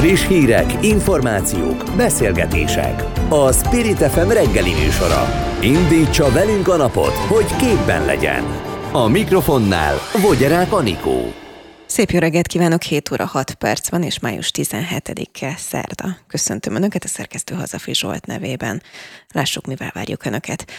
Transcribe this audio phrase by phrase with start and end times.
[0.00, 3.04] Friss hírek, információk, beszélgetések.
[3.28, 5.28] A Spirit FM reggeli műsora.
[5.62, 8.44] Indítsa velünk a napot, hogy képben legyen.
[8.92, 11.32] A mikrofonnál Vogyerák Anikó.
[11.86, 16.16] Szép jó reggelt kívánok, 7 óra 6 perc van, és május 17-e szerda.
[16.26, 18.82] Köszöntöm Önöket a szerkesztő Hazafi Zsolt nevében.
[19.32, 20.70] Lássuk, mivel várjuk Önöket.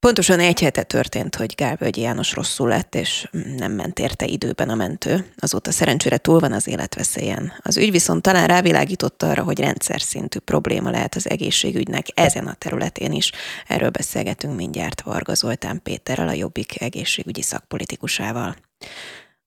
[0.00, 4.74] Pontosan egy hete történt, hogy Gálvölgyi János rosszul lett, és nem ment érte időben a
[4.74, 5.32] mentő.
[5.36, 7.52] Azóta szerencsére túl van az életveszélyen.
[7.58, 12.54] Az ügy viszont talán rávilágította arra, hogy rendszer szintű probléma lehet az egészségügynek ezen a
[12.54, 13.32] területén is.
[13.66, 18.56] Erről beszélgetünk mindjárt Varga Zoltán Péterrel, a Jobbik egészségügyi szakpolitikusával.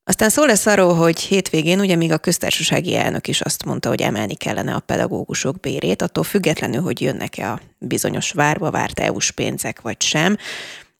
[0.10, 4.02] Aztán szó lesz arról, hogy hétvégén ugye még a köztársasági elnök is azt mondta, hogy
[4.02, 9.82] emelni kellene a pedagógusok bérét, attól függetlenül, hogy jönnek-e a bizonyos várva várt EU-s pénzek
[9.82, 10.38] vagy sem.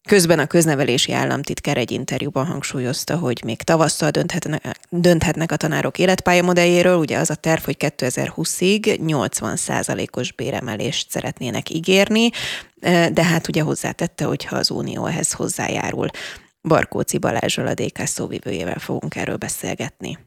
[0.08, 6.98] Közben a köznevelési államtitkár egy interjúban hangsúlyozta, hogy még tavasszal dönthetnek, dönthetnek a tanárok életpályamodelljéről.
[6.98, 12.30] Ugye az a terv, hogy 2020-ig 80%-os béremelést szeretnének ígérni,
[13.14, 16.10] de hát ugye hozzátette, hogy ha az Unió ehhez hozzájárul.
[16.68, 20.18] Barkóci Balázsral, a DK szóvivőjével fogunk erről beszélgetni.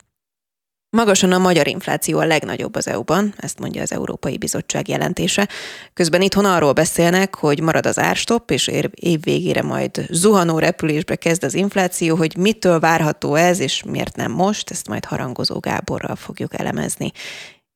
[0.97, 5.49] Magasan a magyar infláció a legnagyobb az EU-ban, ezt mondja az Európai Bizottság jelentése.
[5.95, 11.45] Közben itthon arról beszélnek, hogy marad az árstopp, és év végére majd zuhanó repülésbe kezd
[11.45, 16.59] az infláció, hogy mitől várható ez, és miért nem most, ezt majd harangozó Gáborral fogjuk
[16.59, 17.13] elemezni.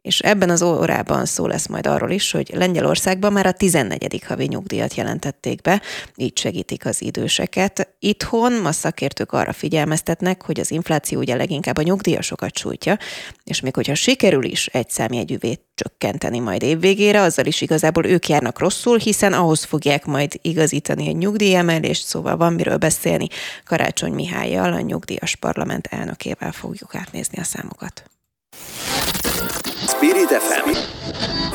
[0.07, 4.23] És ebben az órában szó lesz majd arról is, hogy Lengyelországban már a 14.
[4.27, 5.83] havi nyugdíjat jelentették be,
[6.17, 7.89] így segítik az időseket.
[7.99, 12.99] Itthon ma szakértők arra figyelmeztetnek, hogy az infláció ugye leginkább a nyugdíjasokat sújtja,
[13.45, 18.59] és még hogyha sikerül is egy számjegyűvét csökkenteni majd évvégére, azzal is igazából ők járnak
[18.59, 23.29] rosszul, hiszen ahhoz fogják majd igazítani a nyugdíjemelést, szóval van miről beszélni.
[23.65, 28.11] Karácsony Mihályjal, a nyugdíjas parlament elnökével fogjuk átnézni a számokat.
[30.07, 30.71] Spirit FM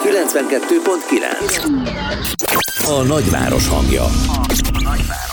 [0.03, 4.03] 92.9 A nagyváros hangja.
[4.03, 4.11] A
[4.83, 5.30] nagyváros.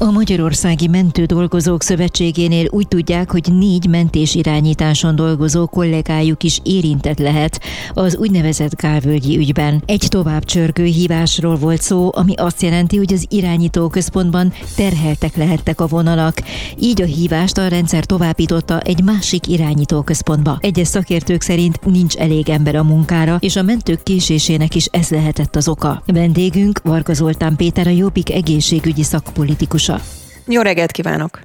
[0.00, 7.18] A Magyarországi Mentő Dolgozók Szövetségénél úgy tudják, hogy négy mentés irányításon dolgozó kollégájuk is érintett
[7.18, 7.60] lehet
[7.94, 9.82] az úgynevezett Gálvölgyi ügyben.
[9.86, 15.80] Egy tovább csörgő hívásról volt szó, ami azt jelenti, hogy az irányító központban terheltek lehettek
[15.80, 16.42] a vonalak.
[16.80, 20.58] Így a hívást a rendszer továbbította egy másik irányító központba.
[20.60, 25.56] Egyes szakértők szerint nincs elég ember a munkára, és a mentők késésének is ez lehetett
[25.56, 26.02] az oka.
[26.06, 30.02] Vendégünk Varga Zoltán Péter, a Jobbik egészségügyi szakpolitikus Jósa.
[30.46, 31.38] Jó reggelt kívánok!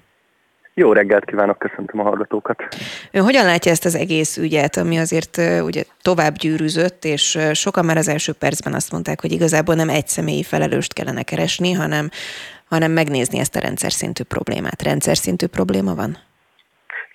[0.74, 2.64] Jó reggelt kívánok, köszöntöm a hallgatókat.
[3.12, 7.98] Ön hogyan látja ezt az egész ügyet, ami azért ugye tovább gyűrűzött, és sokan már
[7.98, 12.09] az első percben azt mondták, hogy igazából nem egy személyi felelőst kellene keresni, hanem,
[12.70, 14.82] hanem megnézni ezt a rendszer szintű problémát.
[14.82, 16.18] Rendszer szintű probléma van?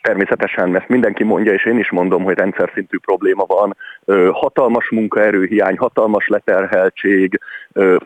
[0.03, 3.77] Természetesen, mert mindenki mondja, és én is mondom, hogy rendszer szintű probléma van.
[4.33, 7.41] Hatalmas munkaerőhiány, hatalmas leterheltség,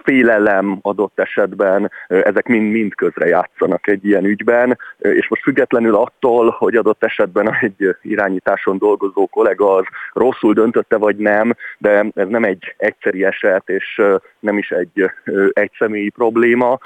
[0.03, 6.77] félelem adott esetben, ezek mind-mind közre játszanak egy ilyen ügyben, és most függetlenül attól, hogy
[6.77, 12.75] adott esetben egy irányításon dolgozó kollega az rosszul döntötte vagy nem, de ez nem egy
[12.77, 14.03] egyszeri eset, és
[14.39, 15.11] nem is egy
[15.53, 16.79] egyszemélyi probléma.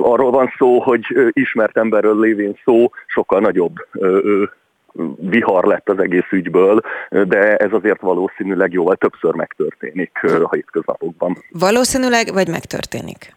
[0.00, 3.74] Arról van szó, hogy ismert emberről lévén szó sokkal nagyobb
[5.16, 11.36] vihar lett az egész ügyből, de ez azért valószínűleg jóval többször megtörténik a hétköznapokban.
[11.50, 13.34] Valószínűleg, vagy megtörténik?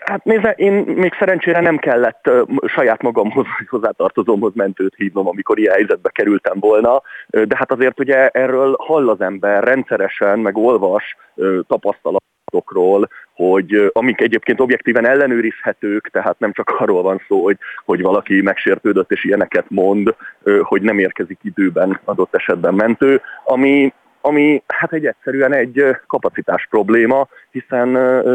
[0.00, 5.58] Hát nézze, én még szerencsére nem kellett uh, saját magamhoz, vagy hozzátartozómhoz mentőt hívnom, amikor
[5.58, 11.16] ilyen helyzetbe kerültem volna, de hát azért ugye erről hall az ember rendszeresen, meg olvas
[11.34, 11.58] uh,
[12.50, 18.40] tapasztalatokról, hogy amik egyébként objektíven ellenőrizhetők, tehát nem csak arról van szó, hogy, hogy valaki
[18.40, 20.14] megsértődött és ilyeneket mond,
[20.62, 27.28] hogy nem érkezik időben adott esetben mentő, ami, ami hát egy egyszerűen egy kapacitás probléma,
[27.50, 27.88] hiszen,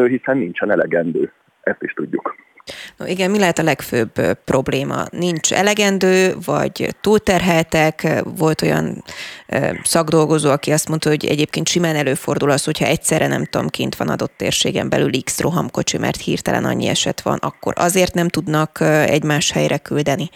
[0.07, 1.31] hiszen nincsen elegendő.
[1.61, 2.35] Ezt is tudjuk.
[2.97, 4.11] No igen, mi lehet a legfőbb
[4.45, 5.03] probléma?
[5.09, 8.07] Nincs elegendő, vagy túlterheltek?
[8.37, 9.03] Volt olyan
[9.83, 14.09] szakdolgozó, aki azt mondta, hogy egyébként simán előfordul az, hogyha egyszerre nem tudom, kint van
[14.09, 19.51] adott térségen belül X rohamkocsi, mert hirtelen annyi eset van, akkor azért nem tudnak egymás
[19.51, 20.29] helyre küldeni?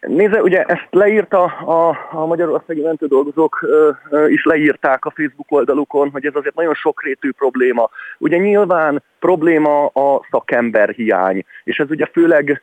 [0.00, 6.10] Nézze, ugye ezt leírta a, a Magyarországi mentődolgozók ö, ö, is leírták a Facebook oldalukon,
[6.10, 7.90] hogy ez azért nagyon sokrétű probléma.
[8.18, 12.62] Ugye nyilván probléma a szakember hiány, és ez ugye főleg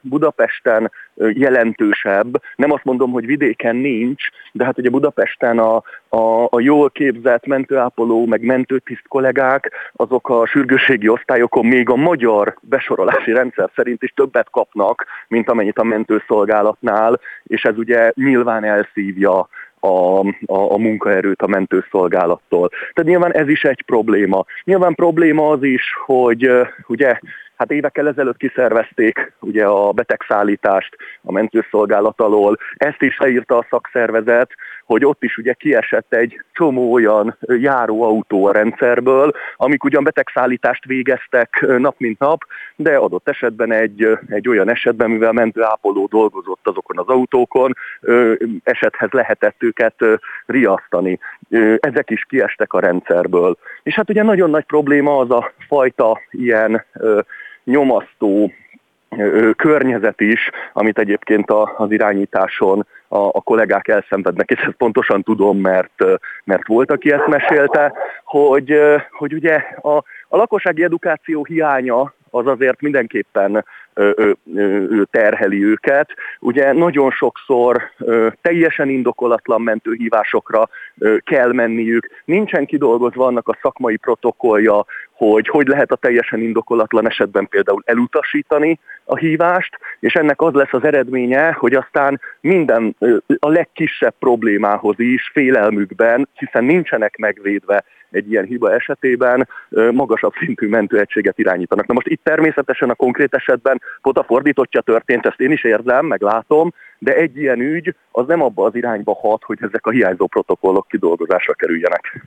[0.00, 2.42] Budapesten jelentősebb.
[2.56, 7.46] Nem azt mondom, hogy vidéken nincs, de hát ugye Budapesten a, a, a jól képzett
[7.46, 14.12] mentőápoló, meg mentőtiszt kollégák, azok a sürgősségi osztályokon még a magyar besorolási rendszer szerint is
[14.16, 19.48] többet kapnak, mint amennyit a mentőszolgálatnál, és ez ugye nyilván elszívja
[19.86, 22.68] a, a, a munkaerőt a mentőszolgálattól.
[22.68, 24.44] Tehát nyilván ez is egy probléma.
[24.64, 26.50] Nyilván probléma az is, hogy
[26.86, 27.18] ugye
[27.56, 32.58] Hát évekkel ezelőtt kiszervezték ugye a betegszállítást a mentőszolgálat alól.
[32.74, 34.50] Ezt is leírta a szakszervezet,
[34.86, 41.64] hogy ott is ugye kiesett egy csomó olyan járóautó a rendszerből, amik ugyan betegszállítást végeztek
[41.78, 42.44] nap mint nap,
[42.76, 47.76] de adott esetben egy, egy olyan esetben, mivel mentőápoló dolgozott azokon az autókon,
[48.62, 49.94] esethez lehetett őket
[50.46, 51.18] riasztani.
[51.78, 53.56] Ezek is kiestek a rendszerből.
[53.82, 56.84] És hát ugye nagyon nagy probléma az a fajta ilyen
[57.64, 58.52] nyomasztó
[59.56, 66.04] környezet is, amit egyébként az irányításon a, a kollégák elszenvednek, és ezt pontosan tudom, mert,
[66.44, 67.92] mert volt, aki ezt mesélte,
[68.24, 68.80] hogy,
[69.10, 69.96] hogy ugye a,
[70.28, 73.64] a lakossági edukáció hiánya az azért mindenképpen
[75.10, 76.08] terheli őket.
[76.40, 77.82] Ugye nagyon sokszor
[78.42, 80.68] teljesen indokolatlan mentőhívásokra
[81.24, 87.48] kell menniük, nincsen kidolgozva annak a szakmai protokollja, hogy hogy lehet a teljesen indokolatlan esetben
[87.48, 92.96] például elutasítani a hívást, és ennek az lesz az eredménye, hogy aztán minden
[93.38, 97.84] a legkisebb problémához is félelmükben, hiszen nincsenek megvédve
[98.16, 99.48] egy ilyen hiba esetében
[99.92, 101.86] magasabb szintű mentőegységet irányítanak.
[101.86, 106.06] Na most itt természetesen a konkrét esetben pont a fordítottja történt, ezt én is érzem,
[106.06, 109.90] meg látom, de egy ilyen ügy az nem abba az irányba hat, hogy ezek a
[109.90, 112.26] hiányzó protokollok kidolgozásra kerüljenek.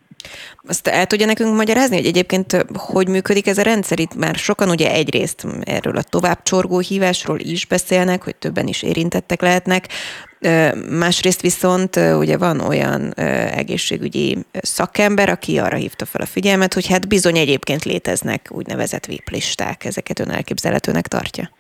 [0.68, 4.00] Azt el tudja nekünk magyarázni, hogy egyébként hogy működik ez a rendszer?
[4.00, 9.42] Itt már sokan ugye egyrészt erről a továbbcsorgó hívásról is beszélnek, hogy többen is érintettek
[9.42, 9.88] lehetnek.
[10.90, 13.14] Másrészt viszont ugye van olyan
[13.52, 19.30] egészségügyi szakember, aki arra hívta fel a figyelmet, hogy hát bizony egyébként léteznek úgynevezett VIP
[19.30, 21.58] listák, ezeket ön elképzelhetőnek tartja.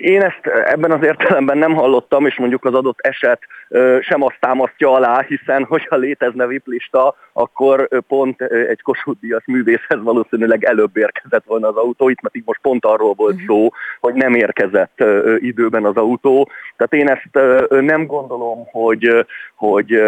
[0.00, 3.40] Én ezt ebben az értelemben nem hallottam, és mondjuk az adott eset
[4.00, 10.64] sem azt támasztja alá, hiszen hogyha létezne viplista, akkor pont egy Kossuth Díjas művészhez valószínűleg
[10.64, 13.44] előbb érkezett volna az autó, itt mert így most pont arról volt mhm.
[13.46, 13.68] szó,
[14.00, 15.04] hogy nem érkezett
[15.38, 16.50] időben az autó.
[16.76, 20.02] Tehát én ezt nem gondolom, hogy, hogy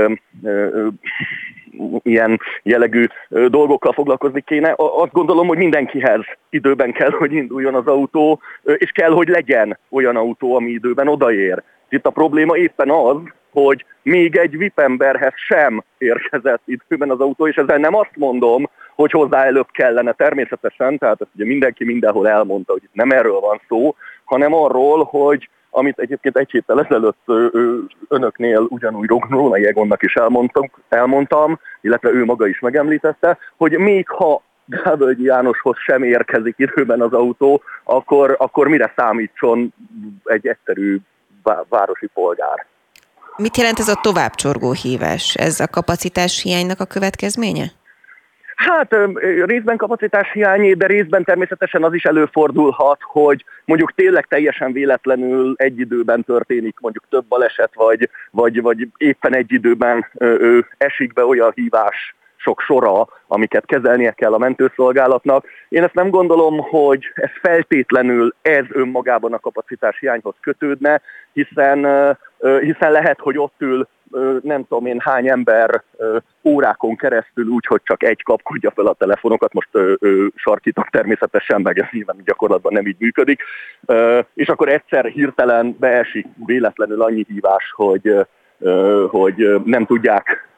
[2.03, 4.75] ilyen jellegű dolgokkal foglalkozni kéne.
[4.77, 6.21] Azt gondolom, hogy mindenkihez
[6.51, 11.63] időben kell, hogy induljon az autó, és kell, hogy legyen olyan autó, ami időben odaér.
[11.89, 13.17] Itt a probléma éppen az,
[13.51, 19.11] hogy még egy vipemberhez sem érkezett időben az autó, és ezzel nem azt mondom, hogy
[19.11, 23.61] hozzá előbb kellene természetesen, tehát ezt ugye mindenki mindenhol elmondta, hogy itt nem erről van
[23.69, 23.95] szó,
[24.25, 27.23] hanem arról, hogy amit egyébként egy héttel ezelőtt
[28.09, 34.43] önöknél ugyanúgy Rónai Egonnak is elmondtam, elmondtam, illetve ő maga is megemlítette, hogy még ha
[34.65, 39.75] Gávölgyi Jánoshoz sem érkezik időben az autó, akkor, akkor mire számítson
[40.25, 40.99] egy egyszerű
[41.69, 42.67] városi polgár.
[43.37, 45.35] Mit jelent ez a továbbcsorgó hívás?
[45.35, 47.78] Ez a kapacitás hiánynak a következménye?
[48.59, 48.97] Hát
[49.45, 55.79] részben kapacitás hiány, de részben természetesen az is előfordulhat, hogy mondjuk tényleg teljesen véletlenül egy
[55.79, 61.53] időben történik mondjuk több baleset, vagy, vagy, vagy éppen egy időben ö, esik be olyan
[61.55, 65.47] hívás sok sora, amiket kezelnie kell a mentőszolgálatnak.
[65.69, 71.01] Én ezt nem gondolom, hogy ez feltétlenül ez önmagában a kapacitás hiányhoz kötődne,
[71.33, 71.87] hiszen,
[72.41, 73.89] hiszen lehet, hogy ott ül
[74.43, 75.83] nem tudom én hány ember
[76.45, 79.69] órákon keresztül úgy, hogy csak egy kapkodja fel a telefonokat, most
[80.35, 83.43] sarkítok természetesen, meg ez nyilván gyakorlatban nem így működik,
[84.35, 88.15] és akkor egyszer hirtelen beesik véletlenül annyi hívás, hogy,
[89.09, 90.49] hogy nem tudják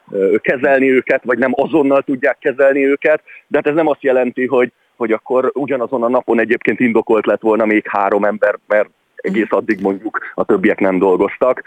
[0.41, 4.73] kezelni őket, vagy nem azonnal tudják kezelni őket, de hát ez nem azt jelenti, hogy,
[4.97, 8.89] hogy akkor ugyanazon a napon egyébként indokolt lett volna még három ember, mert
[9.23, 11.63] egész addig mondjuk a többiek nem dolgoztak.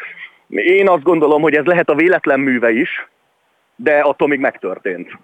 [0.47, 2.89] Én azt gondolom, hogy ez lehet a véletlen műve is,
[3.75, 5.17] de attól még megtörtént.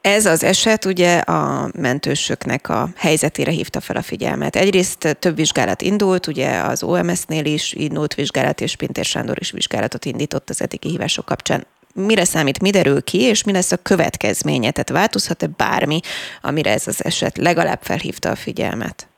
[0.00, 4.56] Ez az eset ugye a mentősöknek a helyzetére hívta fel a figyelmet.
[4.56, 10.04] Egyrészt több vizsgálat indult, ugye az OMS-nél is indult vizsgálat, és Pintér Sándor is vizsgálatot
[10.04, 11.66] indított az etiki hívások kapcsán.
[11.94, 14.70] Mire számít, mi derül ki, és mi lesz a következménye?
[14.70, 16.00] Tehát változhat-e bármi,
[16.42, 19.08] amire ez az eset legalább felhívta a figyelmet?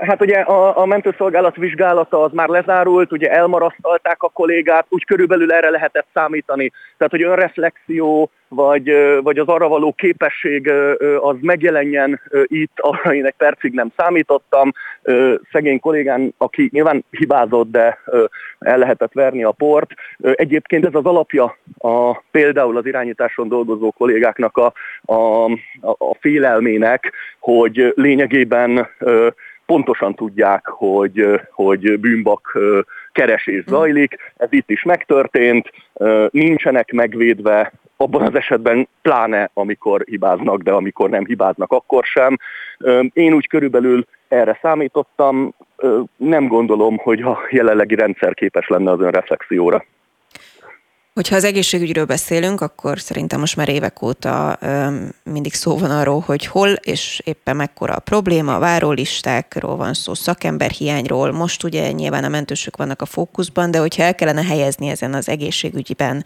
[0.00, 5.52] Hát ugye a, a mentőszolgálat vizsgálata az már lezárult, ugye elmarasztalták a kollégát, úgy körülbelül
[5.52, 6.72] erre lehetett számítani.
[6.96, 10.72] Tehát, hogy önreflexió, vagy, vagy az arra való képesség
[11.20, 14.72] az megjelenjen itt, arra én egy percig nem számítottam.
[15.52, 17.98] Szegény kollégán, aki nyilván hibázott, de
[18.58, 19.90] el lehetett verni a port.
[20.20, 24.72] Egyébként ez az alapja a, például az irányításon dolgozó kollégáknak a,
[25.14, 25.44] a,
[25.80, 28.88] a félelmének, hogy lényegében
[29.72, 32.58] pontosan tudják, hogy, hogy bűnbak
[33.12, 35.70] keresés zajlik, ez itt is megtörtént,
[36.30, 42.36] nincsenek megvédve abban az esetben pláne, amikor hibáznak, de amikor nem hibáznak, akkor sem.
[43.12, 45.54] Én úgy körülbelül erre számítottam,
[46.16, 49.84] nem gondolom, hogy a jelenlegi rendszer képes lenne az önreflexióra.
[51.14, 54.58] Hogyha az egészségügyről beszélünk, akkor szerintem most már évek óta
[55.24, 60.14] mindig szó van arról, hogy hol és éppen mekkora a probléma, a várólistákról van szó,
[60.14, 65.14] szakemberhiányról, most ugye nyilván a mentősök vannak a fókuszban, de hogyha el kellene helyezni ezen
[65.14, 66.24] az egészségügyben,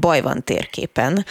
[0.00, 1.24] baj van térképen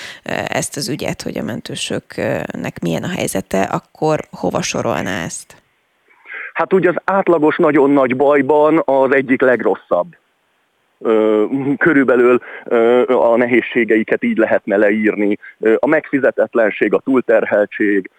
[0.47, 5.55] ezt az ügyet, hogy a mentősöknek milyen a helyzete, akkor hova sorolná ezt?
[6.53, 10.15] Hát ugye az átlagos nagyon nagy bajban az egyik legrosszabb
[11.77, 12.39] körülbelül
[13.07, 15.37] a nehézségeiket így lehetne leírni.
[15.75, 18.09] A megfizetetlenség, a túlterheltség,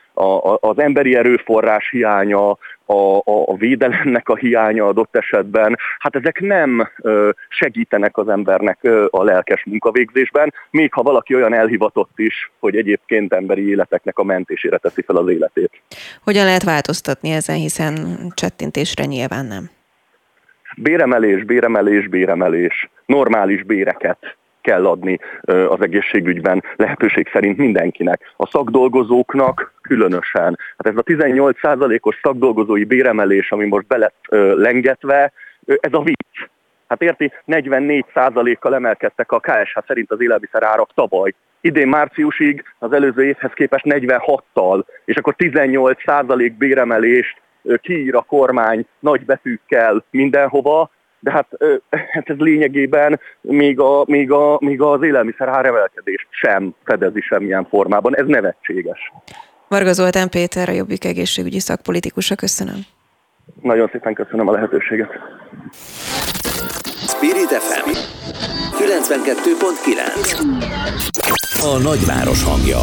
[0.60, 2.50] az emberi erőforrás hiánya,
[2.86, 6.90] a, a, a védelemnek a hiánya adott esetben, hát ezek nem
[7.48, 8.78] segítenek az embernek
[9.10, 14.76] a lelkes munkavégzésben, még ha valaki olyan elhivatott is, hogy egyébként emberi életeknek a mentésére
[14.76, 15.70] teszi fel az életét.
[16.24, 17.94] Hogyan lehet változtatni ezen, hiszen
[18.34, 19.75] csettintésre nyilván nem?
[20.76, 22.88] Béremelés, béremelés, béremelés.
[23.06, 28.32] Normális béreket kell adni az egészségügyben lehetőség szerint mindenkinek.
[28.36, 30.58] A szakdolgozóknak különösen.
[30.76, 34.24] Hát ez a 18%-os szakdolgozói béremelés, ami most be lett
[34.56, 35.32] lengetve,
[35.66, 36.48] ez a vicc.
[36.88, 41.34] Hát érti, 44%-kal emelkedtek a KSH szerint az élelmiszer árak tavaly.
[41.60, 47.40] Idén márciusig az előző évhez képest 46-tal, és akkor 18% béremelést
[47.80, 51.46] kiír a kormány nagy betűkkel mindenhova, de hát,
[52.12, 58.16] hát ez lényegében még, a, még, a, még az élelmiszer áremelkedés sem fedezi semmilyen formában.
[58.16, 59.12] Ez nevetséges.
[59.68, 62.78] Varga Zoltán Péter, a Jobbik egészségügyi szakpolitikusa, köszönöm.
[63.62, 65.10] Nagyon szépen köszönöm a lehetőséget.
[67.06, 67.90] Spirit FM
[68.78, 70.40] 92.9
[71.62, 72.78] A nagyváros hangja.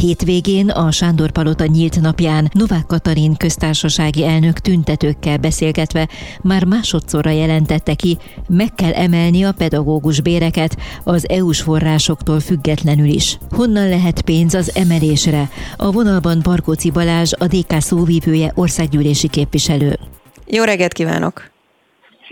[0.00, 6.08] Hétvégén a Sándor Palota nyílt napján Novák Katalin köztársasági elnök tüntetőkkel beszélgetve
[6.42, 13.38] már másodszorra jelentette ki, meg kell emelni a pedagógus béreket az EU-s forrásoktól függetlenül is.
[13.50, 15.50] Honnan lehet pénz az emelésre?
[15.76, 19.98] A vonalban Barkóci Balázs, a DK szóvívője országgyűlési képviselő.
[20.46, 21.49] Jó reggelt kívánok!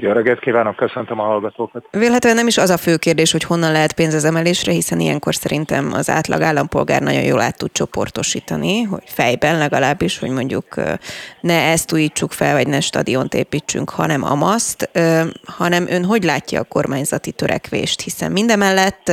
[0.00, 1.84] Jó reggelt kívánok, köszöntöm a hallgatókat.
[1.90, 5.34] Véletlenül nem is az a fő kérdés, hogy honnan lehet pénz az emelésre, hiszen ilyenkor
[5.34, 10.74] szerintem az átlag állampolgár nagyon jól át tud csoportosítani, hogy fejben legalábbis, hogy mondjuk
[11.40, 14.90] ne ezt újítsuk fel, vagy ne stadiont építsünk, hanem amaszt,
[15.44, 19.12] hanem ön hogy látja a kormányzati törekvést, hiszen mindemellett,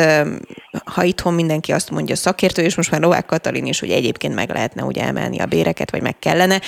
[0.85, 4.49] ha itthon mindenki azt mondja szakértő, és most már Novák Katalin is, hogy egyébként meg
[4.49, 6.59] lehetne ugye emelni a béreket, vagy meg kellene,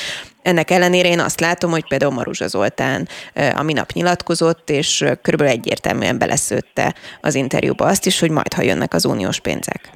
[0.47, 3.07] ennek ellenére én azt látom, hogy például Maruzsa Zoltán
[3.55, 8.93] a minap nyilatkozott, és körülbelül egyértelműen beleszőtte az interjúba azt is, hogy majd ha jönnek
[8.93, 9.89] az uniós pénzek.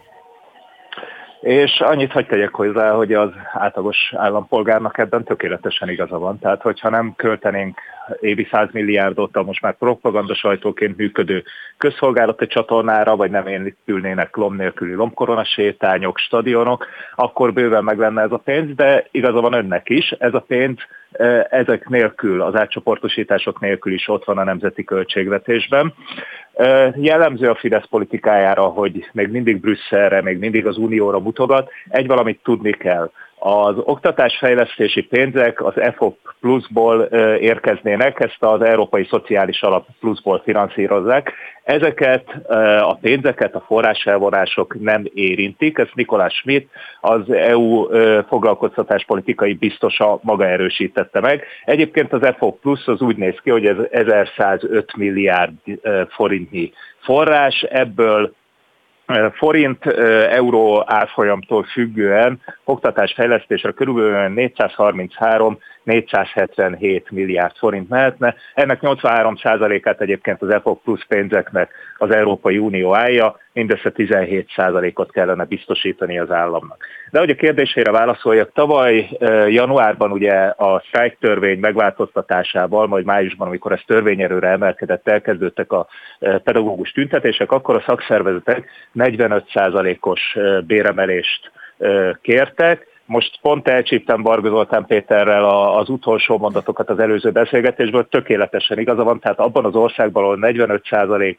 [1.41, 6.39] És annyit hagy tegyek hozzá, hogy az átlagos állampolgárnak ebben tökéletesen igaza van.
[6.39, 7.79] Tehát, hogyha nem költenénk
[8.19, 11.43] évi 100 milliárdot a most már propaganda sajtóként működő
[11.77, 18.31] közszolgálati csatornára, vagy nem ülnének lom nélküli lomkorona sétányok, stadionok, akkor bőven meg lenne ez
[18.31, 20.77] a pénz, de igaza van önnek is, ez a pénz
[21.11, 25.93] e, ezek nélkül, az átcsoportosítások nélkül is ott van a nemzeti költségvetésben.
[26.95, 31.69] Jellemző a Fidesz politikájára, hogy még mindig Brüsszelre, még mindig az Unióra mutogat.
[31.89, 33.11] Egy valamit tudni kell.
[33.43, 37.01] Az oktatásfejlesztési pénzek az EFOP pluszból
[37.39, 41.33] érkeznének, ezt az Európai Szociális Alap pluszból finanszírozzák.
[41.63, 42.29] Ezeket
[42.81, 46.69] a pénzeket a forráselvonások nem érintik, ezt Nikolás Schmidt,
[47.01, 47.87] az EU
[48.27, 51.45] foglalkoztatáspolitikai biztosa maga erősítette meg.
[51.65, 55.53] Egyébként az EFOP plusz az úgy néz ki, hogy ez 1105 milliárd
[56.09, 58.33] forintnyi forrás, ebből
[59.33, 59.85] forint
[60.29, 68.35] euró árfolyamtól függően oktatásfejlesztésre körülbelül 433 477 milliárd forint mehetne.
[68.53, 76.19] Ennek 83%-át egyébként az EFOK plusz pénzeknek az Európai Unió állja, mindössze 17%-ot kellene biztosítani
[76.19, 76.85] az államnak.
[77.11, 79.09] De hogy a kérdésére válaszoljak, tavaly
[79.47, 85.87] januárban ugye a strike törvény megváltoztatásával, majd májusban, amikor ez törvényerőre emelkedett, elkezdődtek a
[86.19, 91.51] pedagógus tüntetések, akkor a szakszervezetek 45%-os béremelést
[92.21, 95.45] kértek, most pont elcsíptem Barga Zoltán Péterrel
[95.77, 101.35] az utolsó mondatokat az előző beszélgetésből, tökéletesen igaza van, tehát abban az országban, ahol 45%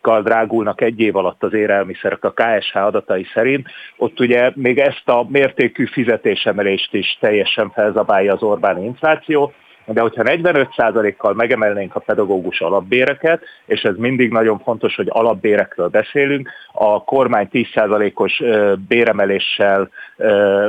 [0.00, 5.08] kal drágulnak egy év alatt az élelmiszerek a KSH adatai szerint, ott ugye még ezt
[5.08, 9.52] a mértékű fizetésemelést is teljesen felzabálja az Orbán infláció,
[9.86, 16.50] de hogyha 45%-kal megemelnénk a pedagógus alapbéreket, és ez mindig nagyon fontos, hogy alapbérekről beszélünk,
[16.72, 18.42] a kormány 10%-os
[18.88, 19.90] béremeléssel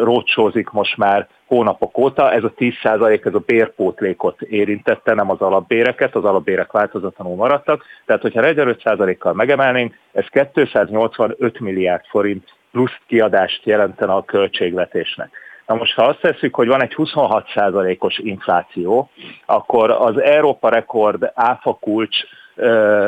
[0.04, 2.32] rócsózik most már hónapok óta.
[2.32, 7.84] Ez a 10% ez a bérpótlékot érintette, nem az alapbéreket, az alapbérek változatlanul maradtak.
[8.06, 15.47] Tehát, hogyha 45%-kal megemelnénk, ez 285 milliárd forint plusz kiadást jelentene a költségvetésnek.
[15.68, 19.10] Na most, ha azt tesszük, hogy van egy 26%-os infláció,
[19.46, 22.18] akkor az Európa rekord áfa kulcs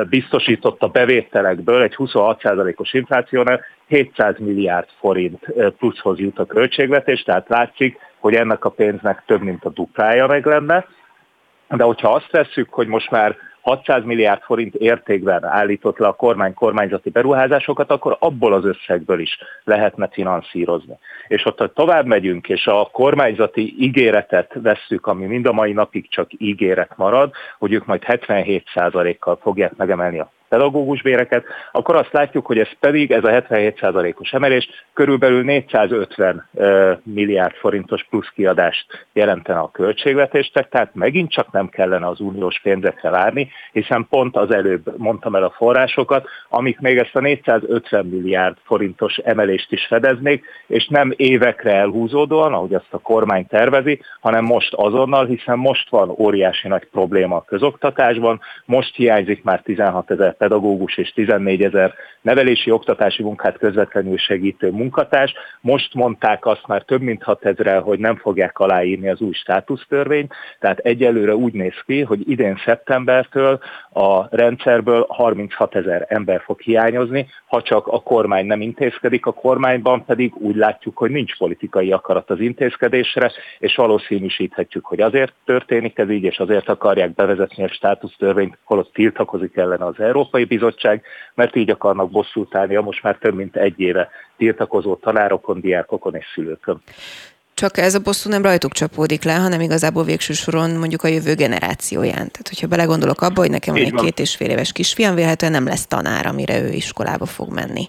[0.10, 5.46] biztosított a bevételekből egy 26%-os inflációnál 700 milliárd forint
[5.78, 10.46] pluszhoz jut a költségvetés, tehát látszik, hogy ennek a pénznek több mint a duplája meg
[10.46, 10.86] lenne.
[11.68, 13.36] De hogyha azt tesszük, hogy most már
[13.70, 19.38] 600 milliárd forint értékben állított le a kormány kormányzati beruházásokat, akkor abból az összegből is
[19.64, 20.98] lehetne finanszírozni.
[21.28, 26.10] És ott, ha tovább megyünk, és a kormányzati ígéretet vesszük, ami mind a mai napig
[26.10, 32.46] csak ígéret marad, hogy ők majd 77%-kal fogják megemelni a pedagógus béreket, akkor azt látjuk,
[32.46, 36.48] hogy ez pedig, ez a 77%-os emelés körülbelül 450
[37.04, 43.10] milliárd forintos plusz kiadást jelentene a költségvetésnek, tehát megint csak nem kellene az uniós pénzekre
[43.10, 48.58] várni, hiszen pont az előbb mondtam el a forrásokat, amik még ezt a 450 milliárd
[48.64, 54.74] forintos emelést is fedeznék, és nem évekre elhúzódóan, ahogy azt a kormány tervezi, hanem most
[54.74, 60.98] azonnal, hiszen most van óriási nagy probléma a közoktatásban, most hiányzik már 16 ezer pedagógus
[60.98, 65.34] és 14 ezer nevelési oktatási munkát közvetlenül segítő munkatárs.
[65.62, 70.34] Most mondták azt már több mint 6 ezerrel, hogy nem fogják aláírni az új státusztörvényt,
[70.60, 73.60] tehát egyelőre úgy néz ki, hogy idén szeptembertől
[73.94, 80.06] a rendszerből 36 ezer ember fog hiányozni, ha csak a kormány nem intézkedik, a kormányban
[80.06, 86.10] pedig úgy látjuk, hogy nincs politikai akarat az intézkedésre, és valószínűsíthetjük, hogy azért történik ez
[86.10, 90.00] így, és azért akarják bevezetni a státusztörvényt, holott tiltakozik ellen az
[90.32, 91.02] Európai Bizottság,
[91.34, 96.16] mert így akarnak bosszút állni a most már több mint egy éve tiltakozó tanárokon, diákokon
[96.16, 96.82] és szülőkön.
[97.54, 101.34] Csak ez a bosszú nem rajtuk csapódik le, hanem igazából végső soron mondjuk a jövő
[101.34, 102.14] generációján.
[102.14, 105.66] Tehát, hogyha belegondolok abba, hogy nekem van egy két és fél éves kisfiam, vélhetően nem
[105.66, 107.88] lesz tanár, amire ő iskolába fog menni.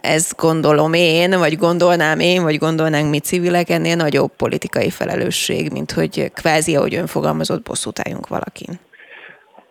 [0.00, 5.92] Ez gondolom én, vagy gondolnám én, vagy gondolnánk mi civilek, ennél nagyobb politikai felelősség, mint
[5.92, 8.80] hogy kvázi, ahogy ön fogalmazott, bosszút álljunk valakin.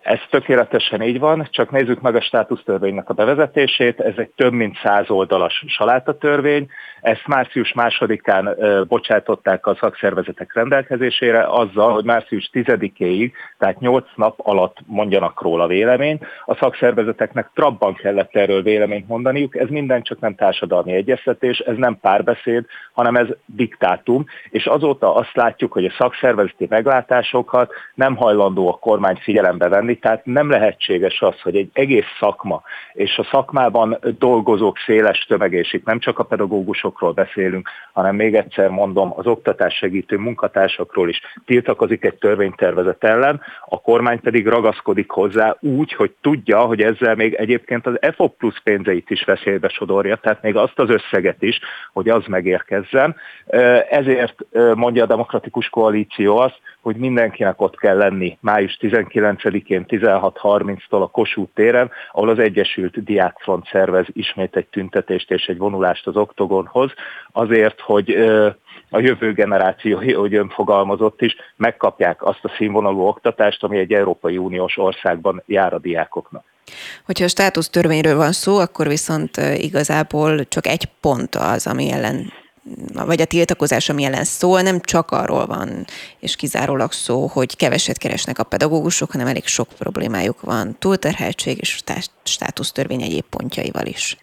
[0.03, 3.99] Ez tökéletesen így van, csak nézzük meg a státusztörvénynek a bevezetését.
[3.99, 6.67] Ez egy több mint száz oldalas salátatörvény.
[7.03, 8.55] Ezt március másodikán
[8.87, 16.25] bocsátották a szakszervezetek rendelkezésére azzal, hogy március 10-éig, tehát 8 nap alatt mondjanak róla véleményt.
[16.45, 19.55] A szakszervezeteknek trabban kellett erről véleményt mondaniuk.
[19.55, 24.25] Ez minden csak nem társadalmi egyeztetés, ez nem párbeszéd, hanem ez diktátum.
[24.49, 30.25] És azóta azt látjuk, hogy a szakszervezeti meglátásokat nem hajlandó a kormány figyelembe venni, tehát
[30.25, 32.61] nem lehetséges az, hogy egy egész szakma,
[32.93, 36.23] és a szakmában dolgozók széles tömegés, itt nem csak a
[36.93, 43.41] pedagógusokról beszélünk, hanem még egyszer mondom, az oktatás segítő munkatársakról is tiltakozik egy törvénytervezet ellen,
[43.65, 48.61] a kormány pedig ragaszkodik hozzá úgy, hogy tudja, hogy ezzel még egyébként az EFOP plusz
[48.63, 51.59] pénzeit is veszélybe sodorja, tehát még azt az összeget is,
[51.93, 53.15] hogy az megérkezzen.
[53.89, 54.35] Ezért
[54.75, 61.53] mondja a demokratikus koalíció azt, hogy mindenkinek ott kell lenni május 19-én 16.30-tól a Kossuth
[61.53, 66.91] téren, ahol az Egyesült Diákfront szervez ismét egy tüntetést és egy vonulást az oktogonhoz,
[67.31, 68.09] azért, hogy
[68.89, 74.37] a jövő generáció, hogy ön fogalmazott is, megkapják azt a színvonalú oktatást, ami egy Európai
[74.37, 76.43] Uniós országban jár a diákoknak.
[77.05, 82.42] Hogyha a státusz törvényről van szó, akkor viszont igazából csak egy pont az, ami ellen
[83.05, 85.85] vagy a tiltakozás, ami ellen szól, nem csak arról van,
[86.19, 91.79] és kizárólag szó, hogy keveset keresnek a pedagógusok, hanem elég sok problémájuk van, túlterheltség és
[92.23, 94.17] státusztörvény egyéb pontjaival is.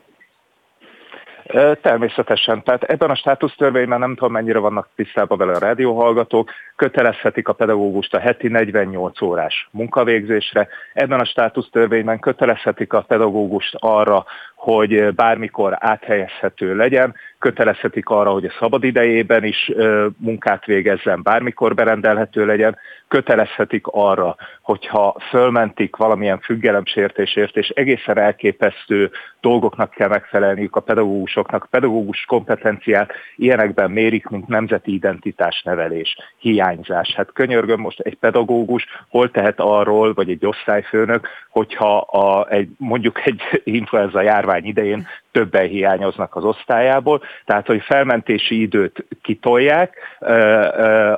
[1.83, 2.63] Természetesen.
[2.63, 8.15] Tehát ebben a státusztörvényben nem tudom mennyire vannak tisztában vele a rádióhallgatók, kötelezhetik a pedagógust
[8.15, 10.69] a heti 48 órás munkavégzésre.
[10.93, 14.25] Ebben a státusztörvényben kötelezhetik a pedagógust arra,
[14.61, 19.73] hogy bármikor áthelyezhető legyen, kötelezhetik arra, hogy a szabad idejében is
[20.17, 22.77] munkát végezzen, bármikor berendelhető legyen,
[23.09, 32.25] kötelezhetik arra, hogyha fölmentik valamilyen függelemsértésért, és egészen elképesztő dolgoknak kell megfelelniük a pedagógusoknak, pedagógus
[32.25, 37.15] kompetenciát ilyenekben mérik, mint nemzeti identitás nevelés, hiányzás.
[37.17, 43.27] Hát könyörgöm most egy pedagógus hol tehet arról, vagy egy osztályfőnök, hogyha a, egy, mondjuk
[43.27, 49.97] egy influenza járvány idején többen hiányoznak az osztályából, tehát hogy felmentési időt kitolják,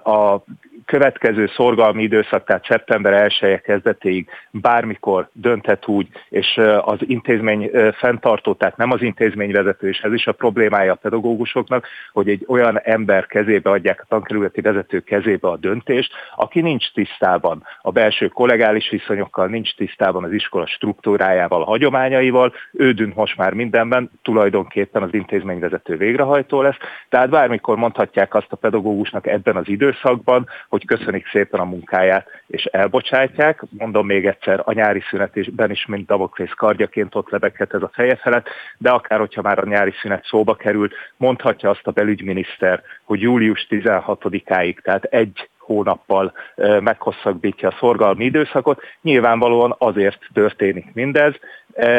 [0.05, 0.45] a
[0.93, 8.55] következő szorgalmi időszak, tehát szeptember 1 -e kezdetéig bármikor dönthet úgy, és az intézmény fenntartó,
[8.55, 13.27] tehát nem az intézményvezető, és ez is a problémája a pedagógusoknak, hogy egy olyan ember
[13.27, 19.47] kezébe adják a tankerületi vezető kezébe a döntést, aki nincs tisztában a belső kollegális viszonyokkal,
[19.47, 25.97] nincs tisztában az iskola struktúrájával, a hagyományaival, ő dönt most már mindenben, tulajdonképpen az intézményvezető
[25.97, 26.79] végrehajtó lesz,
[27.09, 32.65] tehát bármikor mondhatják azt a pedagógusnak ebben az időszakban, hogy köszönik szépen a munkáját, és
[32.65, 33.63] elbocsátják.
[33.71, 38.17] Mondom még egyszer, a nyári szünetben is, mint Damoklész kardjaként ott lebeghet ez a feje
[38.17, 43.21] felett, de akár hogyha már a nyári szünet szóba került, mondhatja azt a belügyminiszter, hogy
[43.21, 46.33] július 16-áig, tehát egy hónappal
[46.81, 48.81] meghosszabbítja a szorgalmi időszakot.
[49.03, 51.35] Nyilvánvalóan azért történik mindez,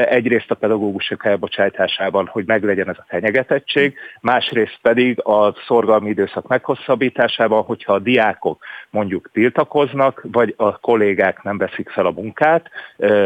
[0.10, 7.64] egyrészt a pedagógusok elbocsátásában, hogy meglegyen ez a fenyegetettség, másrészt pedig a szorgalmi időszak meghosszabbításában,
[7.64, 12.70] hogyha a diákok mondjuk tiltakoznak, vagy a kollégák nem veszik fel a munkát,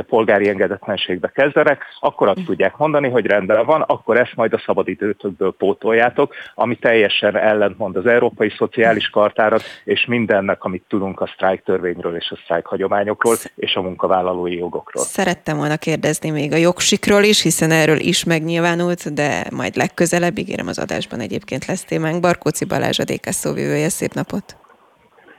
[0.07, 5.55] polgári engedetlenségbe kezdenek, akkor azt tudják mondani, hogy rendben van, akkor ezt majd a szabadidőtökből
[5.57, 10.05] pótoljátok, ami teljesen ellentmond az Európai Szociális Kartára, és
[10.37, 15.03] mindennek, amit tudunk a sztrájk törvényről és a sztrájk hagyományokról, és a munkavállalói jogokról.
[15.03, 20.67] Szerettem volna kérdezni még a jogsikról is, hiszen erről is megnyilvánult, de majd legközelebb, ígérem
[20.67, 22.21] az adásban egyébként lesz témánk.
[22.21, 24.57] Barkóci Balázs a DK szóvivője, szép napot!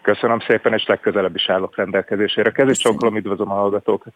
[0.03, 2.51] Köszönöm szépen, és legközelebb is állok rendelkezésére.
[2.51, 4.13] Kezdés csonkolom, üdvözlöm a hallgatókat!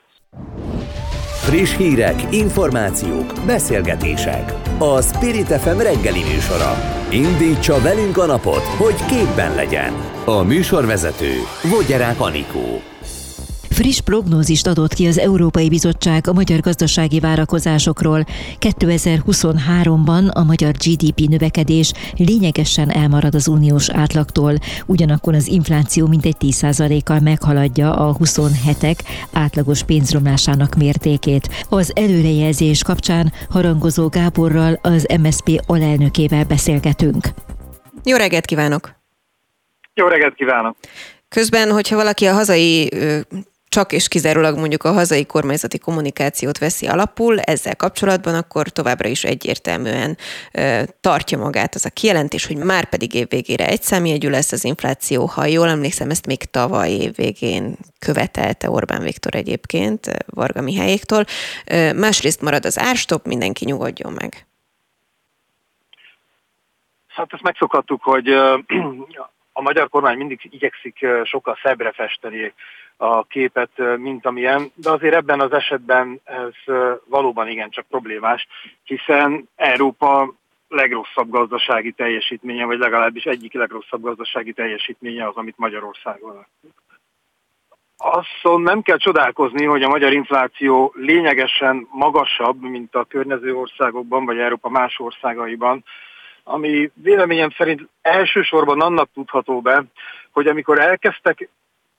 [1.42, 4.52] Friss hírek, információk, beszélgetések.
[4.78, 6.74] A Spirit FM reggeli műsora.
[7.10, 9.92] Indítsa velünk a napot, hogy képben legyen.
[10.24, 11.32] A műsorvezető
[11.70, 12.91] Vogyerák Anikó.
[13.72, 18.24] Friss prognózist adott ki az Európai Bizottság a magyar gazdasági várakozásokról.
[18.58, 24.54] 2023-ban a magyar GDP növekedés lényegesen elmarad az uniós átlagtól,
[24.86, 28.98] ugyanakkor az infláció mintegy 10%-kal meghaladja a 27-ek
[29.32, 31.66] átlagos pénzromlásának mértékét.
[31.68, 37.28] Az előrejelzés kapcsán Harangozó Gáborral, az MSP alelnökével beszélgetünk.
[38.04, 38.94] Jó reggelt kívánok!
[39.94, 40.76] Jó reggelt kívánok!
[41.28, 42.88] Közben, hogyha valaki a hazai
[43.72, 49.24] csak és kizárólag mondjuk a hazai kormányzati kommunikációt veszi alapul, ezzel kapcsolatban akkor továbbra is
[49.24, 50.16] egyértelműen
[50.52, 55.26] ö, tartja magát az a kijelentés, hogy már pedig évvégére egy számjegyű lesz az infláció.
[55.26, 61.24] Ha jól emlékszem, ezt még tavaly évvégén követelte Orbán Viktor egyébként Varga Mihályéktól.
[61.66, 64.46] Ö, másrészt marad az árstop, mindenki nyugodjon meg.
[67.08, 68.28] Hát ezt megszokhattuk, hogy
[69.58, 72.52] a magyar kormány mindig igyekszik sokkal szebbre festeni
[73.02, 78.46] a képet, mint amilyen, de azért ebben az esetben ez valóban igencsak problémás,
[78.84, 80.32] hiszen Európa
[80.68, 86.46] legrosszabb gazdasági teljesítménye, vagy legalábbis egyik legrosszabb gazdasági teljesítménye az, amit Magyarországon
[87.96, 94.38] Azon nem kell csodálkozni, hogy a magyar infláció lényegesen magasabb, mint a környező országokban, vagy
[94.38, 95.84] Európa más országaiban,
[96.44, 99.84] ami véleményem szerint elsősorban annak tudható be,
[100.30, 101.48] hogy amikor elkezdtek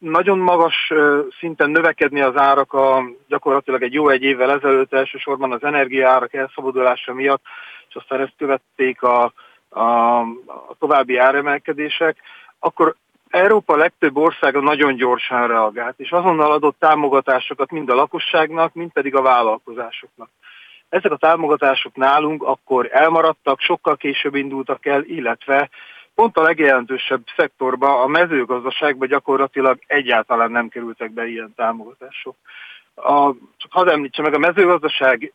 [0.04, 0.92] nagyon magas
[1.40, 7.14] szinten növekedni az árak a, gyakorlatilag egy jó egy évvel ezelőtt elsősorban az energiaárak elszabadulása
[7.14, 7.42] miatt,
[7.90, 9.34] és aztán ezt követték a,
[9.70, 12.18] a, a további áremelkedések,
[12.60, 12.96] akkor
[13.30, 19.16] Európa legtöbb országa nagyon gyorsan reagált, és azonnal adott támogatásokat mind a lakosságnak, mind pedig
[19.16, 20.30] a vállalkozásoknak.
[20.90, 25.70] Ezek a támogatások nálunk akkor elmaradtak, sokkal később indultak el, illetve
[26.16, 32.36] pont a legjelentősebb szektorba, a mezőgazdaságba gyakorlatilag egyáltalán nem kerültek be ilyen támogatások.
[32.96, 35.34] A, csak hadd említse meg a mezőgazdasági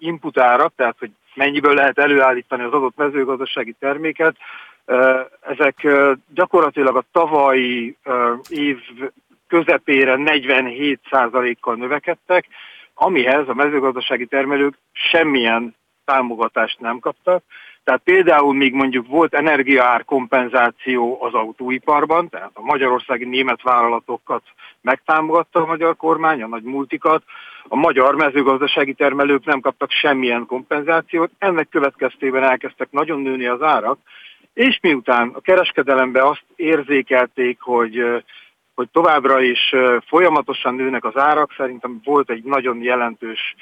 [0.00, 4.36] inputárak, tehát hogy mennyiből lehet előállítani az adott mezőgazdasági terméket,
[5.40, 5.86] ezek
[6.34, 7.96] gyakorlatilag a tavalyi
[8.48, 8.78] év
[9.48, 12.46] közepére 47%-kal növekedtek,
[12.94, 17.42] amihez a mezőgazdasági termelők semmilyen támogatást nem kaptak.
[17.84, 24.42] Tehát például még mondjuk volt energiaár kompenzáció az autóiparban, tehát a magyarországi német vállalatokat
[24.80, 27.22] megtámogatta a magyar kormány, a nagy multikat,
[27.68, 33.98] a magyar mezőgazdasági termelők nem kaptak semmilyen kompenzációt, ennek következtében elkezdtek nagyon nőni az árak,
[34.54, 38.22] és miután a kereskedelembe azt érzékelték, hogy
[38.74, 39.74] hogy továbbra is
[40.06, 43.54] folyamatosan nőnek az árak, szerintem volt egy nagyon jelentős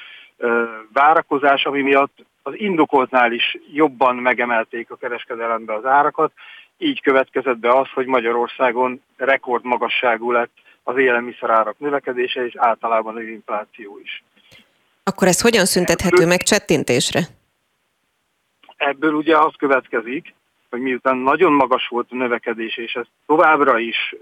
[0.93, 6.31] várakozás, ami miatt az indokoltnál is jobban megemelték a kereskedelembe az árakat,
[6.77, 10.51] így következett be az, hogy Magyarországon rekordmagasságú lett
[10.83, 14.23] az élelmiszerárak növekedése, és általában az infláció is.
[15.03, 17.21] Akkor ez hogyan szüntethető meg csettintésre?
[18.77, 20.33] Ebből ugye az következik,
[20.69, 24.15] hogy miután nagyon magas volt a növekedés, és ez továbbra is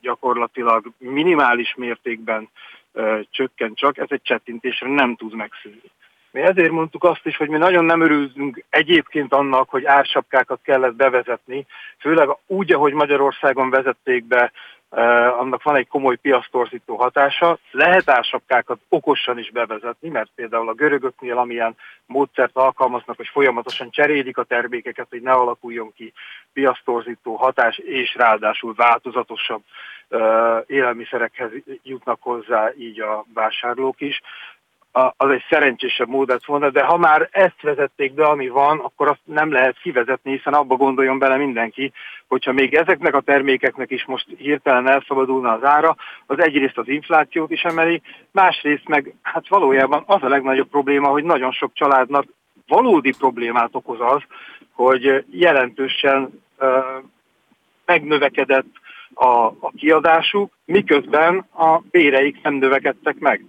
[0.00, 2.48] gyakorlatilag minimális mértékben
[3.30, 5.90] csökken csak, ez egy csettintésre nem tud megszűnni.
[6.36, 10.94] Mi ezért mondtuk azt is, hogy mi nagyon nem örülünk egyébként annak, hogy ársapkákat kellett
[10.94, 11.66] bevezetni,
[11.98, 14.52] főleg úgy, ahogy Magyarországon vezették be
[15.38, 17.58] annak van egy komoly piasztorzító hatása.
[17.70, 24.38] Lehet ársapkákat okosan is bevezetni, mert például a görögöknél amilyen módszert alkalmaznak, hogy folyamatosan cserélik
[24.38, 26.12] a termékeket, hogy ne alakuljon ki
[26.52, 29.62] piasztorzító hatás, és ráadásul változatosabb
[30.66, 31.50] élelmiszerekhez
[31.82, 34.20] jutnak hozzá így a vásárlók is
[35.16, 39.08] az egy szerencsésebb mód lett volna, de ha már ezt vezették be, ami van, akkor
[39.08, 41.92] azt nem lehet kivezetni, hiszen abba gondoljon bele mindenki,
[42.28, 47.50] hogyha még ezeknek a termékeknek is most hirtelen elszabadulna az ára, az egyrészt az inflációt
[47.50, 52.24] is emeli, másrészt meg hát valójában az a legnagyobb probléma, hogy nagyon sok családnak
[52.66, 54.22] valódi problémát okoz az,
[54.72, 56.68] hogy jelentősen uh,
[57.84, 58.70] megnövekedett
[59.14, 63.44] a, a kiadásuk, miközben a béreik nem növekedtek meg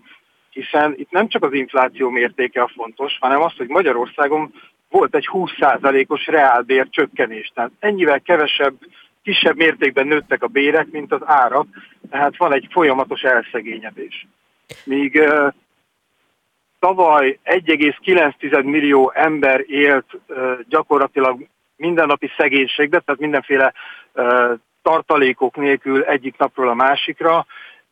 [0.57, 4.53] hiszen itt nem csak az infláció mértéke a fontos, hanem az, hogy Magyarországon
[4.89, 7.51] volt egy 20%-os reálbér csökkenés.
[7.53, 8.73] Tehát ennyivel kevesebb,
[9.23, 11.67] kisebb mértékben nőttek a bérek, mint az árak,
[12.09, 14.27] tehát van egy folyamatos elszegényedés.
[14.83, 15.53] Míg uh,
[16.79, 23.73] tavaly 1,9 millió ember élt uh, gyakorlatilag mindennapi szegénységbe, tehát mindenféle
[24.13, 27.45] uh, tartalékok nélkül egyik napról a másikra,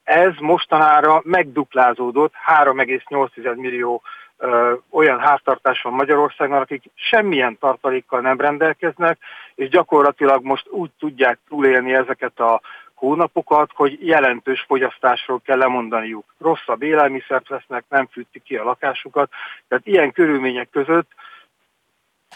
[0.06, 4.02] ez mostanára megduplázódott, 3,8 millió
[4.38, 9.18] ö, olyan háztartás van Magyarországon, akik semmilyen tartalékkal nem rendelkeznek,
[9.56, 12.62] és gyakorlatilag most úgy tudják túlélni ezeket a
[12.94, 16.26] hónapokat, hogy jelentős fogyasztásról kell lemondaniuk.
[16.40, 19.30] Rosszabb élelmiszert vesznek, nem fűtik ki a lakásukat,
[19.68, 21.12] tehát ilyen körülmények között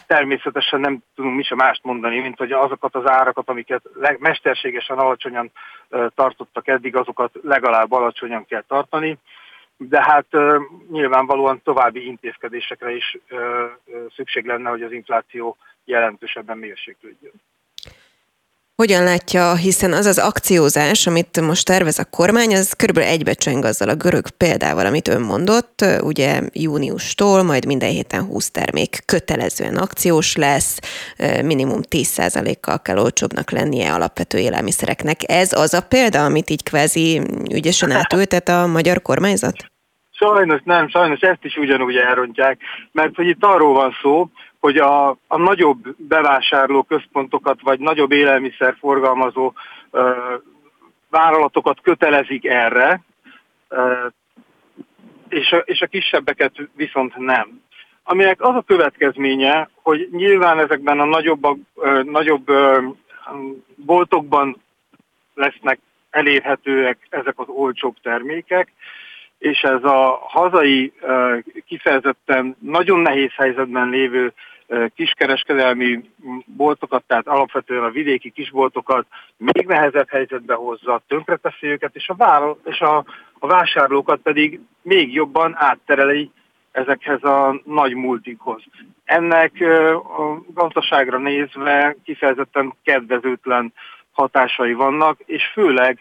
[0.07, 3.83] természetesen nem tudunk mi sem mást mondani, mint hogy azokat az árakat, amiket
[4.19, 5.51] mesterségesen alacsonyan
[6.15, 9.17] tartottak eddig, azokat legalább alacsonyan kell tartani,
[9.77, 10.25] de hát
[10.91, 13.17] nyilvánvalóan további intézkedésekre is
[14.15, 17.33] szükség lenne, hogy az infláció jelentősebben mérséklődjön.
[18.79, 23.89] Hogyan látja, hiszen az az akciózás, amit most tervez a kormány, az körülbelül egybecseng azzal
[23.89, 30.35] a görög példával, amit ön mondott, ugye júniustól, majd minden héten 20 termék kötelezően akciós
[30.35, 30.79] lesz,
[31.43, 35.17] minimum 10%-kal kell olcsóbbnak lennie alapvető élelmiszereknek.
[35.25, 37.21] Ez az a példa, amit így kvázi
[37.53, 39.55] ügyesen átültet a magyar kormányzat?
[40.11, 42.59] Sajnos nem, sajnos ezt is ugyanúgy elrontják,
[42.91, 49.53] mert hogy itt arról van szó, hogy a, a nagyobb bevásárló központokat, vagy nagyobb élelmiszerforgalmazó
[49.91, 50.35] ö,
[51.09, 53.01] vállalatokat kötelezik erre,
[53.69, 54.07] ö,
[55.29, 57.61] és, a, és a kisebbeket viszont nem.
[58.03, 61.45] Aminek az a következménye, hogy nyilván ezekben a nagyobb,
[61.75, 62.87] ö, nagyobb ö,
[63.75, 64.61] boltokban
[65.33, 68.71] lesznek elérhetőek ezek az olcsóbb termékek,
[69.39, 70.93] és ez a hazai
[71.65, 74.33] kifejezetten nagyon nehéz helyzetben lévő
[74.95, 76.09] kiskereskedelmi
[76.45, 79.05] boltokat, tehát alapvetően a vidéki kisboltokat
[79.37, 83.05] még nehezebb helyzetbe hozza, tönkreteszi őket, és a, vállal, és a,
[83.39, 86.31] a vásárlókat pedig még jobban áttereli
[86.71, 88.63] ezekhez a nagy multikhoz.
[89.05, 89.51] Ennek
[90.17, 93.73] a gazdaságra nézve kifejezetten kedvezőtlen
[94.11, 95.99] hatásai vannak, és főleg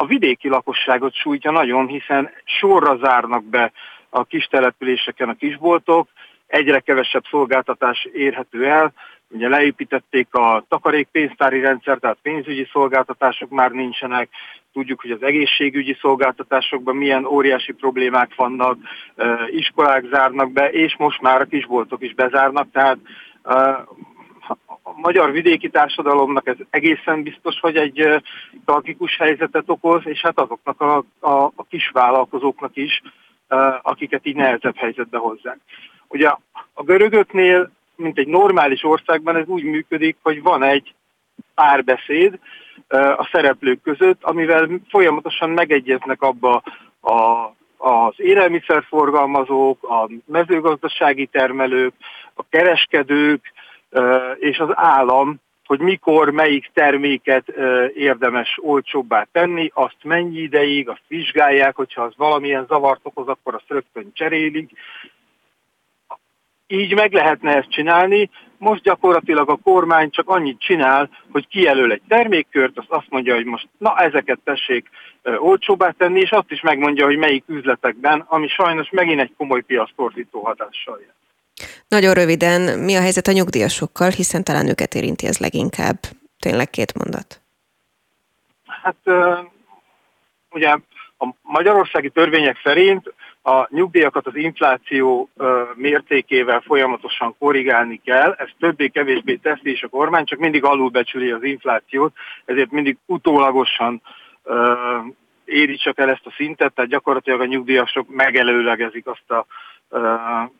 [0.00, 3.72] a vidéki lakosságot sújtja nagyon, hiszen sorra zárnak be
[4.10, 6.08] a kis településeken a kisboltok,
[6.46, 8.92] egyre kevesebb szolgáltatás érhető el,
[9.28, 14.28] ugye leépítették a takarékpénztári rendszer, tehát pénzügyi szolgáltatások már nincsenek,
[14.72, 18.78] tudjuk, hogy az egészségügyi szolgáltatásokban milyen óriási problémák vannak,
[19.50, 22.98] iskolák zárnak be, és most már a kisboltok is bezárnak, tehát
[24.90, 28.22] a magyar vidéki társadalomnak ez egészen biztos, hogy egy
[28.64, 33.02] tragikus helyzetet okoz, és hát azoknak a, a, a kis vállalkozóknak is,
[33.82, 35.58] akiket így nehezebb helyzetbe hozzák.
[36.08, 36.28] Ugye
[36.74, 40.94] a görögöknél, mint egy normális országban ez úgy működik, hogy van egy
[41.54, 42.38] párbeszéd
[43.16, 46.62] a szereplők között, amivel folyamatosan megegyeznek abba
[47.00, 47.44] a,
[47.76, 51.94] az élelmiszerforgalmazók, a mezőgazdasági termelők,
[52.34, 53.52] a kereskedők
[54.38, 57.48] és az állam, hogy mikor melyik terméket
[57.94, 63.68] érdemes olcsóbbá tenni, azt mennyi ideig, azt vizsgálják, hogyha az valamilyen zavart okoz, akkor azt
[63.68, 64.70] rögtön cserélik.
[66.66, 72.02] Így meg lehetne ezt csinálni, most gyakorlatilag a kormány csak annyit csinál, hogy kijelöl egy
[72.08, 74.90] termékkört, azt azt mondja, hogy most na ezeket tessék
[75.38, 80.40] olcsóbbá tenni, és azt is megmondja, hogy melyik üzletekben, ami sajnos megint egy komoly piasztorzító
[80.40, 81.19] hatással jön.
[81.90, 85.98] Nagyon röviden, mi a helyzet a nyugdíjasokkal, hiszen talán őket érinti ez leginkább.
[86.38, 87.40] Tényleg két mondat.
[88.66, 88.96] Hát
[90.50, 90.68] ugye
[91.18, 95.28] a magyarországi törvények szerint a nyugdíjakat az infláció
[95.74, 102.12] mértékével folyamatosan korrigálni kell, ez többé-kevésbé teszi is a kormány, csak mindig alulbecsüli az inflációt,
[102.44, 104.02] ezért mindig utólagosan
[105.50, 109.46] éri csak el ezt a szintet, tehát gyakorlatilag a nyugdíjasok megelőlegezik azt a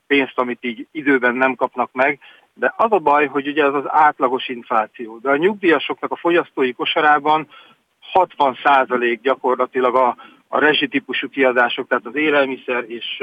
[0.06, 2.18] pénzt, amit így időben nem kapnak meg,
[2.54, 5.18] de az a baj, hogy ugye ez az átlagos infláció.
[5.18, 7.48] De a nyugdíjasoknak a fogyasztói kosarában
[8.12, 10.16] 60% gyakorlatilag a,
[10.48, 13.22] a rezsitípusú kiadások, tehát az élelmiszer és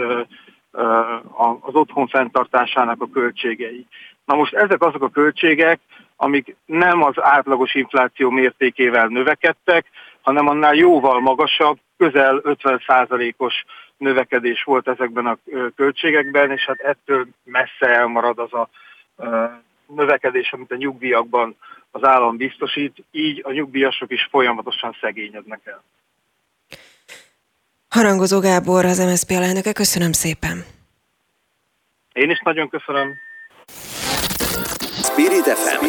[1.61, 3.85] az otthon fenntartásának a költségei.
[4.25, 5.79] Na most ezek azok a költségek,
[6.15, 9.85] amik nem az átlagos infláció mértékével növekedtek,
[10.27, 13.65] hanem annál jóval magasabb, közel 50%-os
[13.97, 15.37] növekedés volt ezekben a
[15.75, 18.69] költségekben, és hát ettől messze elmarad az a
[19.85, 21.55] növekedés, amit a nyugdíjakban
[21.91, 25.83] az állam biztosít, így a nyugdíjasok is folyamatosan szegényednek el.
[27.89, 30.65] Harangozó Gábor, az MSZP alelnöke, köszönöm szépen.
[32.13, 33.15] Én is nagyon köszönöm.
[35.03, 35.85] Spirit FM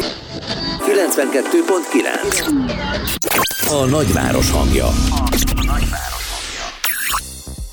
[0.89, 4.87] 92.9 A nagyváros hangja.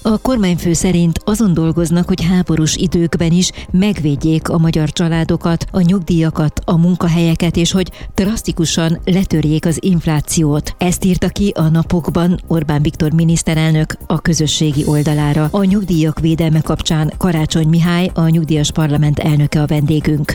[0.03, 6.61] A kormányfő szerint azon dolgoznak, hogy háborús időkben is megvédjék a magyar családokat, a nyugdíjakat,
[6.65, 10.75] a munkahelyeket, és hogy drasztikusan letörjék az inflációt.
[10.79, 15.49] Ezt írta ki a napokban Orbán Viktor miniszterelnök a közösségi oldalára.
[15.51, 20.33] A nyugdíjak védelme kapcsán Karácsony Mihály, a nyugdíjas parlament elnöke a vendégünk.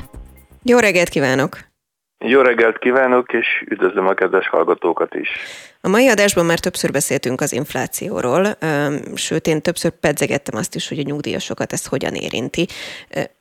[0.64, 1.71] Jó reggelt kívánok!
[2.24, 5.30] Jó reggelt kívánok, és üdvözlöm a kedves hallgatókat is.
[5.82, 8.58] A mai adásban már többször beszéltünk az inflációról,
[9.16, 12.68] sőt én többször pedzegettem azt is, hogy a nyugdíjasokat ez hogyan érinti.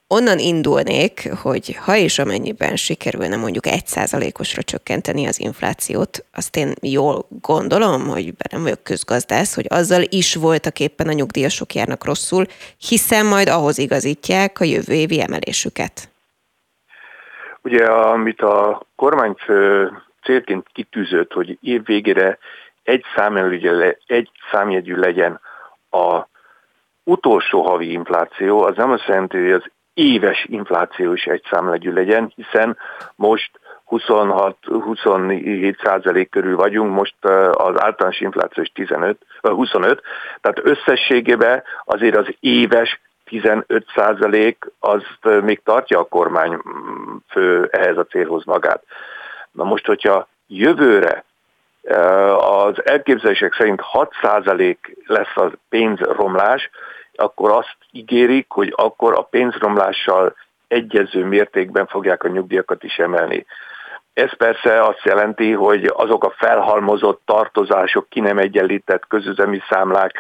[0.07, 6.75] Onnan indulnék, hogy ha és amennyiben sikerülne mondjuk egy százalékosra csökkenteni az inflációt, azt én
[6.83, 12.47] jól gondolom, hogy nem vagyok közgazdász, hogy azzal is voltak éppen a nyugdíjasok járnak rosszul,
[12.89, 16.11] hiszen majd ahhoz igazítják a jövő évi emelésüket.
[17.63, 19.91] Ugye, amit a kormányfő
[20.23, 22.39] célként kitűzött, hogy év végére
[22.83, 23.05] egy,
[24.07, 25.41] egy számjegyű legyen
[25.91, 26.29] a
[27.05, 32.33] utolsó havi infláció, az nem azt jelenti, hogy az éves infláció is egy számjegyű legyen,
[32.37, 32.77] hiszen
[33.15, 33.51] most
[33.91, 40.03] 26-27 százalék körül vagyunk, most az általános infláció is 15, 25,
[40.41, 47.97] tehát összességében azért az éves 15 százalék, azt még tartja a kormány mm, fő ehhez
[47.97, 48.83] a célhoz magát.
[49.53, 51.25] Na most, hogyha jövőre
[52.39, 56.71] az elképzelések szerint 6 százalék lesz a pénzromlás,
[57.15, 60.37] akkor azt ígérik, hogy akkor a pénzromlással
[60.69, 63.47] egyező mértékben fogják a nyugdíjakat is emelni.
[64.21, 70.13] Ez persze azt jelenti, hogy azok a felhalmozott tartozások, ki nem egyenlített közüzemi számlák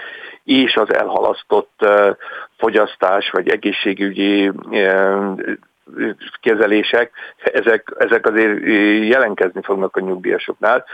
[0.45, 1.87] és az elhalasztott
[2.59, 4.51] fogyasztás vagy egészségügyi
[6.41, 8.65] kezelések, ezek, ezek azért
[9.09, 10.85] jelenkezni fognak a nyugdíjasoknál.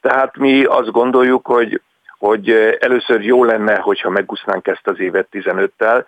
[0.00, 1.80] Tehát mi azt gondoljuk, hogy
[2.18, 6.04] hogy először jó lenne, hogyha megúsznánk ezt az évet 15-tel,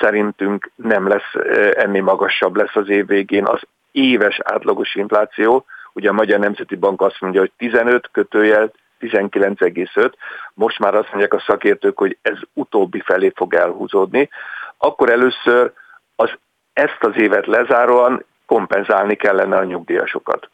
[0.00, 1.32] szerintünk nem lesz,
[1.74, 3.60] ennél magasabb lesz az év végén az
[3.92, 10.12] éves átlagos infláció, ugye a Magyar Nemzeti Bank azt mondja, hogy 15 kötőjel 19,5,
[10.54, 14.28] most már azt mondják a szakértők, hogy ez utóbbi felé fog elhúzódni,
[14.78, 15.72] akkor először
[16.16, 16.30] az,
[16.72, 20.48] ezt az évet lezáróan kompenzálni kellene a nyugdíjasokat.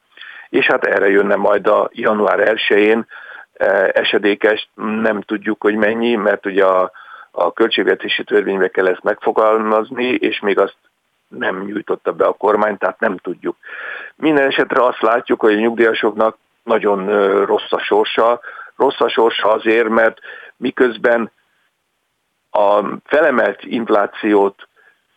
[0.49, 3.07] És hát erre jönne majd a január 1-én
[3.53, 4.69] e, esedékes,
[5.01, 6.91] nem tudjuk, hogy mennyi, mert ugye a,
[7.31, 10.77] a költségvetési törvénybe kell ezt megfogalmazni, és még azt
[11.29, 13.57] nem nyújtotta be a kormány, tehát nem tudjuk.
[14.17, 17.07] Minden esetre azt látjuk, hogy a nyugdíjasoknak nagyon
[17.45, 18.41] rossz a sorsa.
[18.77, 20.19] Rossz a sorsa azért, mert
[20.57, 21.31] miközben
[22.51, 24.69] a felemelt inflációt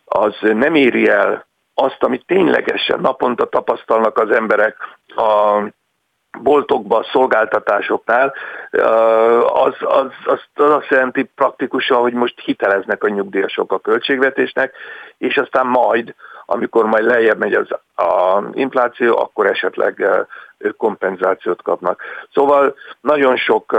[0.04, 5.60] az nem éri el azt, amit ténylegesen naponta tapasztalnak az emberek a
[6.40, 8.34] boltokban, szolgáltatásoknál,
[9.52, 14.74] az, az, az, az azt jelenti praktikusan, hogy most hiteleznek a nyugdíjasok a költségvetésnek,
[15.18, 16.14] és aztán majd,
[16.46, 17.68] amikor majd lejjebb megy az
[18.06, 20.06] a infláció, akkor esetleg
[20.58, 22.02] ők kompenzációt kapnak.
[22.32, 23.76] Szóval nagyon sok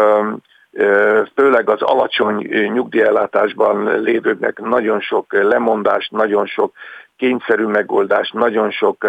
[1.35, 2.35] főleg az alacsony
[2.73, 6.73] nyugdíjellátásban lévőknek nagyon sok lemondást, nagyon sok
[7.17, 9.07] kényszerű megoldást, nagyon sok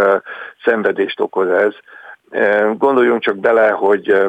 [0.64, 1.74] szenvedést okoz ez.
[2.78, 4.24] Gondoljunk csak bele, hogy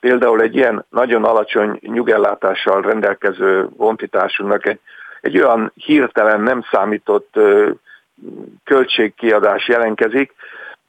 [0.00, 4.80] például egy ilyen nagyon alacsony nyugellátással rendelkező honfitársunknak egy,
[5.20, 7.38] egy olyan hirtelen nem számított
[8.64, 10.34] költségkiadás jelenkezik,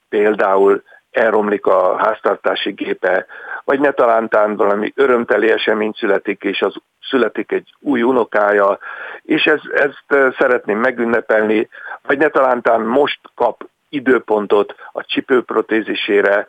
[0.09, 3.25] például elromlik a háztartási gépe,
[3.63, 6.75] vagy ne talántán valami örömteli esemény születik, és az
[7.09, 8.79] születik egy új unokája,
[9.21, 11.69] és ez, ezt szeretném megünnepelni,
[12.07, 16.47] vagy ne talántán most kap időpontot a csipőprotézisére,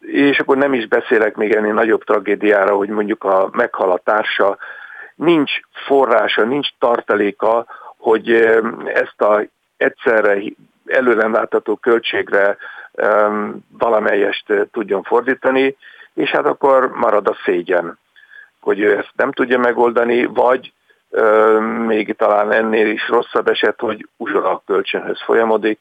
[0.00, 4.58] és akkor nem is beszélek még ennél nagyobb tragédiára, hogy mondjuk a meghal a társa,
[5.14, 5.52] nincs
[5.86, 7.66] forrása, nincs tartaléka,
[7.96, 8.32] hogy
[8.86, 10.38] ezt a egyszerre
[10.86, 12.56] előre látható költségre
[13.78, 15.76] valamelyest tudjon fordítani,
[16.14, 17.98] és hát akkor marad a szégyen,
[18.60, 20.72] hogy ő ezt nem tudja megoldani, vagy
[21.86, 25.78] még talán ennél is rosszabb eset, hogy uzsora kölcsönhöz folyamodik,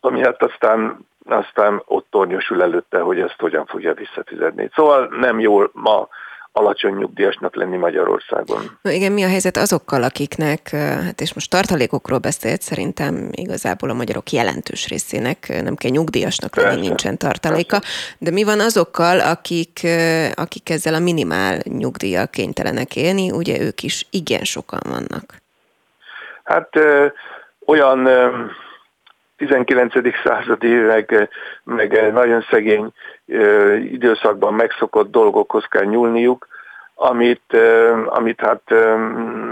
[0.00, 4.70] ami hát aztán, aztán ott tornyosul előtte, hogy ezt hogyan fogja visszafizetni.
[4.74, 6.08] Szóval nem jól ma
[6.52, 8.78] alacsony nyugdíjasnak lenni Magyarországon.
[8.82, 10.68] Na igen, mi a helyzet azokkal, akiknek,
[11.04, 16.68] hát és most tartalékokról beszélt, szerintem igazából a magyarok jelentős részének nem kell nyugdíjasnak lenni,
[16.68, 16.86] Persze.
[16.86, 17.78] nincsen tartaléka,
[18.18, 19.86] de mi van azokkal, akik,
[20.34, 25.24] akik ezzel a minimál nyugdíjjal kénytelenek élni, ugye ők is igen sokan vannak.
[26.44, 27.06] Hát ö,
[27.66, 28.44] olyan ö,
[29.38, 29.92] 19.
[30.24, 31.28] századi, meg,
[31.64, 32.92] meg nagyon szegény
[33.92, 36.46] időszakban megszokott dolgokhoz kell nyúlniuk,
[36.94, 37.56] amit,
[38.06, 38.62] amit hát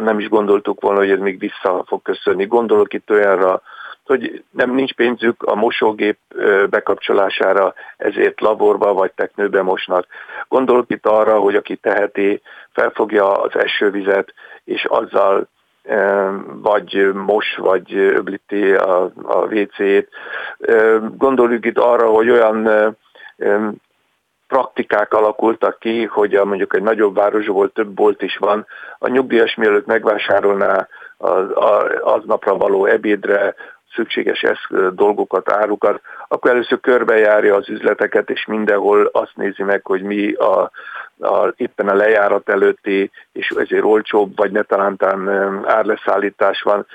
[0.03, 2.47] nem is gondoltuk volna, hogy ez még vissza fog köszönni.
[2.47, 3.63] Gondolok itt olyanra,
[4.05, 6.19] hogy nem nincs pénzük a mosógép
[6.71, 10.07] bekapcsolására, ezért laborba vagy teknőbe mosnak.
[10.49, 14.35] Gondolok itt arra, hogy aki teheti, felfogja az esővizet,
[14.65, 15.49] és azzal
[16.63, 20.09] vagy mos, vagy öblíti a, a WC-t.
[21.17, 22.69] Gondoljuk itt arra, hogy olyan
[24.47, 28.67] praktikák alakultak ki, hogy a, mondjuk egy nagyobb városból több bolt is van,
[28.99, 31.51] a nyugdíjas mielőtt megvásárolná az,
[32.01, 33.55] aznapra való ebédre
[33.95, 40.03] szükséges eszk, dolgokat, árukat, akkor először körbejárja az üzleteket, és mindenhol azt nézi meg, hogy
[40.03, 40.71] mi a,
[41.19, 45.29] a, éppen a lejárat előtti, és ezért olcsóbb, vagy ne talántán
[45.67, 46.87] árleszállítás van.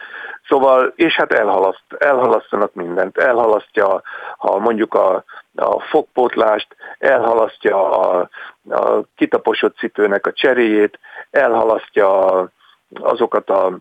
[0.47, 3.17] Szóval, és hát elhalaszt, elhalasztanak mindent.
[3.17, 4.01] Elhalasztja,
[4.37, 5.23] ha mondjuk a,
[5.55, 8.29] a fogpótlást, elhalasztja a,
[8.69, 10.99] a kitaposott cipőnek a cseréjét,
[11.31, 12.49] elhalasztja
[12.93, 13.77] azokat a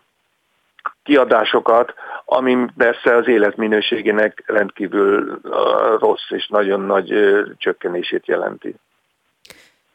[1.03, 1.93] kiadásokat,
[2.25, 5.39] ami persze az életminőségének rendkívül
[5.99, 7.13] rossz és nagyon nagy
[7.57, 8.75] csökkenését jelenti.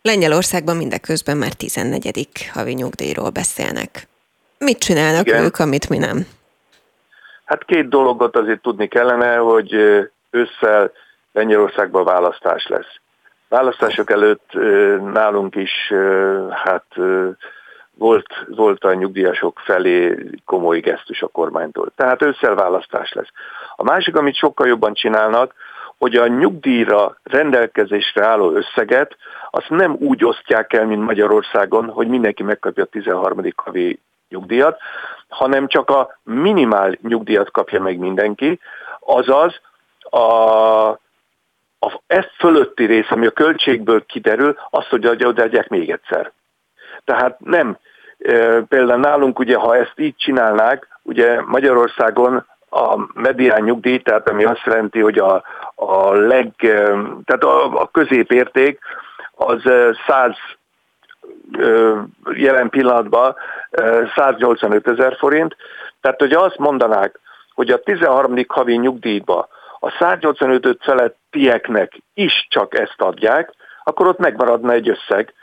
[0.03, 2.29] Lengyelországban mindeközben már 14.
[2.53, 4.07] havi nyugdíjról beszélnek.
[4.59, 5.45] Mit csinálnak Igen.
[5.45, 6.27] ők, amit mi nem?
[7.45, 9.73] Hát két dologot azért tudni kellene, hogy
[10.31, 10.93] ősszel
[11.33, 12.95] Lengyelországban választás lesz.
[13.49, 14.51] Választások előtt
[15.13, 15.93] nálunk is
[16.51, 16.87] hát
[17.99, 21.93] volt, volt a nyugdíjasok felé komoly gesztus a kormánytól.
[21.97, 23.31] Tehát ősszel választás lesz.
[23.77, 25.55] A másik, amit sokkal jobban csinálnak,
[25.99, 29.17] hogy a nyugdíjra rendelkezésre álló összeget
[29.51, 33.53] azt nem úgy osztják el, mint Magyarországon, hogy mindenki megkapja a 13.
[33.57, 34.79] havi nyugdíjat,
[35.29, 38.61] hanem csak a minimál nyugdíjat kapja meg mindenki,
[39.01, 39.61] azaz
[40.11, 40.89] a,
[41.79, 46.33] a ezt fölötti rész, ami a költségből kiderül, azt, hogy adják még egyszer.
[47.07, 47.77] Tehát nem,
[48.69, 54.65] például nálunk ugye, ha ezt így csinálnák, ugye Magyarországon a medián nyugdíj, tehát ami azt
[54.65, 55.43] jelenti, hogy a,
[55.75, 56.51] a leg,
[57.25, 58.79] tehát a, a középérték
[59.35, 59.63] az
[60.07, 60.35] 100
[62.33, 63.35] jelen pillanatban
[64.17, 65.57] 185 ezer forint.
[66.01, 67.21] Tehát, hogy azt mondanák,
[67.55, 68.35] hogy a 13.
[68.49, 69.49] havi nyugdíjba
[69.81, 73.53] a 185 felettieknek is csak ezt adják,
[73.85, 75.35] akkor ott megmaradna egy összeg,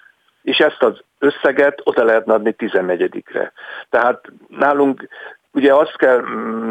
[0.43, 3.51] és ezt az összeget oda lehetne adni 14-re.
[3.89, 5.07] Tehát nálunk
[5.51, 6.21] ugye azt kell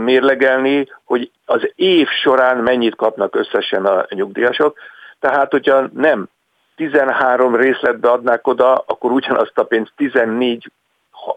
[0.04, 4.78] mérlegelni, hogy az év során mennyit kapnak összesen a nyugdíjasok,
[5.20, 6.28] tehát hogyha nem
[6.76, 10.70] 13 részletbe adnák oda, akkor ugyanazt a pénzt 14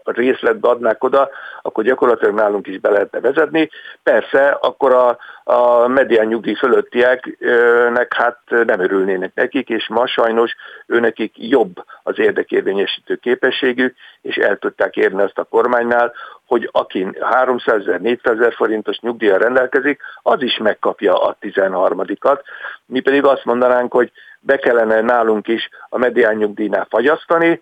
[0.04, 1.28] részletbe adnák oda,
[1.62, 3.70] akkor gyakorlatilag nálunk is be lehetne vezetni.
[4.02, 5.18] Persze, akkor a,
[5.52, 10.54] a medián nyugdíj fölöttieknek hát nem örülnének nekik, és ma sajnos
[10.86, 16.12] őnekik jobb az érdekérvényesítő képességük, és el tudták érni azt a kormánynál,
[16.46, 22.40] hogy aki 300 ezer, 400 ezer forintos nyugdíjra rendelkezik, az is megkapja a 13-at.
[22.86, 27.60] Mi pedig azt mondanánk, hogy be kellene nálunk is a medián nyugdíjnál fagyasztani,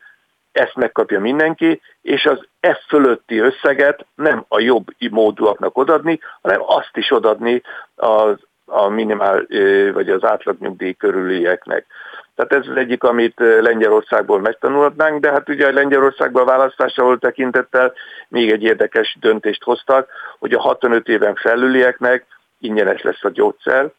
[0.54, 6.96] ezt megkapja mindenki, és az F fölötti összeget nem a jobb módúaknak odadni, hanem azt
[6.96, 7.62] is odadni
[7.94, 8.36] az,
[8.66, 9.46] a minimál
[9.92, 11.86] vagy az átlagnyugdíj körülieknek.
[12.34, 17.92] Tehát ez az egyik, amit Lengyelországból megtanulhatnánk, de hát ugye Lengyelországban a választásra volt tekintettel
[18.28, 22.26] még egy érdekes döntést hoztak, hogy a 65 éven felülieknek
[22.58, 23.90] ingyenes lesz a gyógyszer,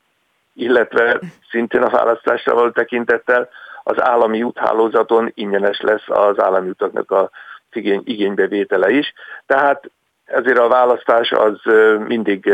[0.53, 3.49] illetve szintén a választásra volt tekintettel
[3.87, 7.29] az állami úthálózaton ingyenes lesz az állami utaknak a
[7.71, 9.13] igény, igénybevétele is.
[9.45, 9.89] Tehát
[10.25, 11.59] ezért a választás az
[12.07, 12.53] mindig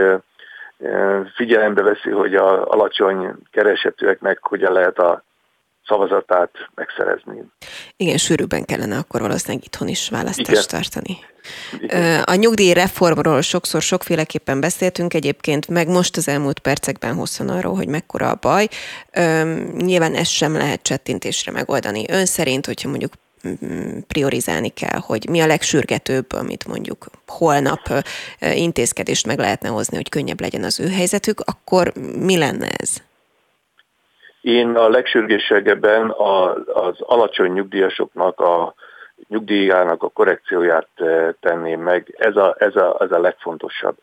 [1.36, 5.23] figyelembe veszi, hogy a alacsony keresetűeknek hogyan lehet a
[5.88, 7.43] szavazatát megszerezni.
[7.97, 10.63] Igen, sűrűbben kellene akkor valószínűleg itthon is választást Igen.
[10.67, 11.17] tartani.
[11.79, 12.21] Igen.
[12.21, 18.29] A nyugdíjreformról sokszor sokféleképpen beszéltünk egyébként, meg most az elmúlt percekben hosszan arról, hogy mekkora
[18.29, 18.67] a baj.
[19.77, 22.05] Nyilván ezt sem lehet csettintésre megoldani.
[22.09, 23.13] Ön szerint, hogyha mondjuk
[23.47, 28.03] mm, priorizálni kell, hogy mi a legsürgetőbb, amit mondjuk holnap
[28.39, 33.01] intézkedést meg lehetne hozni, hogy könnyebb legyen az ő helyzetük, akkor mi lenne ez?
[34.41, 36.09] Én a legsürgésebben
[36.73, 38.73] az alacsony nyugdíjasoknak a
[39.27, 42.15] nyugdíjának a korrekcióját eh, tenném meg.
[42.17, 43.95] Ez a, ez a, ez a legfontosabb.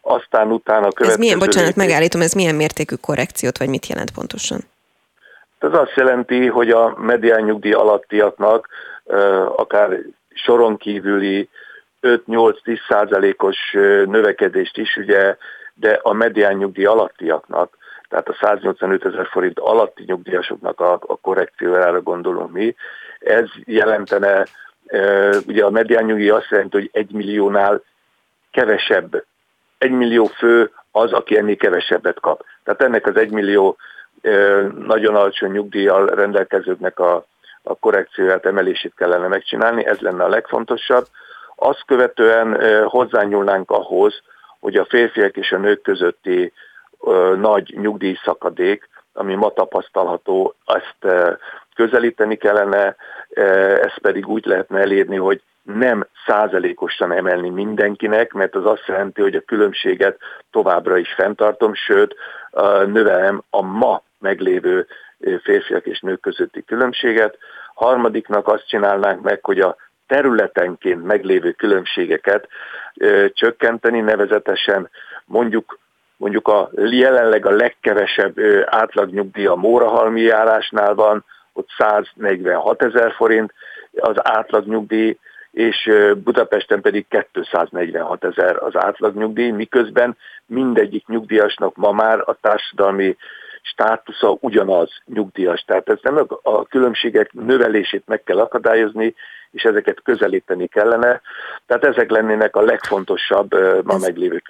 [0.00, 1.86] Aztán utána a Ez milyen, bocsánat, lépés...
[1.86, 4.58] megállítom, ez milyen mértékű korrekciót, vagy mit jelent pontosan?
[5.58, 8.68] Ez azt jelenti, hogy a medián nyugdíj alattiaknak
[9.04, 9.98] eh, akár
[10.34, 11.48] soron kívüli
[12.02, 15.36] 5-8-10 százalékos eh, növekedést is, ugye,
[15.74, 17.76] de a medián nyugdíj alattiaknak
[18.14, 22.74] tehát a 185 ezer forint alatti nyugdíjasoknak a, a korrekciójára gondolunk mi.
[23.18, 24.44] Ez jelentene,
[24.86, 27.82] e, ugye a medián nyugdíj azt jelenti, hogy egy milliónál
[28.50, 29.24] kevesebb,
[29.78, 32.44] egy millió fő az, aki ennél kevesebbet kap.
[32.64, 33.76] Tehát ennek az egy millió
[34.22, 34.30] e,
[34.86, 37.26] nagyon alacsony nyugdíjjal rendelkezőknek a,
[37.62, 41.06] a korrekcióját, emelését kellene megcsinálni, ez lenne a legfontosabb.
[41.56, 44.22] Azt követően e, hozzányúlnánk ahhoz,
[44.60, 46.52] hogy a férfiak és a nők közötti
[47.36, 51.14] nagy nyugdíjszakadék, ami ma tapasztalható, ezt
[51.74, 52.96] közelíteni kellene,
[53.82, 59.34] ezt pedig úgy lehetne elérni, hogy nem százalékosan emelni mindenkinek, mert az azt jelenti, hogy
[59.34, 60.18] a különbséget
[60.50, 62.14] továbbra is fenntartom, sőt,
[62.86, 64.86] növelem a ma meglévő
[65.42, 67.38] férfiak és nők közötti különbséget.
[67.74, 69.76] Harmadiknak azt csinálnánk meg, hogy a
[70.06, 72.48] területenként meglévő különbségeket
[73.32, 74.90] csökkenteni, nevezetesen
[75.24, 75.78] mondjuk
[76.16, 78.34] mondjuk a jelenleg a legkevesebb
[78.64, 83.52] átlagnyugdíj a Mórahalmi járásnál van, ott 146 ezer forint
[83.96, 85.18] az átlagnyugdíj,
[85.50, 85.90] és
[86.24, 93.16] Budapesten pedig 246 ezer az átlagnyugdíj, miközben mindegyik nyugdíjasnak ma már a társadalmi
[93.62, 95.64] státusza ugyanaz nyugdíjas.
[95.66, 99.14] Tehát ez nem a különbségek növelését meg kell akadályozni,
[99.50, 101.20] és ezeket közelíteni kellene.
[101.66, 103.54] Tehát ezek lennének a legfontosabb
[103.84, 104.42] ma meglévő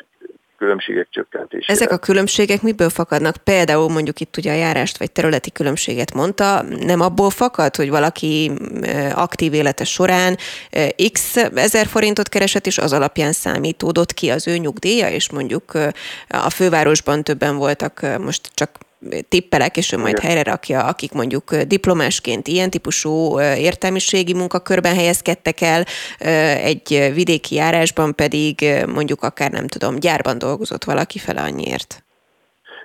[0.58, 1.72] különbségek csökkentésére.
[1.72, 3.36] Ezek a különbségek miből fakadnak?
[3.36, 8.52] Például mondjuk itt ugye a járást vagy területi különbséget mondta, nem abból fakad, hogy valaki
[9.14, 10.36] aktív élete során
[11.12, 15.72] x ezer forintot keresett, és az alapján számítódott ki az ő nyugdíja, és mondjuk
[16.28, 18.70] a fővárosban többen voltak, most csak
[19.28, 25.84] tippelek, és ő majd helyre rakja, akik mondjuk diplomásként ilyen típusú értelmiségi munkakörben helyezkedtek el,
[26.64, 32.04] egy vidéki járásban pedig mondjuk akár nem tudom, gyárban dolgozott valaki fel annyiért.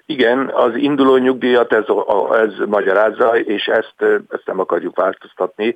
[0.05, 1.83] Igen, az induló nyugdíjat ez,
[2.31, 3.95] ez magyarázza, és ezt,
[4.29, 5.75] ezt nem akarjuk változtatni.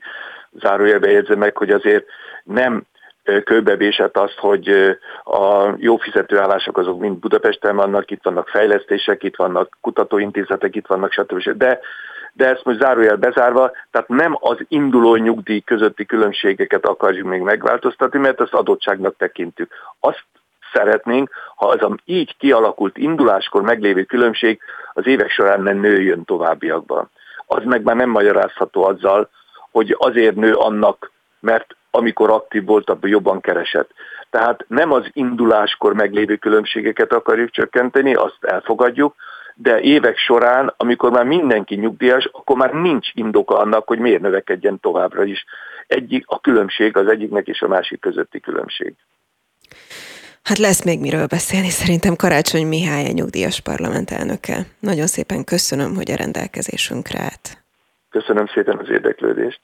[0.51, 2.05] Zárójelbe jegyzem meg, hogy azért
[2.43, 2.83] nem
[3.43, 4.69] kőbevésett azt, hogy
[5.23, 11.11] a jó fizetőállások azok mind Budapesten vannak, itt vannak fejlesztések, itt vannak kutatóintézetek, itt vannak
[11.11, 11.49] stb.
[11.57, 11.79] De,
[12.33, 18.19] de ezt most zárójel bezárva, tehát nem az induló nyugdíj közötti különbségeket akarjuk még megváltoztatni,
[18.19, 19.71] mert ezt adottságnak tekintjük.
[19.99, 20.25] Azt
[20.73, 24.59] szeretnénk, ha az a így kialakult induláskor meglévő különbség
[24.93, 27.09] az évek során nem nőjön továbbiakban.
[27.45, 29.29] Az meg már nem magyarázható azzal,
[29.71, 33.89] hogy azért nő annak, mert amikor aktív volt, abban jobban keresett.
[34.29, 39.15] Tehát nem az induláskor meglévő különbségeket akarjuk csökkenteni, azt elfogadjuk,
[39.55, 44.79] de évek során, amikor már mindenki nyugdíjas, akkor már nincs indoka annak, hogy miért növekedjen
[44.79, 45.45] továbbra is.
[45.87, 48.93] Egyik a különbség az egyiknek és a másik közötti különbség.
[50.43, 54.57] Hát lesz még miről beszélni, szerintem Karácsony Mihály a nyugdíjas parlament elnöke.
[54.79, 57.63] Nagyon szépen köszönöm, hogy a rendelkezésünkre állt.
[58.09, 59.59] Köszönöm szépen az érdeklődést.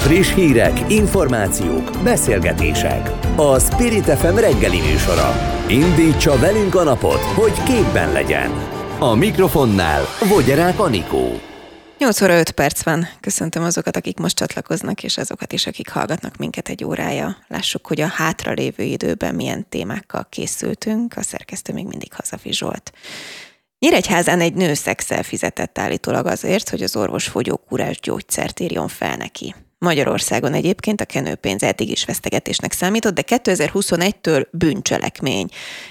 [0.00, 3.10] Friss hírek, információk, beszélgetések.
[3.36, 5.34] A Spirit FM reggeli műsora.
[5.68, 8.50] Indítsa velünk a napot, hogy képben legyen.
[8.98, 11.40] A mikrofonnál Vogyerák Anikó.
[11.98, 13.08] 8 óra 5 perc van.
[13.20, 17.36] Köszöntöm azokat, akik most csatlakoznak, és azokat is, akik hallgatnak minket egy órája.
[17.48, 21.16] Lássuk, hogy a hátra lévő időben milyen témákkal készültünk.
[21.16, 22.92] A szerkesztő még mindig Hazafi Zsolt.
[23.78, 29.54] Nyíregyházán egy nő szexel fizetett állítólag azért, hogy az orvos fogyókúrás gyógyszert írjon fel neki.
[29.84, 35.48] Magyarországon egyébként a kenőpénz eddig is vesztegetésnek számított, de 2021-től bűncselekmény.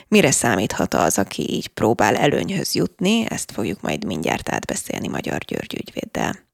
[0.07, 3.25] Mire számíthat az, aki így próbál előnyhöz jutni?
[3.29, 6.47] Ezt fogjuk majd mindjárt átbeszélni Magyar György ügyvéddel.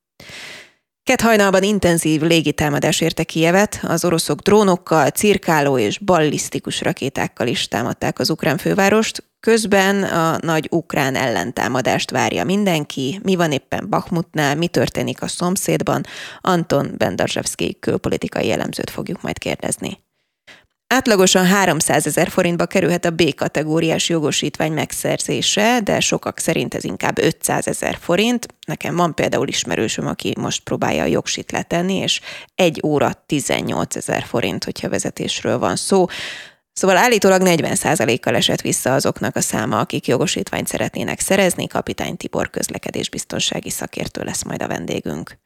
[1.03, 8.19] Kett hajnalban intenzív légitámadás érte Kijevet, az oroszok drónokkal, cirkáló és ballisztikus rakétákkal is támadták
[8.19, 13.20] az ukrán fővárost, Közben a nagy ukrán ellentámadást várja mindenki.
[13.24, 16.04] Mi van éppen Bakhmutnál, mi történik a szomszédban?
[16.41, 20.00] Anton Bendarzsevszki külpolitikai jellemzőt fogjuk majd kérdezni.
[20.88, 27.68] Átlagosan 300 ezer forintba kerülhet a B-kategóriás jogosítvány megszerzése, de sokak szerint ez inkább 500
[27.68, 28.46] ezer forint.
[28.68, 32.22] Nekem van például ismerősöm, aki most próbálja a jogsit letenni, és
[32.56, 36.06] egy óra 18 ezer forint, hogyha vezetésről van szó.
[36.76, 41.67] Szóval állítólag 40%-kal esett vissza azoknak a száma, akik jogosítványt szeretnének szerezni.
[41.67, 45.38] Kapitány Tibor közlekedésbiztonsági szakértő lesz majd a vendégünk.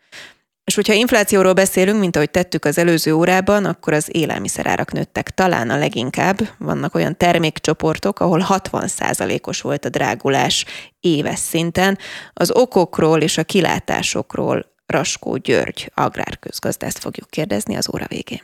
[0.64, 5.70] És hogyha inflációról beszélünk, mint ahogy tettük az előző órában, akkor az élelmiszerárak nőttek talán
[5.70, 6.40] a leginkább.
[6.58, 10.66] Vannak olyan termékcsoportok, ahol 60%-os volt a drágulás
[11.00, 11.98] éves szinten.
[12.34, 18.42] Az okokról és a kilátásokról Raskó György agrárközgazdászt fogjuk kérdezni az óra végén.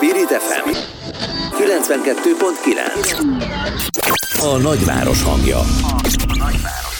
[0.00, 0.76] Spirit FM
[1.50, 5.58] 92.9 A nagyváros hangja.
[5.58, 5.64] A
[6.38, 6.99] nagyváros.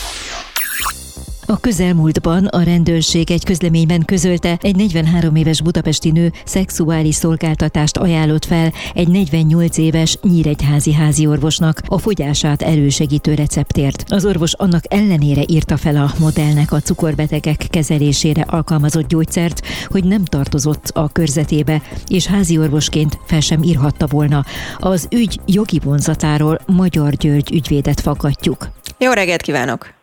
[1.50, 8.44] A közelmúltban a rendőrség egy közleményben közölte, egy 43 éves budapesti nő szexuális szolgáltatást ajánlott
[8.44, 14.04] fel egy 48 éves nyíregyházi házi orvosnak a fogyását elősegítő receptért.
[14.08, 20.24] Az orvos annak ellenére írta fel a modellnek a cukorbetegek kezelésére alkalmazott gyógyszert, hogy nem
[20.24, 24.44] tartozott a körzetébe, és házi orvosként fel sem írhatta volna.
[24.78, 28.68] Az ügy jogi vonzatáról Magyar György ügyvédet faggatjuk.
[28.98, 29.99] Jó reggelt kívánok!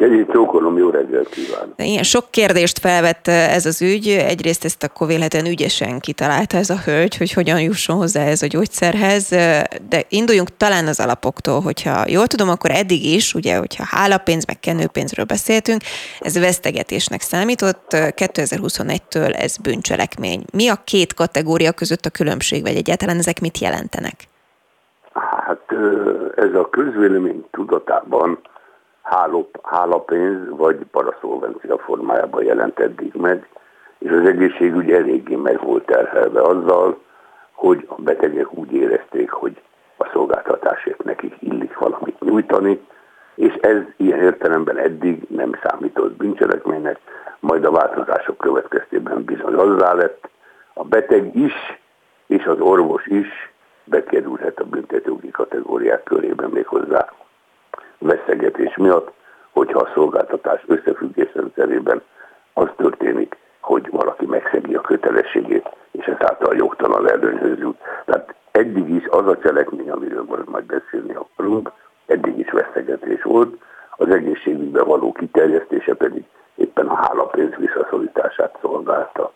[0.00, 1.74] Kegyét csókolom, jó reggelt kívánok!
[1.76, 4.08] Ilyen sok kérdést felvett ez az ügy.
[4.08, 8.46] Egyrészt ezt akkor véletlen ügyesen kitalálta ez a hölgy, hogy hogyan jusson hozzá ez a
[8.46, 9.28] gyógyszerhez,
[9.88, 14.60] de induljunk talán az alapoktól, hogyha jól tudom, akkor eddig is, ugye, hogyha hálapénz, meg
[14.60, 15.80] kenőpénzről beszéltünk,
[16.20, 20.44] ez vesztegetésnek számított, 2021-től ez bűncselekmény.
[20.52, 24.14] Mi a két kategória között a különbség, vagy egyáltalán ezek mit jelentenek?
[25.46, 25.66] Hát
[26.36, 28.40] ez a közvélemény tudatában
[29.10, 33.48] hálop, hálapénz vagy paraszolvencia formájában jelent eddig meg,
[33.98, 36.98] és az egészségügy eléggé meg volt terhelve azzal,
[37.52, 39.60] hogy a betegek úgy érezték, hogy
[39.96, 42.80] a szolgáltatásért nekik illik valamit nyújtani,
[43.34, 46.98] és ez ilyen értelemben eddig nem számított bűncselekménynek,
[47.40, 50.28] majd a változások következtében bizony azzá lett,
[50.74, 51.54] a beteg is
[52.26, 53.52] és az orvos is
[53.84, 57.08] bekerülhet a büntetőgi kategóriák körében még hozzá
[58.00, 59.12] veszegetés miatt,
[59.50, 62.02] hogyha a szolgáltatás összefüggés rendszerében
[62.52, 67.78] az történik, hogy valaki megszegi a kötelességét, és ezáltal jogtalan előnyhöz jut.
[68.04, 71.72] Tehát eddig is az a cselekmény, amiről majd beszélni akarunk,
[72.06, 73.56] eddig is veszegetés volt,
[73.96, 76.24] az egészségügyben való kiterjesztése pedig
[76.54, 79.32] éppen a hálapénz visszaszorítását szolgálta.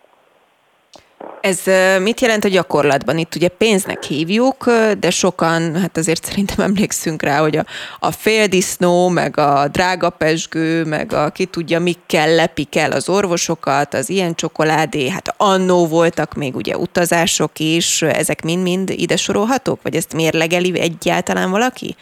[1.41, 1.63] Ez
[2.03, 3.19] mit jelent a gyakorlatban?
[3.19, 4.65] Itt ugye pénznek hívjuk,
[4.99, 7.65] de sokan, hát azért szerintem emlékszünk rá, hogy a,
[8.01, 13.95] a féldisznó, meg a drága pesgő, meg a ki tudja mikkel lepik el az orvosokat,
[13.95, 19.83] az ilyen csokoládé, hát annó voltak még ugye utazások is, ezek mind-mind ide sorolhatók?
[19.83, 21.97] Vagy ezt mérlegeli egyáltalán valaki?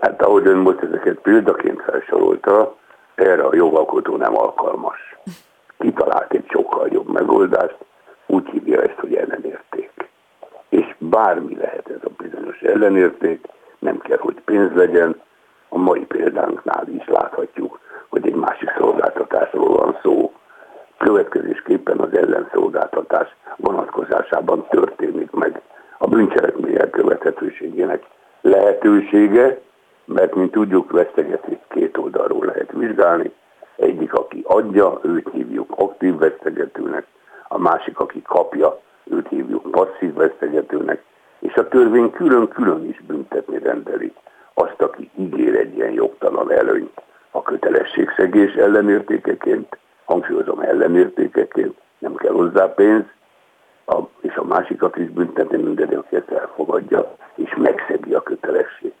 [0.00, 2.76] Hát ahogy ön most ezeket példaként felsorolta,
[3.14, 4.98] erre a jogalkotó nem alkalmas.
[5.78, 7.76] Kitalált egy sokkal jobb megoldást,
[8.28, 9.90] úgy hívja ezt, hogy ellenérték.
[10.68, 13.46] És bármi lehet ez a bizonyos ellenérték,
[13.78, 15.20] nem kell, hogy pénz legyen,
[15.68, 20.32] a mai példánknál is láthatjuk, hogy egy másik szolgáltatásról van szó.
[20.98, 25.60] Következésképpen az ellenszolgáltatás vonatkozásában történik meg
[25.98, 28.02] a bűncselekmény elkövethetőségének
[28.40, 29.60] lehetősége,
[30.04, 33.32] mert mint tudjuk, vesztegetést két oldalról lehet vizsgálni.
[33.76, 37.06] Egyik, aki adja, őt hívjuk aktív vesztegetőnek,
[37.48, 41.04] a másik, aki kapja, őt hívjuk passzív vesztegetőnek,
[41.38, 44.12] és a törvény külön-külön is büntetni rendeli
[44.54, 52.74] azt, aki ígér egy ilyen jogtalan előnyt a kötelességszegés ellenértékeként, hangsúlyozom ellenértékeként, nem kell hozzá
[52.74, 53.04] pénz,
[53.86, 58.92] a, és a másikat is büntetni minden, aki ezt elfogadja, és megszegi a kötelesség.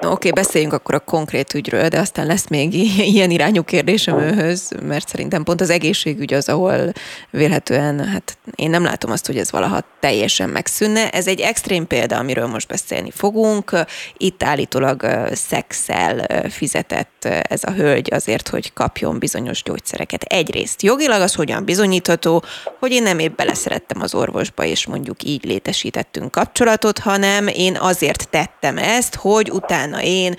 [0.00, 2.74] Oké, beszéljünk akkor a konkrét ügyről, de aztán lesz még
[3.14, 6.92] ilyen irányú kérdésem őhöz, mert szerintem pont az egészségügy az, ahol
[7.30, 11.10] vélhetően, hát én nem látom azt, hogy ez valaha teljesen megszűnne.
[11.10, 13.76] Ez egy extrém példa, amiről most beszélni fogunk.
[14.16, 20.22] Itt állítólag szexel fizetett ez a hölgy azért, hogy kapjon bizonyos gyógyszereket.
[20.22, 22.44] Egyrészt jogilag az hogyan bizonyítható,
[22.78, 28.28] hogy én nem épp beleszerettem az orvosba, és mondjuk így létesítettünk kapcsolatot, hanem én azért
[28.28, 30.34] tettem ezt, hogy utána utána én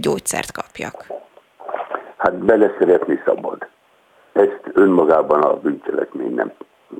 [0.00, 1.06] gyógyszert kapjak?
[2.16, 3.66] Hát beleszeretni szabad.
[4.32, 6.52] Ezt önmagában a bűncselekmény nem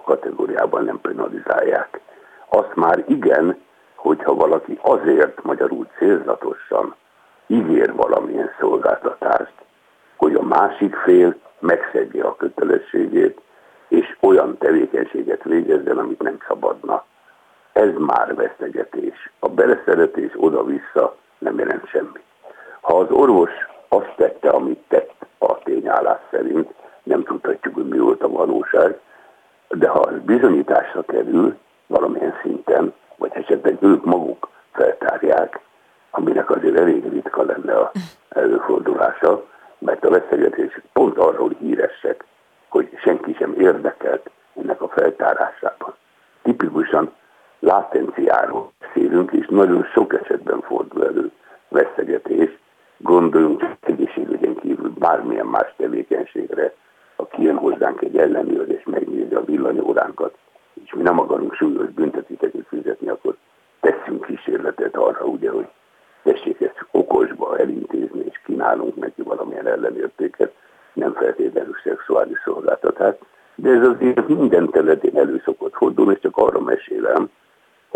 [0.05, 2.01] kategóriában nem penalizálják.
[2.49, 3.63] Azt már igen,
[3.95, 6.95] hogyha valaki azért magyarul célzatosan
[7.47, 9.55] ígér valamilyen szolgáltatást,
[10.17, 13.41] hogy a másik fél megszegje a kötelességét,
[13.89, 17.05] és olyan tevékenységet végezzen, amit nem szabadna.
[17.73, 19.31] Ez már vesztegetés.
[19.39, 22.21] A beleszeretés oda-vissza nem jelent semmi.
[22.81, 23.51] Ha az orvos
[23.89, 29.01] azt tette, amit tett a tényállás szerint, nem tudhatjuk, hogy mi volt a valóság,
[29.69, 35.61] de ha az bizonyításra kerül valamilyen szinten, vagy esetleg ők maguk feltárják,
[36.11, 37.93] aminek azért elég ritka lenne a
[38.29, 39.45] előfordulása,
[39.79, 42.25] mert a veszegetés pont arról híresek,
[42.69, 44.31] hogy senki sem érdekelt
[44.61, 45.95] ennek a feltárásában.
[46.43, 47.13] Tipikusan
[47.65, 51.31] látenciáról beszélünk, és nagyon sok esetben fordul elő
[51.69, 52.59] veszegetés.
[52.97, 56.75] Gondoljunk egészségügyen kívül bármilyen más tevékenységre,
[57.17, 60.35] ha kijön hozzánk egy ellenőr és megnézi a villanyóránkat,
[60.85, 63.37] és mi nem akarunk súlyos büntetíteket fizetni, akkor
[63.81, 65.67] teszünk kísérletet arra, ugye, hogy
[66.23, 70.53] tessék ezt okosba elintézni, és kínálunk neki valamilyen ellenértéket,
[70.93, 73.19] nem feltétlenül szexuális szolgáltatást,
[73.55, 77.31] de ez azért minden területén elő szokott fordulni, és csak arra mesélem,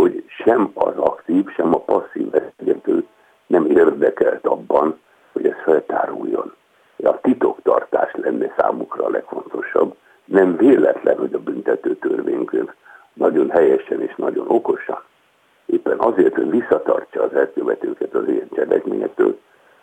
[0.02, 3.06] hogy sem az aktív, sem a passzív vezető
[3.46, 5.00] nem érdekelt abban,
[5.32, 6.54] hogy ez feltáruljon.
[7.04, 9.96] A titoktartás lenne számukra a legfontosabb.
[10.24, 12.68] Nem véletlen, hogy a büntető törvénykönyv
[13.12, 15.02] nagyon helyesen és nagyon okosan,
[15.66, 19.38] éppen azért, hogy visszatartsa az elkövetőket az ilyen cselekményektől,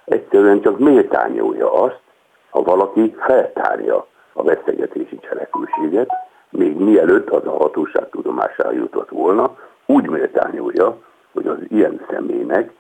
[0.05, 2.01] egyszerűen csak méltányolja azt,
[2.49, 6.09] ha valaki feltárja a veszegetési cselekvőséget,
[6.55, 10.97] még mielőtt az a hatóság tudomására jutott volna, úgy méltányolja,
[11.33, 12.71] hogy az ilyen személynek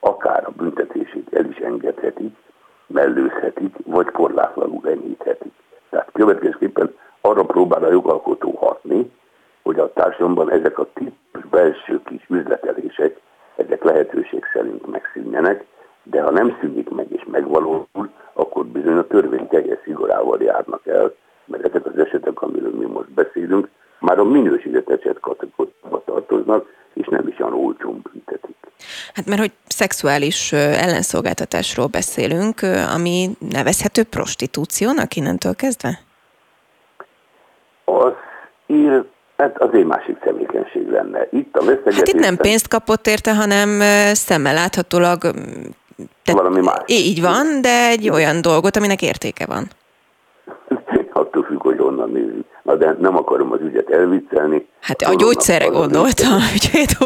[0.00, 2.36] akár a büntetését el is engedhetik,
[2.86, 5.52] mellőzhetik, vagy korlátlanul enyhíthetik.
[5.90, 9.10] Tehát következőképpen arra próbál a jogalkotó hatni,
[9.62, 13.20] hogy a társadalomban ezek a típus belső kis üzletelések,
[13.56, 15.64] ezek lehetőség szerint megszűnjenek,
[16.02, 21.14] de ha nem szűnik meg és megvalósul, akkor bizony a törvény teljes szigorával járnak el,
[21.44, 23.68] mert ezek az esetek, amiről mi most beszélünk,
[23.98, 28.56] már a minősített eset kategóriába tartoznak, és nem is olyan olcsón büntetik.
[29.14, 32.60] Hát mert hogy szexuális ellenszolgáltatásról beszélünk,
[32.94, 36.00] ami nevezhető prostitúciónak innentől kezdve?
[37.84, 38.12] Az
[38.66, 39.04] ír,
[39.36, 41.28] hát az egy másik tevékenység lenne.
[41.30, 43.80] Itt a Hát itt nem pénzt kapott érte, hanem
[44.14, 45.20] szemmel láthatólag...
[46.22, 46.82] Tehát Valami más.
[46.86, 49.68] Így van, de egy olyan dolgot, aminek értéke van.
[51.82, 52.44] Onnan nézzük.
[52.62, 54.66] Na de nem akarom az ügyet elviccelni.
[54.80, 56.30] Hát a gyógyszerre gondoltam.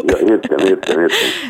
[0.05, 1.07] Ja, értem, értem, értem.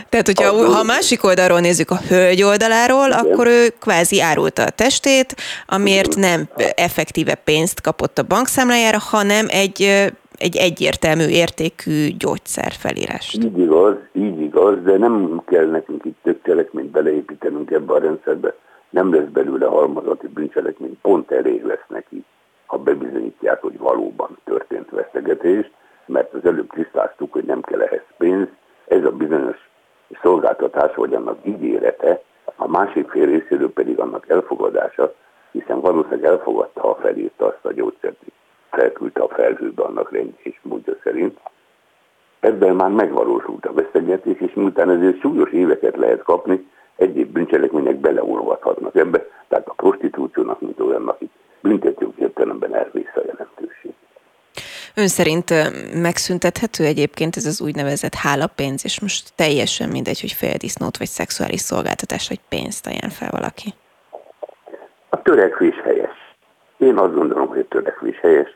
[0.10, 3.20] Tehát, hogyha a, ha a másik oldalról nézzük a hölgy oldaláról, Igen.
[3.20, 5.36] akkor ő kvázi árulta a testét,
[5.68, 10.08] amiért nem effektíve pénzt kapott a bankszámlájára, hanem egy
[10.38, 13.34] egy egyértelmű értékű gyógyszer felírás.
[13.34, 18.56] Így igaz, így igaz, de nem kell nekünk itt több cselekményt beleépítenünk ebbe a rendszerbe.
[18.90, 22.24] Nem lesz belőle halmazati bűncselekmény, pont elég lesz neki
[22.68, 25.72] ha bebizonyítják, hogy valóban történt vesztegetés,
[26.06, 28.48] mert az előbb tisztáztuk, hogy nem kell ehhez pénz,
[28.88, 29.70] ez a bizonyos
[30.22, 32.22] szolgáltatás, vagy annak ígérete,
[32.56, 35.14] a másik fél részéről pedig annak elfogadása,
[35.52, 38.18] hiszen valószínűleg elfogadta, ha felírta azt a gyógyszert,
[38.72, 41.40] felküldte a felhőbe annak rendje és módja szerint.
[42.40, 48.96] Ebben már megvalósult a vesztegetés, és miután ezért súlyos éveket lehet kapni, egyéb bűncselekmények beleolvadhatnak
[48.96, 53.94] ebbe, tehát a prostitúciónak, mint olyannak itt büntetők értelemben elvész a jelentőség.
[54.96, 55.54] Ön szerint
[56.02, 62.28] megszüntethető egyébként ez az úgynevezett hálapénz, és most teljesen mindegy, hogy féldisznót vagy szexuális szolgáltatás
[62.28, 63.74] vagy pénzt ajánl fel valaki?
[65.10, 66.36] A törekvés helyes.
[66.78, 68.56] Én azt gondolom, hogy a törekvés helyes.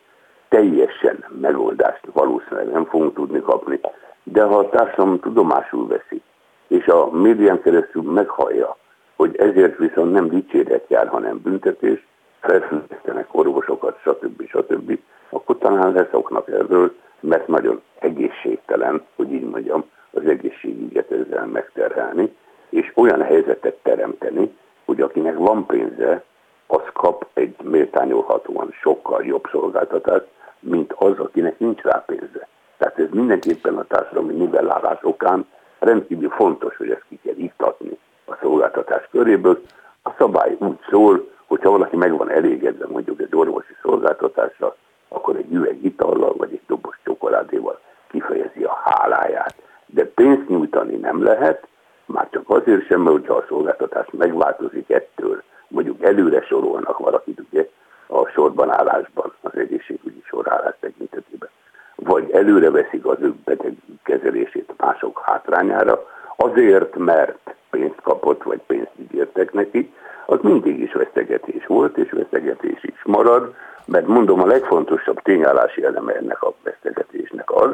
[0.49, 3.79] Teljesen megoldást valószínűleg nem fogunk tudni kapni,
[4.23, 6.21] de ha a társadalom tudomásul veszi,
[6.67, 8.77] és a médián keresztül meghallja,
[9.15, 12.05] hogy ezért viszont nem dicséret jár, hanem büntetés,
[12.41, 14.47] felfüggesztenek orvosokat, stb.
[14.47, 22.35] stb., akkor talán leszoknak erről, mert nagyon egészségtelen, hogy így mondjam, az egészségügyet ezzel megterhelni,
[22.69, 26.23] és olyan helyzetet teremteni, hogy akinek van pénze,
[26.67, 30.27] az kap egy méltányolhatóan sokkal jobb szolgáltatást,
[30.59, 32.47] mint az, akinek nincs rá pénze.
[32.77, 35.45] Tehát ez mindenképpen a társadalmi nivellálás okán
[35.79, 39.61] rendkívül fontos, hogy ezt ki kell iktatni a szolgáltatás köréből.
[40.03, 44.75] A szabály úgy szól, hogyha valaki meg van elégedve mondjuk egy orvosi szolgáltatással,
[45.07, 49.55] akkor egy üveg itallal vagy egy dobos csokoládéval kifejezi a háláját.
[49.85, 51.67] De pénzt nyújtani nem lehet,
[52.05, 57.69] már csak azért sem, mert hogyha a szolgáltatás megváltozik ettől, mondjuk előre sorolnak valakit ugye
[58.07, 61.49] a sorban állásban, az egészségügyi sorállás tekintetében,
[61.95, 63.73] vagy előre veszik az ő beteg
[64.03, 69.93] kezelését mások hátrányára, azért, mert pénzt kapott, vagy pénzt ígértek neki,
[70.25, 73.53] az mindig is vesztegetés volt, és vesztegetés is marad,
[73.85, 77.71] mert mondom, a legfontosabb tényállási eleme ennek a vesztegetésnek az,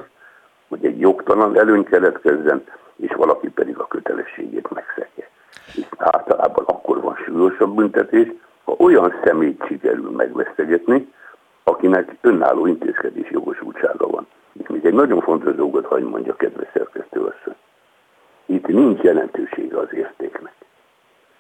[0.68, 2.64] hogy egy jogtalan előny keletkezzen,
[2.96, 5.30] és valaki pedig a kötelességét megszegje.
[5.76, 8.28] És általában akkor van súlyosabb büntetés,
[8.64, 11.14] ha olyan személyt sikerül megvesztegetni,
[11.64, 14.28] akinek önálló intézkedés jogosultsága van.
[14.62, 16.97] És még egy nagyon fontos dolgot hagy mondja, kedves szerkesztő
[18.50, 20.54] Itt nincs jelentősége az értéknek.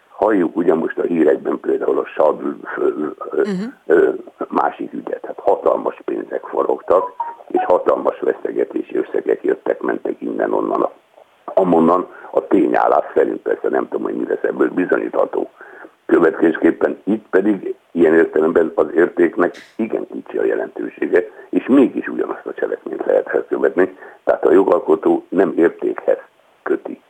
[0.09, 4.15] Halljuk ugye most a hírekben például a SAD uh-huh.
[4.47, 7.11] másik ügyet, hát hatalmas pénzek forogtak,
[7.47, 10.89] és hatalmas vesztegetési összegek jöttek, mentek innen-onnan,
[11.43, 15.49] amonnan a tényállás szerint persze nem tudom, hogy mi lesz ebből bizonyítható.
[16.05, 22.53] Következésképpen itt pedig ilyen értelemben az értéknek igen kicsi a jelentősége, és mégis ugyanazt a
[22.53, 26.17] cselekményt lehet elkövetni, tehát a jogalkotó nem értékhez
[26.67, 27.01] köti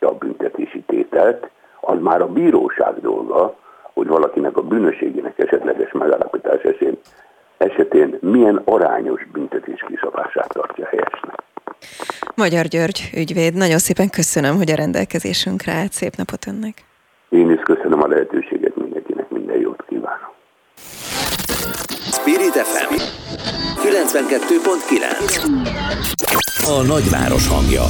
[0.00, 1.50] a büntetési tételt,
[1.80, 3.56] az már a bíróság dolga,
[3.92, 6.98] hogy valakinek a bűnösségének esetleges megállapítás esetén,
[7.56, 11.42] esetén milyen arányos büntetés kiszabását tartja helyesnek.
[12.34, 15.92] Magyar György ügyvéd, nagyon szépen köszönöm, hogy a rendelkezésünkre állt.
[15.92, 16.84] Szép napot önnek!
[17.28, 20.34] Én is köszönöm a lehetőséget mindenkinek, minden jót kívánok!
[22.10, 22.94] Spirit FM
[23.78, 27.84] 92.9 A nagyváros hangja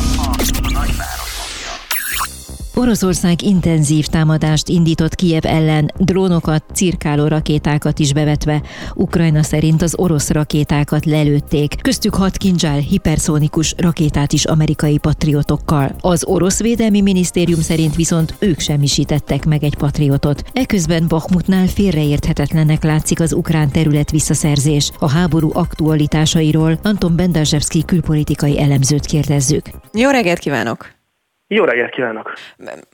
[2.78, 8.62] Oroszország intenzív támadást indított Kiev ellen, drónokat, cirkáló rakétákat is bevetve.
[8.94, 15.96] Ukrajna szerint az orosz rakétákat lelőtték, köztük hat kincsál hiperszónikus rakétát is amerikai patriotokkal.
[16.00, 20.42] Az orosz védelmi minisztérium szerint viszont ők semmisítettek meg egy patriotot.
[20.52, 24.90] Eközben Bakhmutnál félreérthetetlennek látszik az ukrán terület visszaszerzés.
[24.98, 29.70] A háború aktualitásairól Anton Bendazsevski külpolitikai elemzőt kérdezzük.
[29.92, 30.97] Jó reggelt kívánok!
[31.50, 32.32] Jó reggelt kívánok!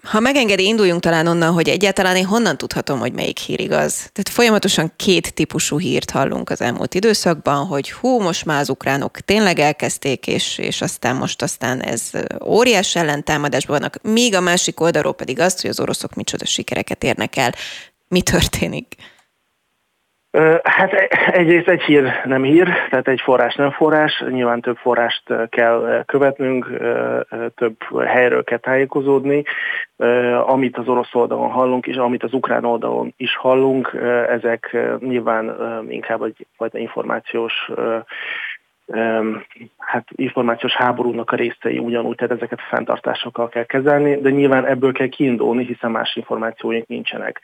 [0.02, 3.94] Ha megengedi, induljunk talán onnan, hogy egyáltalán én honnan tudhatom, hogy melyik hír igaz.
[3.94, 9.20] Tehát folyamatosan két típusú hírt hallunk az elmúlt időszakban, hogy hú, most már az ukránok
[9.20, 12.10] tényleg elkezdték, és, és aztán most aztán ez
[12.44, 17.36] óriás ellentámadásban vannak, míg a másik oldalról pedig azt, hogy az oroszok micsoda sikereket érnek
[17.36, 17.52] el.
[18.08, 18.94] Mi történik?
[20.62, 25.22] Hát e, egyrészt egy hír nem hír, tehát egy forrás nem forrás, nyilván több forrást
[25.48, 26.70] kell követnünk,
[27.54, 27.76] több
[28.06, 29.44] helyről kell tájékozódni.
[30.46, 33.92] Amit az orosz oldalon hallunk, és amit az ukrán oldalon is hallunk,
[34.28, 35.56] ezek nyilván
[35.88, 37.70] inkább egy fajta információs
[39.78, 44.92] hát információs háborúnak a részei ugyanúgy, tehát ezeket a fenntartásokkal kell kezelni, de nyilván ebből
[44.92, 47.40] kell kiindulni, hiszen más információink nincsenek.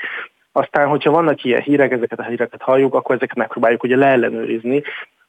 [0.52, 4.82] Aztán, hogyha vannak ilyen hírek, ezeket a híreket halljuk, akkor ezeket megpróbáljuk ugye leellenőrizni,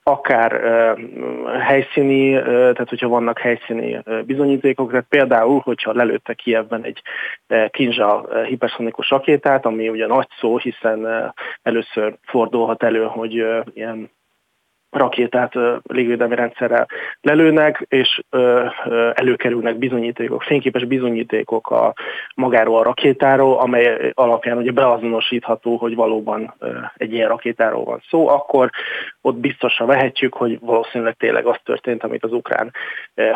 [0.04, 6.84] akár uh, helyszíni, uh, tehát hogyha vannak helyszíni uh, bizonyítékok, tehát például, hogyha lelőtte Kievben
[6.84, 7.02] egy
[7.50, 11.30] uh, Kinzsa uh, hiperszonikus rakétát, ami ugye nagy szó, hiszen uh,
[11.62, 14.10] először fordulhat elő, hogy uh, ilyen
[14.92, 16.88] rakétát légvédelmi rendszerrel
[17.22, 18.22] lelőnek, és
[19.14, 21.94] előkerülnek bizonyítékok, fényképes bizonyítékok a
[22.36, 26.54] magáról a rakétáról, amely alapján ugye beazonosítható, hogy valóban
[26.98, 28.70] egy ilyen rakétáról van szó, akkor
[29.22, 32.74] ott biztosan vehetjük, hogy valószínűleg tényleg az történt, amit az ukrán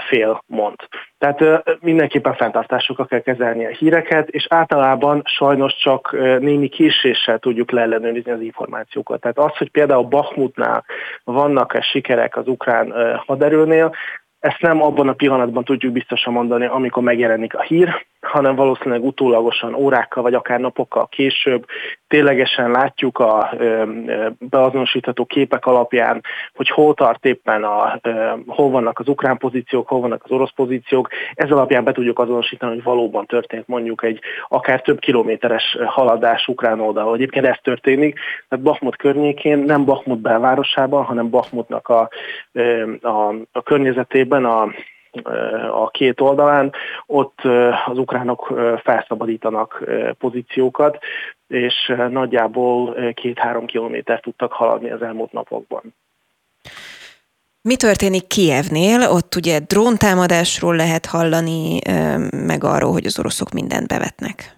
[0.08, 0.76] fél mond.
[1.18, 8.32] Tehát mindenképpen fenntartásokkal kell kezelni a híreket, és általában sajnos csak némi késéssel tudjuk leellenőrizni
[8.32, 9.22] az információkat.
[9.22, 10.86] Tehát az, hogy például Bakhmutnál
[11.24, 12.94] vannak-e sikerek az ukrán
[13.26, 13.96] haderőnél,
[14.40, 19.74] ezt nem abban a pillanatban tudjuk biztosan mondani, amikor megjelenik a hír, hanem valószínűleg utólagosan
[19.74, 21.66] órákkal vagy akár napokkal később
[22.08, 23.54] ténylegesen látjuk a
[24.40, 26.22] beazonosítható képek alapján,
[26.56, 28.00] hogy hol tart éppen, a,
[28.48, 31.10] hol vannak az ukrán pozíciók, hol vannak az orosz pozíciók.
[31.34, 36.80] Ez alapján be tudjuk azonosítani, hogy valóban történt mondjuk egy akár több kilométeres haladás ukrán
[36.80, 37.16] oldalon.
[37.16, 38.20] Egyébként ez történik,
[38.50, 42.10] tehát Bakhmut környékén, nem Bakhmut belvárosában, hanem Bakhmutnak a,
[43.02, 44.68] a, a környezetében, a
[45.72, 46.72] a két oldalán,
[47.06, 47.40] ott
[47.86, 48.54] az ukránok
[48.84, 49.84] felszabadítanak
[50.20, 50.98] pozíciókat,
[51.48, 55.82] és nagyjából két-három kilométert tudtak haladni az elmúlt napokban.
[57.62, 59.02] Mi történik Kievnél?
[59.10, 61.80] Ott ugye dróntámadásról lehet hallani,
[62.32, 64.58] meg arról, hogy az oroszok mindent bevetnek.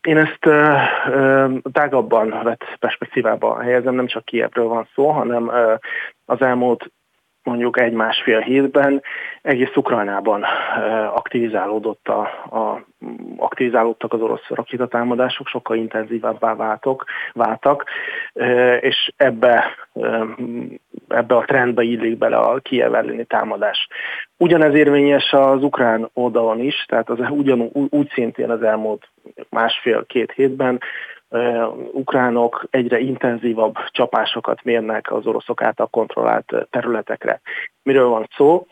[0.00, 5.50] Én ezt uh, tágabban vett perspektívába helyezem, nem csak Kievről van szó, hanem
[6.24, 6.90] az elmúlt
[7.46, 9.02] mondjuk egy-másfél hétben
[9.42, 10.44] egész Ukrajnában
[11.14, 12.20] aktivizálódott a,
[12.56, 12.84] a,
[13.36, 17.84] aktivizálódtak az orosz rakétatámadások, sokkal intenzívebbá váltok, váltak,
[18.80, 19.64] és ebbe,
[21.08, 23.88] ebbe a trendbe illik bele a Kiev elleni támadás.
[24.36, 29.08] Ugyanez érvényes az ukrán oldalon is, tehát az ugyanúgy úgy szintén az elmúlt
[29.50, 30.80] másfél-két hétben
[31.92, 37.40] ukránok egyre intenzívabb csapásokat mérnek az oroszok által kontrollált területekre.
[37.82, 38.66] Miről van szó?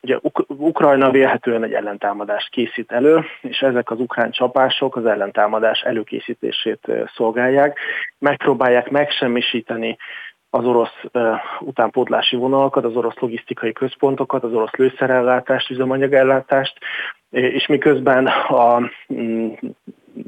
[0.00, 6.92] Ugye Ukrajna vélhetően egy ellentámadást készít elő, és ezek az ukrán csapások az ellentámadás előkészítését
[7.14, 7.78] szolgálják.
[8.18, 9.96] Megpróbálják megsemmisíteni
[10.50, 11.02] az orosz
[11.60, 16.78] utánpótlási vonalakat, az orosz logisztikai központokat, az orosz lőszerellátást, üzemanyagellátást,
[17.30, 18.80] és miközben a
[19.12, 19.52] mm,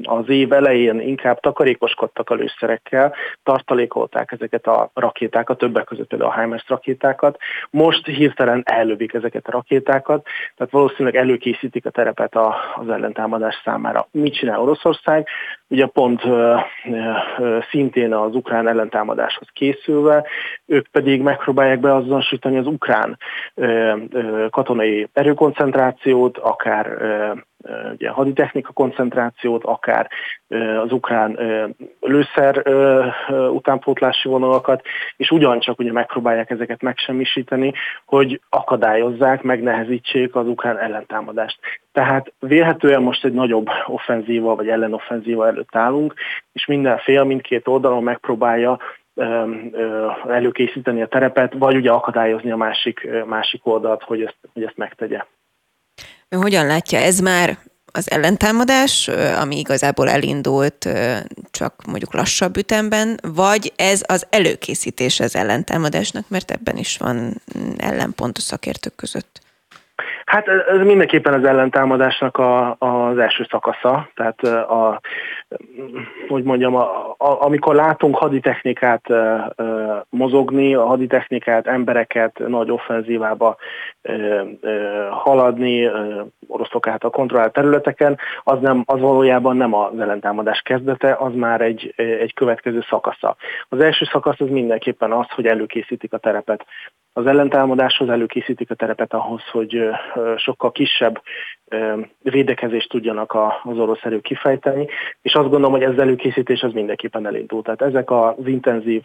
[0.03, 3.13] az év elején inkább takarékoskodtak a lőszerekkel,
[3.43, 7.37] tartalékolták ezeket a rakétákat, többek között például a HIMARS rakétákat.
[7.69, 10.25] Most hirtelen ellövik ezeket a rakétákat,
[10.55, 12.35] tehát valószínűleg előkészítik a terepet
[12.75, 14.07] az ellentámadás számára.
[14.11, 15.27] Mit csinál Oroszország?
[15.67, 16.21] Ugye pont
[17.69, 20.25] szintén az ukrán ellentámadáshoz készülve,
[20.65, 23.17] ők pedig megpróbálják beazonosítani az ukrán
[23.53, 23.93] ö,
[24.49, 26.87] katonai erőkoncentrációt, akár
[27.93, 30.09] ugye, haditechnika koncentrációt, akár
[30.83, 31.39] az ukrán
[31.99, 32.63] lőszer
[33.49, 34.81] utánpótlási vonalakat,
[35.17, 37.73] és ugyancsak ugye megpróbálják ezeket megsemmisíteni,
[38.05, 41.59] hogy akadályozzák, megnehezítsék az ukrán ellentámadást.
[41.91, 46.13] Tehát vélhetően most egy nagyobb offenzíva vagy ellenoffenzíva előtt állunk,
[46.53, 48.79] és minden fél, mindkét oldalon megpróbálja
[50.27, 55.25] előkészíteni a terepet, vagy ugye akadályozni a másik, másik oldalt, hogy ezt, hogy ezt megtegye.
[56.33, 59.07] Ön hogyan látja, ez már az ellentámadás,
[59.39, 60.89] ami igazából elindult
[61.51, 67.41] csak mondjuk lassabb ütemben, vagy ez az előkészítés az ellentámadásnak, mert ebben is van
[67.77, 69.41] ellenpont a szakértők között?
[70.33, 74.99] Hát ez mindenképpen az ellentámadásnak a, az első szakasza, tehát a,
[76.27, 79.53] hogy mondjam, a, a, amikor látunk haditechnikát a,
[80.09, 83.55] mozogni, a haditechnikát, embereket nagy offenzívába
[85.09, 85.89] haladni,
[86.47, 91.93] oroszok által kontrollált területeken, az, nem, az valójában nem az ellentámadás kezdete, az már egy,
[91.95, 93.35] egy következő szakasza.
[93.69, 96.65] Az első szakasz az mindenképpen az, hogy előkészítik a terepet
[97.13, 99.89] az ellentámadáshoz előkészítik a terepet ahhoz, hogy
[100.37, 101.21] sokkal kisebb
[102.21, 104.87] védekezést tudjanak az orosz erők kifejteni,
[105.21, 107.63] és azt gondolom, hogy ez előkészítés az mindenképpen elindult.
[107.63, 109.03] Tehát ezek az intenzív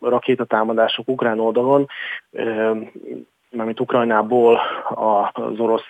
[0.00, 1.86] rakétatámadások ukrán oldalon,
[3.50, 4.60] mármint Ukrajnából
[5.32, 5.86] az orosz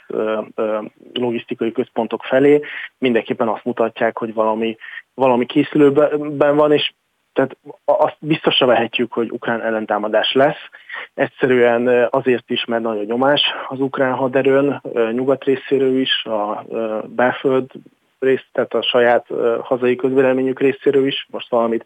[1.13, 2.61] logisztikai központok felé
[2.99, 4.77] mindenképpen azt mutatják, hogy valami,
[5.15, 6.93] valami készülőben van, és
[7.35, 10.69] tehát azt biztosra vehetjük, hogy ukrán ellentámadás lesz.
[11.15, 14.83] Egyszerűen azért is, mert nagy a nyomás az ukrán haderőn,
[15.13, 16.65] nyugat részéről is, a
[17.07, 17.71] belföld
[18.19, 19.27] rész, tehát a saját
[19.63, 21.27] hazai közvéleményük részéről is.
[21.31, 21.85] Most valamit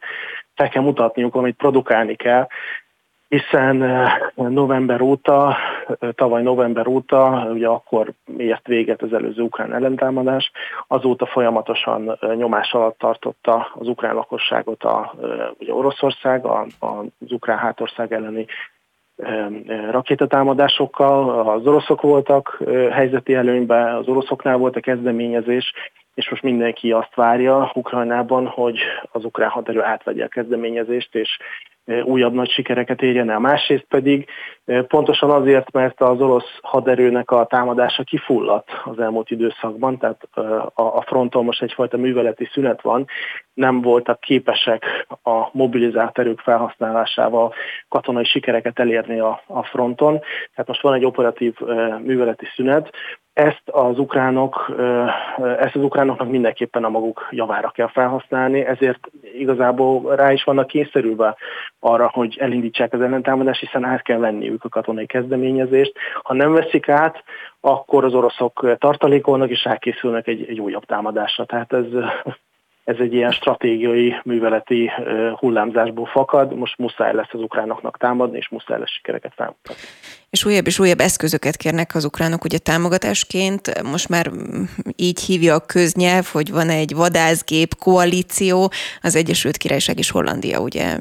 [0.55, 2.47] fel kell mutatniuk, valamit produkálni kell,
[3.29, 5.57] hiszen eh, november óta,
[5.87, 10.51] eh, tavaly november óta, ugye akkor ért véget az előző ukrán ellentámadás,
[10.87, 15.15] azóta folyamatosan eh, nyomás alatt tartotta az ukrán lakosságot a,
[15.59, 18.47] ugye Oroszország, a, az ukrán hátország elleni
[19.91, 25.73] rakétatámadásokkal, az oroszok voltak helyzeti előnyben, az oroszoknál volt a kezdeményezés,
[26.15, 28.79] és most mindenki azt várja Ukrajnában, hogy
[29.13, 31.39] az ukrán haderő átvegye a kezdeményezést, és
[32.03, 33.39] újabb nagy sikereket érjen el.
[33.39, 34.29] Másrészt pedig
[34.89, 40.29] pontosan azért, mert az orosz haderőnek a támadása kifulladt az elmúlt időszakban, tehát
[40.75, 43.07] a fronton most egyfajta műveleti szünet van,
[43.55, 47.55] nem voltak képesek a mobilizált erők felhasználásával
[47.89, 50.19] katonai sikereket elérni a, fronton.
[50.51, 51.55] Tehát most van egy operatív
[52.03, 52.91] műveleti szünet,
[53.39, 54.73] ezt az ukránok,
[55.59, 61.37] ezt az ukránoknak mindenképpen a maguk javára kell felhasználni, ezért igazából rá is vannak kényszerülve
[61.81, 65.93] arra, hogy elindítsák az ellentámadást, hiszen át kell venniük a katonai kezdeményezést.
[66.23, 67.25] Ha nem veszik át,
[67.61, 71.45] akkor az oroszok tartalékolnak és rákészülnek egy, egy újabb támadásra.
[71.45, 71.87] Tehát ez
[72.89, 74.91] ez egy ilyen stratégiai műveleti
[75.39, 79.83] hullámzásból fakad, most muszáj lesz az ukránoknak támadni, és muszáj lesz sikereket felmutatni.
[80.31, 83.83] És újabb és újabb eszközöket kérnek az ukránok ugye támogatásként.
[83.83, 84.31] Most már
[84.97, 88.71] így hívja a köznyelv, hogy van egy vadászgép koalíció,
[89.03, 90.97] az Egyesült Királyság és Hollandia ugye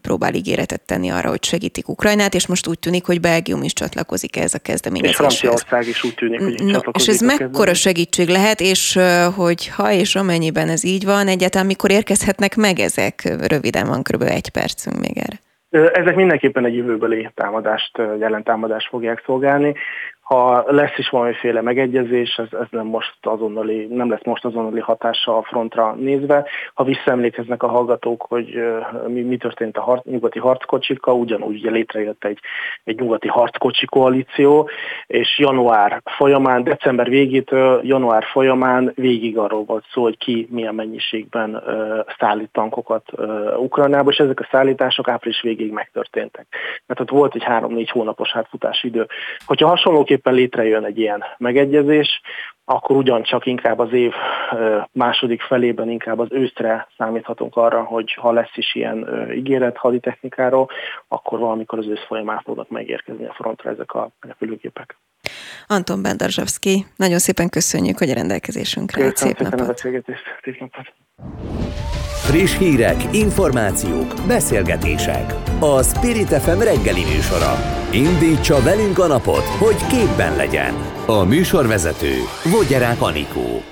[0.00, 4.36] próbál ígéretet tenni arra, hogy segítik Ukrajnát, és most úgy tűnik, hogy Belgium is csatlakozik
[4.36, 5.32] ehhez a kezdeményezéshez.
[5.32, 8.98] És Franciaország is úgy tűnik, hogy no, És ez mekkora segítség lehet, és
[9.36, 13.14] hogy ha és amennyiben ez így van, egyáltalán mikor érkezhetnek meg ezek?
[13.48, 14.22] Röviden van, kb.
[14.22, 15.38] egy percünk még erre.
[15.92, 19.74] Ezek mindenképpen egy jövőbeli támadást, jelentámadást fogják szolgálni
[20.34, 25.36] ha lesz is valamiféle megegyezés, ez, ez nem, most azonnali, nem lesz most azonnali hatása
[25.36, 26.46] a frontra nézve.
[26.74, 28.62] Ha visszaemlékeznek a hallgatók, hogy
[29.06, 32.38] mi, mi történt a harc, nyugati harckocsikkal, ugyanúgy ugye létrejött egy,
[32.84, 34.68] egy nyugati harckocsi koalíció,
[35.06, 41.54] és január folyamán, december végétől január folyamán végig arról volt szó, hogy ki milyen mennyiségben
[41.54, 41.62] uh,
[42.18, 43.04] szállít tankokat
[43.56, 46.46] Ukrajnába, és ezek a szállítások április végéig megtörténtek.
[46.86, 49.06] Mert ott volt egy három-négy hónapos átfutási idő.
[49.46, 52.20] Hogyha hasonlóképp tulajdonképpen létrejön egy ilyen megegyezés,
[52.64, 54.12] akkor ugyancsak inkább az év
[54.92, 60.68] második felében, inkább az őszre számíthatunk arra, hogy ha lesz is ilyen ígéret haditechnikáról,
[61.08, 64.96] akkor valamikor az ősz folyamán fognak megérkezni a frontra ezek a repülőgépek.
[65.66, 69.16] Anton Bendarzsavszki, nagyon szépen köszönjük, hogy a rendelkezésünkre állt.
[69.16, 69.68] Szép napot!
[69.68, 69.74] A
[70.42, 70.92] szép napot!
[72.30, 75.34] Friss hírek, információk, beszélgetések.
[75.60, 77.54] A Spirit FM reggeli műsora.
[77.92, 80.74] Indítsa velünk a napot, hogy képben legyen.
[81.06, 82.12] A műsorvezető
[82.44, 83.62] Vogyerák Anikó.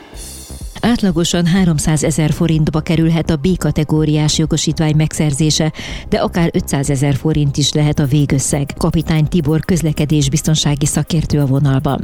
[0.81, 5.73] Átlagosan 300 ezer forintba kerülhet a B-kategóriás jogosítvány megszerzése,
[6.09, 8.67] de akár 500 ezer forint is lehet a végösszeg.
[8.77, 12.01] Kapitány Tibor közlekedés biztonsági szakértő a vonalban.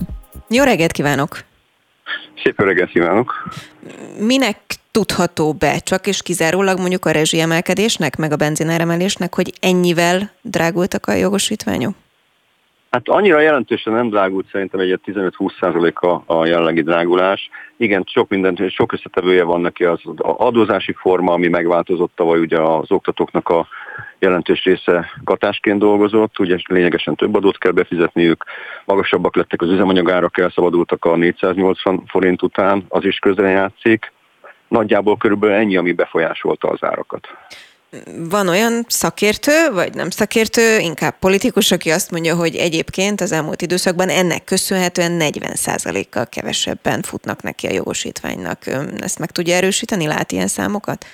[0.48, 1.44] Jó reggelt kívánok!
[2.42, 3.32] Szép reggelt kívánok!
[4.18, 4.58] Minek
[4.96, 11.12] tudható be, csak és kizárólag mondjuk a rezsiemelkedésnek, meg a benzináremelésnek, hogy ennyivel drágultak a
[11.12, 11.94] jogosítványok?
[12.90, 17.50] Hát annyira jelentősen nem drágult szerintem egy 15-20% a, a jelenlegi drágulás.
[17.76, 22.90] Igen, sok minden, sok összetevője van neki az adózási forma, ami megváltozott tavaly, ugye az
[22.90, 23.66] oktatóknak a
[24.18, 28.44] jelentős része katásként dolgozott, ugye lényegesen több adót kell befizetniük,
[28.84, 34.12] magasabbak lettek az üzemanyagárak, elszabadultak a 480 forint után, az is közre játszik.
[34.68, 37.28] Nagyjából körülbelül ennyi, ami befolyásolta az árakat
[38.28, 43.62] van olyan szakértő, vagy nem szakértő, inkább politikus, aki azt mondja, hogy egyébként az elmúlt
[43.62, 48.66] időszakban ennek köszönhetően 40%-kal kevesebben futnak neki a jogosítványnak.
[48.98, 50.06] Ezt meg tudja erősíteni?
[50.06, 51.04] Lát ilyen számokat?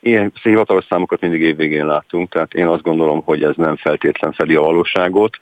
[0.00, 4.54] Ilyen hivatalos számokat mindig évvégén látunk, tehát én azt gondolom, hogy ez nem feltétlen fedi
[4.54, 5.36] a valóságot.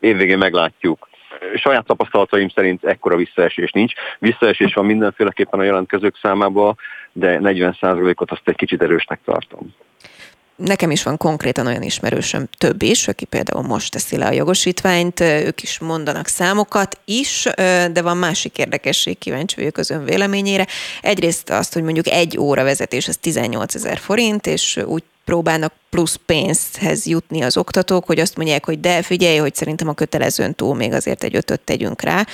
[0.00, 1.08] Évvégén meglátjuk,
[1.56, 3.92] saját tapasztalataim szerint ekkora visszaesés nincs.
[4.18, 6.78] Visszaesés van mindenféleképpen a jelentkezők számában,
[7.12, 9.74] de 40%-ot azt egy kicsit erősnek tartom.
[10.56, 15.20] Nekem is van konkrétan olyan ismerősöm, több is, aki például most teszi le a jogosítványt,
[15.20, 17.46] ők is mondanak számokat is,
[17.92, 20.66] de van másik érdekesség, kíváncsi vagyok az ön véleményére.
[21.00, 26.18] Egyrészt azt, hogy mondjuk egy óra vezetés az 18 ezer forint, és úgy próbálnak plusz
[26.26, 30.74] pénzhez jutni az oktatók, hogy azt mondják, hogy de figyelj, hogy szerintem a kötelezőn túl
[30.74, 32.26] még azért egy ötöt tegyünk rá.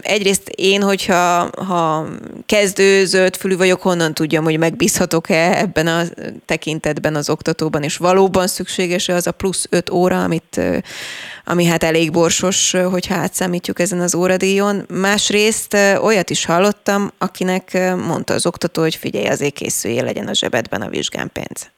[0.00, 2.06] Egyrészt én, hogyha ha
[2.46, 6.02] kezdő zöld fülű vagyok, honnan tudjam, hogy megbízhatok-e ebben a
[6.44, 10.60] tekintetben az oktatóban, és valóban szükséges-e az a plusz öt óra, amit,
[11.44, 14.84] ami hát elég borsos, hogyha átszámítjuk ezen az óradíjon.
[14.88, 20.82] Másrészt olyat is hallottam, akinek mondta az oktató, hogy figyelj, azért készüljél, legyen a zsebedben
[20.82, 21.76] a vizsgán pénz.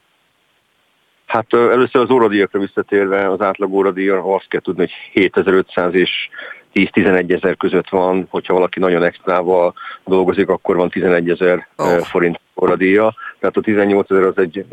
[1.31, 4.91] Hát először az óradíjakra visszatérve, az átlag óradíja azt kell tudni, hogy
[5.23, 6.29] 7500 és
[6.73, 9.73] 10-11 ezer között van, hogyha valaki nagyon extrával
[10.05, 11.97] dolgozik, akkor van 11 ezer oh.
[11.99, 13.15] forint óradíja.
[13.39, 14.65] Tehát a 18 ezer az egy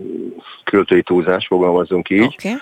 [0.65, 2.37] költői túlzás, fogalmazunk így.
[2.39, 2.55] Okay.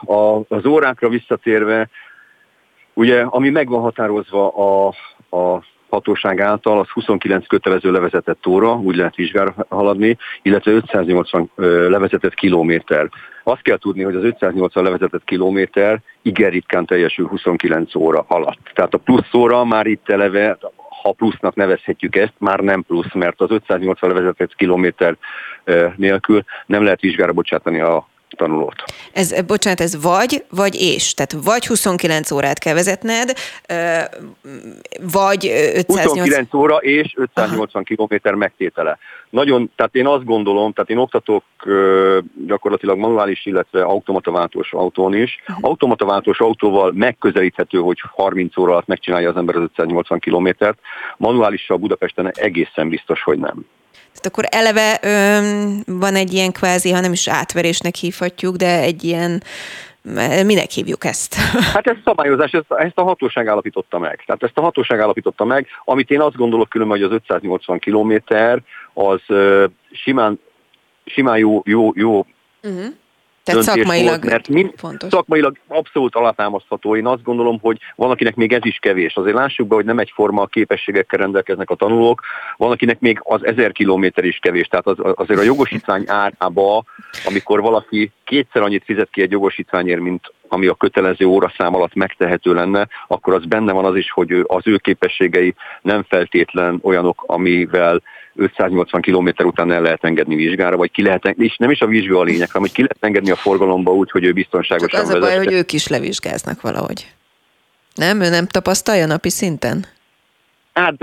[0.00, 1.88] A, az órákra visszatérve,
[2.94, 4.94] ugye, ami meg van határozva a,
[5.36, 11.50] a hatóság által, az 29 kötelező levezetett óra, úgy lehet vizsgára haladni, illetve 580
[11.88, 13.08] levezetett kilométer.
[13.42, 18.70] Azt kell tudni, hogy az 580 levezetett kilométer igen ritkán teljesül 29 óra alatt.
[18.74, 20.58] Tehát a plusz óra már itt eleve,
[21.02, 25.16] ha plusznak nevezhetjük ezt, már nem plusz, mert az 580 levezetett kilométer
[25.96, 28.08] nélkül nem lehet vizsgára bocsátani a
[28.38, 28.82] tanulót.
[29.12, 31.14] Ez, bocsánat, ez vagy, vagy és.
[31.14, 33.32] Tehát vagy 29 órát kell vezetned,
[35.12, 36.06] vagy 580...
[36.06, 38.98] 29 óra és 580 kilométer megtétele.
[39.30, 41.44] Nagyon, tehát én azt gondolom, tehát én oktatok
[42.46, 45.42] gyakorlatilag manuális, illetve automataváltós autón is.
[45.60, 50.78] Automataváltós autóval megközelíthető, hogy 30 óra alatt megcsinálja az ember az 580 kilométert.
[51.16, 53.66] Manuálissal Budapesten egészen biztos, hogy nem.
[54.20, 59.04] Tehát akkor eleve öm, van egy ilyen kvázi, ha nem is átverésnek hívhatjuk, de egy
[59.04, 59.42] ilyen
[60.44, 61.34] Minek hívjuk ezt?
[61.74, 64.22] Hát ez szabályozás, ezt, ezt a hatóság állapította meg.
[64.26, 68.62] Tehát ezt a hatóság állapította meg, amit én azt gondolok különben, hogy az 580 kilométer
[68.92, 70.40] az uh, simán,
[71.04, 72.26] simán jó, jó, jó
[72.62, 72.86] uh-huh.
[73.48, 75.08] Tehát szakmailag volt, mert mind, fontos.
[75.10, 76.96] szakmailag abszolút alátámasztható.
[76.96, 79.16] Én azt gondolom, hogy van, akinek még ez is kevés.
[79.16, 82.22] Azért lássuk be, hogy nem egyforma képességekkel rendelkeznek a tanulók,
[82.56, 84.66] van, akinek még az ezer kilométer is kevés.
[84.66, 86.84] Tehát az, azért a jogosítvány árába,
[87.24, 92.54] amikor valaki kétszer annyit fizet ki egy jogosítványért, mint ami a kötelező óraszám alatt megtehető
[92.54, 98.02] lenne, akkor az benne van az is, hogy az ő képességei nem feltétlen olyanok, amivel
[98.38, 102.18] 580 km után el lehet engedni vizsgára, vagy ki lehet, és nem is a vizsga
[102.18, 105.14] a lényeg, hanem hogy ki lehet engedni a forgalomba úgy, hogy ő biztonságosan Csak az
[105.14, 107.06] a baj, hogy ők is levizsgáznak valahogy.
[107.94, 108.20] Nem?
[108.20, 109.86] Ő nem tapasztalja napi szinten?
[110.72, 110.94] Hát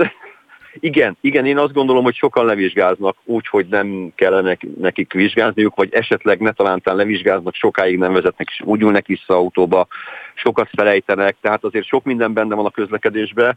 [0.80, 5.94] igen, igen, én azt gondolom, hogy sokan levizsgáznak úgy, hogy nem kellene nekik vizsgázniuk, vagy
[5.94, 9.86] esetleg ne talántán levizsgáznak, sokáig nem vezetnek, és úgy ülnek vissza autóba,
[10.34, 13.56] sokat felejtenek, tehát azért sok minden benne van a közlekedésben,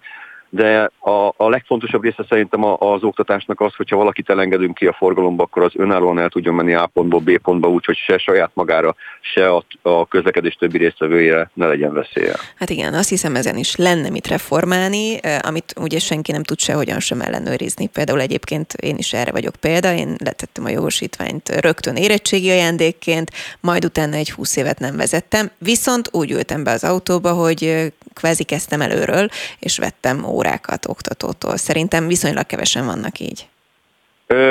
[0.50, 5.44] de a, a legfontosabb része szerintem az oktatásnak az, hogyha valakit elengedünk ki a forgalomba,
[5.44, 9.50] akkor az önállóan el tudjon menni A pontból B pontba, úgyhogy se saját magára, se
[9.50, 12.34] a, a közlekedés többi résztvevőjére ne legyen veszélye.
[12.56, 17.00] Hát igen, azt hiszem ezen is lenne mit reformálni, amit ugye senki nem tud sehogyan
[17.00, 17.88] sem ellenőrizni.
[17.88, 23.86] Például egyébként én is erre vagyok példa, én letettem a jogosítványt rögtön érettségi ajándékként, majd
[23.86, 28.82] utána egy húsz évet nem vezettem, viszont úgy ültem be az autóba, hogy kvázi kezdtem
[28.82, 29.28] előről,
[29.60, 31.58] és vettem órákat oktatótól.
[31.58, 33.48] Szerintem viszonylag kevesen vannak így.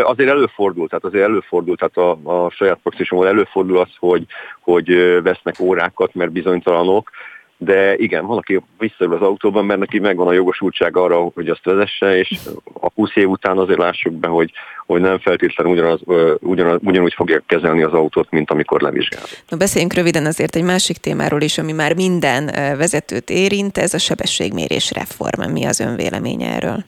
[0.03, 4.27] Azért előfordul, tehát azért előfordul, tehát a, a saját praxisomból előfordul az, hogy,
[4.61, 4.89] hogy
[5.23, 7.11] vesznek órákat, mert bizonytalanok,
[7.59, 11.65] de igen, van, aki visszaül az autóban, mert neki megvan a jogosultság arra, hogy azt
[11.65, 12.39] vezesse, és
[12.81, 14.53] a 20 év után azért lássuk be, hogy,
[14.87, 16.01] hogy nem feltétlenül ugyanaz,
[16.41, 19.23] ugyanaz, ugyanúgy fogja kezelni az autót, mint amikor levizsgál.
[19.49, 23.99] Na beszéljünk röviden azért egy másik témáról is, ami már minden vezetőt érint, ez a
[23.99, 25.51] sebességmérés reform.
[25.51, 26.85] Mi az ön véleménye erről?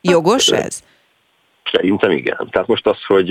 [0.00, 0.82] Jogos hát, ez?
[1.72, 2.48] Szerintem igen.
[2.50, 3.28] Tehát most az, hogy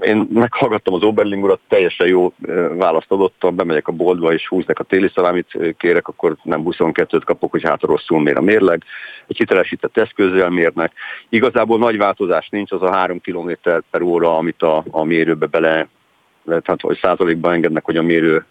[0.00, 2.32] én meghallgattam az Oberling urat, teljesen jó
[2.76, 7.50] választ adott, bemegyek a boltba és húznak a téli szalámit kérek, akkor nem 22-t kapok,
[7.50, 8.82] hogy hát rosszul mér a mérleg.
[9.26, 10.92] Egy hitelesített eszközzel mérnek.
[11.28, 13.50] Igazából nagy változás nincs, az a 3 km
[13.90, 15.88] per óra, amit a, a mérőbe bele,
[16.46, 18.44] tehát hogy százalékban engednek, hogy a mérő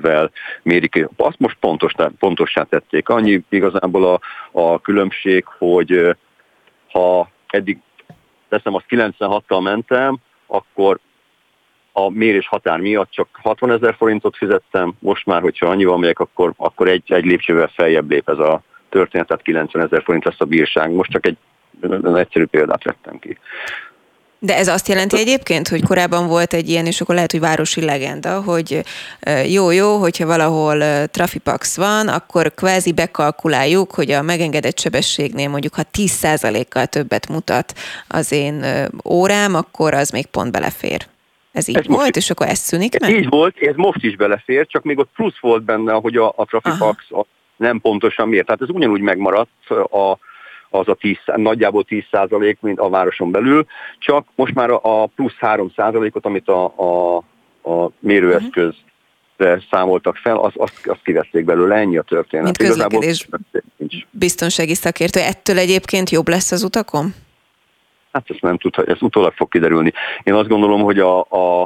[0.00, 0.30] vel
[0.62, 1.08] mérik.
[1.16, 3.08] Azt most pontos, pontossá tették.
[3.08, 4.20] Annyi igazából a,
[4.60, 6.16] a különbség, hogy
[6.90, 7.78] ha eddig
[8.48, 10.98] teszem azt 96-tal mentem, akkor
[11.92, 16.52] a mérés határ miatt csak 60 ezer forintot fizettem, most már, hogyha annyival megyek, akkor,
[16.56, 20.44] akkor egy, egy lépcsővel feljebb lép ez a történet, tehát 90 ezer forint lesz a
[20.44, 20.90] bírság.
[20.90, 21.36] Most csak egy,
[21.80, 23.38] egy egyszerű példát vettem ki.
[24.40, 27.84] De ez azt jelenti egyébként, hogy korábban volt egy ilyen, és akkor lehet, hogy városi
[27.84, 28.82] legenda, hogy
[29.48, 36.86] jó-jó, hogyha valahol trafipax van, akkor kvázi bekalkuláljuk, hogy a megengedett sebességnél mondjuk, ha 10%-kal
[36.86, 37.72] többet mutat
[38.08, 38.64] az én
[39.04, 41.06] órám, akkor az még pont belefér.
[41.52, 43.10] Ez így ez volt, és akkor ez szűnik meg?
[43.10, 46.44] Így volt, ez most is belefér, csak még ott plusz volt benne, hogy a, a
[46.44, 47.04] Trafipax
[47.56, 48.46] nem pontosan miért.
[48.46, 50.18] Tehát ez ugyanúgy megmaradt a
[50.70, 53.66] az a 10, nagyjából 10 százalék, mint a városon belül,
[53.98, 57.16] csak most már a plusz 3 százalékot, amit a, a,
[57.70, 58.74] a mérőeszköz
[59.38, 59.62] uh-huh.
[59.70, 62.44] számoltak fel, azt az, az kivették belőle, ennyi a történet.
[62.44, 63.28] Mint közlekedés
[64.10, 67.14] biztonsági szakértő, ettől egyébként jobb lesz az utakon?
[68.12, 69.92] Hát ezt nem tudhat, ez utólag fog kiderülni.
[70.22, 71.62] Én azt gondolom, hogy a, a,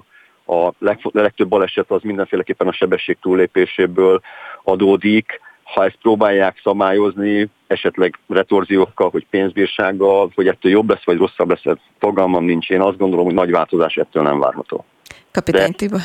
[0.46, 0.72] a
[1.12, 4.20] legtöbb baleset az mindenféleképpen a sebesség túllépéséből
[4.64, 11.48] adódik, ha ezt próbálják szabályozni, esetleg retorziókkal, hogy pénzbírsággal, hogy ettől jobb lesz, vagy rosszabb
[11.48, 12.70] lesz, fogalmam nincs.
[12.70, 14.84] Én azt gondolom, hogy nagy változás ettől nem várható.
[15.30, 15.76] Kapitány De...
[15.76, 16.00] Tibor,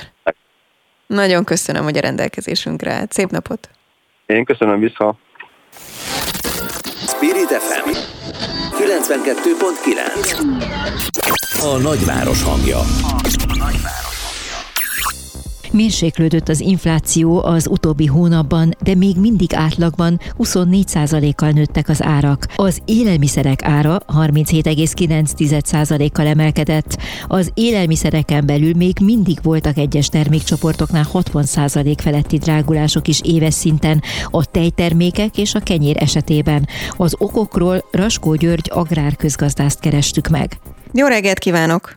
[1.08, 3.12] nagyon köszönöm, hogy a rendelkezésünkre állt.
[3.12, 3.70] Szép napot!
[4.26, 5.16] Én köszönöm vissza.
[7.08, 7.90] Spirit FM
[8.78, 10.38] 92.9
[11.62, 12.80] A nagyváros hangja.
[15.78, 22.46] Mérséklődött az infláció az utóbbi hónapban, de még mindig átlagban 24%-kal nőttek az árak.
[22.56, 26.98] Az élelmiszerek ára 37,9%-kal emelkedett.
[27.28, 34.46] Az élelmiszereken belül még mindig voltak egyes termékcsoportoknál 60% feletti drágulások is éves szinten, a
[34.46, 36.68] tejtermékek és a kenyér esetében.
[36.92, 40.58] Az okokról Raskó György agrárközgazdászt kerestük meg.
[40.94, 41.96] Jó reggelt kívánok!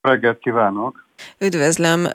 [0.00, 1.04] Reggelt kívánok!
[1.38, 2.06] Üdvözlöm.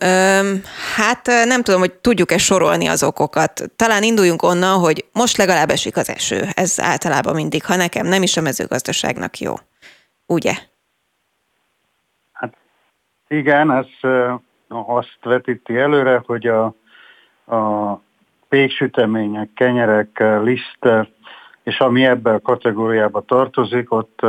[0.96, 3.72] Hát nem tudom, hogy tudjuk-e sorolni az okokat.
[3.76, 6.44] Talán induljunk onnan, hogy most legalább esik az eső.
[6.54, 9.54] Ez általában mindig, ha nekem nem is a mezőgazdaságnak jó.
[10.26, 10.54] Ugye?
[12.32, 12.54] Hát
[13.28, 14.12] igen, ez
[14.68, 16.66] azt vetíti előre, hogy a,
[17.56, 17.94] a
[18.50, 20.88] péksütemények, kenyerek, liszt,
[21.64, 24.20] és ami ebben a kategóriába tartozik, ott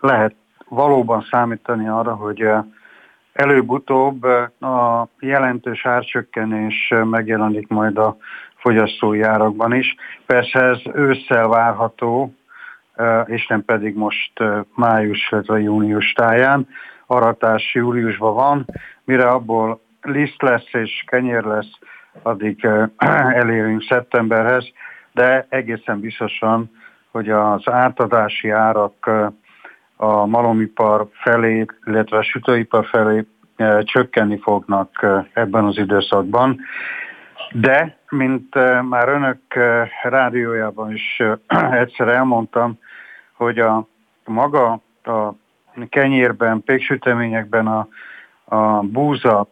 [0.00, 0.34] lehet
[0.68, 2.44] valóban számítani arra, hogy
[3.32, 4.22] Előbb-utóbb
[4.60, 8.16] a jelentős árcsökkenés megjelenik majd a
[8.56, 9.94] fogyasztói árakban is.
[10.26, 12.34] Persze ez ősszel várható,
[13.24, 14.32] és nem pedig most
[14.74, 16.68] május, illetve június táján.
[17.06, 18.66] Aratás júliusban van,
[19.04, 21.78] mire abból liszt lesz és kenyér lesz,
[22.22, 22.68] addig
[23.42, 24.64] elérünk szeptemberhez,
[25.12, 26.70] de egészen biztosan,
[27.10, 29.10] hogy az átadási árak
[30.02, 33.26] a malomipar felé, illetve a sütőipar felé
[33.56, 36.60] e, csökkenni fognak e, ebben az időszakban.
[37.52, 39.40] De, mint e, már önök
[40.02, 41.22] rádiójában is
[41.82, 42.78] egyszer elmondtam,
[43.32, 43.86] hogy a
[44.24, 45.32] maga a
[45.88, 47.88] kenyérben, péksüteményekben a,
[48.44, 49.46] a búza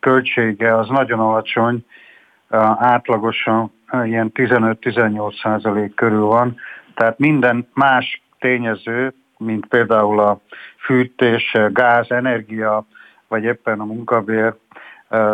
[0.00, 1.84] költsége az nagyon alacsony,
[2.78, 3.72] átlagosan
[4.04, 6.56] ilyen 15-18 százalék körül van,
[6.94, 9.14] tehát minden más tényező
[9.44, 10.40] mint például a
[10.76, 12.86] fűtés, gáz, energia,
[13.28, 14.54] vagy éppen a munkabér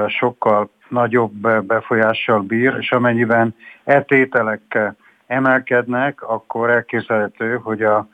[0.07, 3.55] sokkal nagyobb befolyással bír, és amennyiben
[3.85, 4.79] etételek
[5.27, 8.09] emelkednek, akkor elképzelhető, hogy a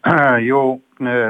[0.38, 0.80] jó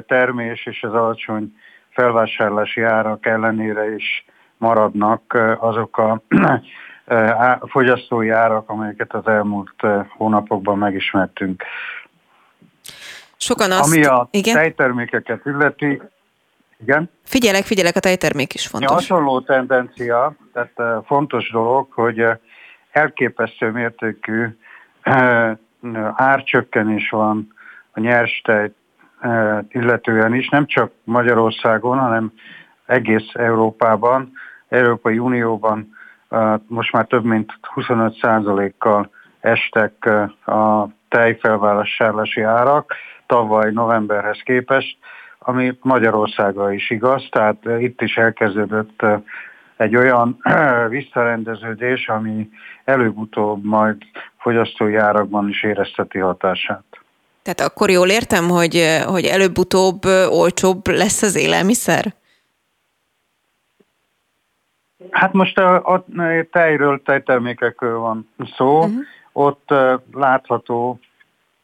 [0.07, 1.57] termés és az alacsony
[1.89, 4.25] felvásárlási árak ellenére is
[4.57, 6.23] maradnak azok a
[7.73, 11.63] fogyasztói árak, amelyeket az elmúlt hónapokban megismertünk.
[13.37, 13.93] Sokan azt...
[13.93, 14.55] Ami a igen?
[14.55, 16.03] tejtermékeket illeti,
[16.81, 17.11] igen?
[17.25, 18.91] Figyelek, figyelek, a tejtermék is fontos.
[18.91, 22.25] A hasonló tendencia, tehát fontos dolog, hogy
[22.91, 24.59] elképesztő mértékű
[26.15, 27.55] árcsökkenés van
[27.93, 28.73] a nyers tej
[29.69, 32.33] illetően is, nem csak Magyarországon, hanem
[32.87, 34.33] egész Európában,
[34.69, 35.97] Európai Unióban
[36.67, 39.11] most már több mint 25%-kal
[39.41, 40.05] estek
[40.47, 42.95] a tejfelvásárlási árak
[43.27, 44.97] tavaly novemberhez képest,
[45.39, 49.03] ami Magyarországra is igaz, tehát itt is elkezdődött
[49.77, 50.39] egy olyan
[50.89, 52.49] visszarendeződés, ami
[52.85, 53.97] előbb-utóbb majd
[54.39, 56.85] fogyasztói árakban is érezteti hatását.
[57.43, 62.15] Tehát akkor jól értem, hogy, hogy előbb-utóbb olcsóbb lesz az élelmiszer?
[65.11, 66.05] Hát most a, a
[66.51, 68.79] tejről, tejtermékekről van szó.
[68.79, 68.95] Uh-huh.
[69.33, 69.75] Ott
[70.13, 70.99] látható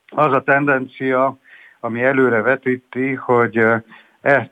[0.08, 1.36] az a tendencia,
[1.84, 3.64] ami előre vetíti, hogy
[4.20, 4.50] e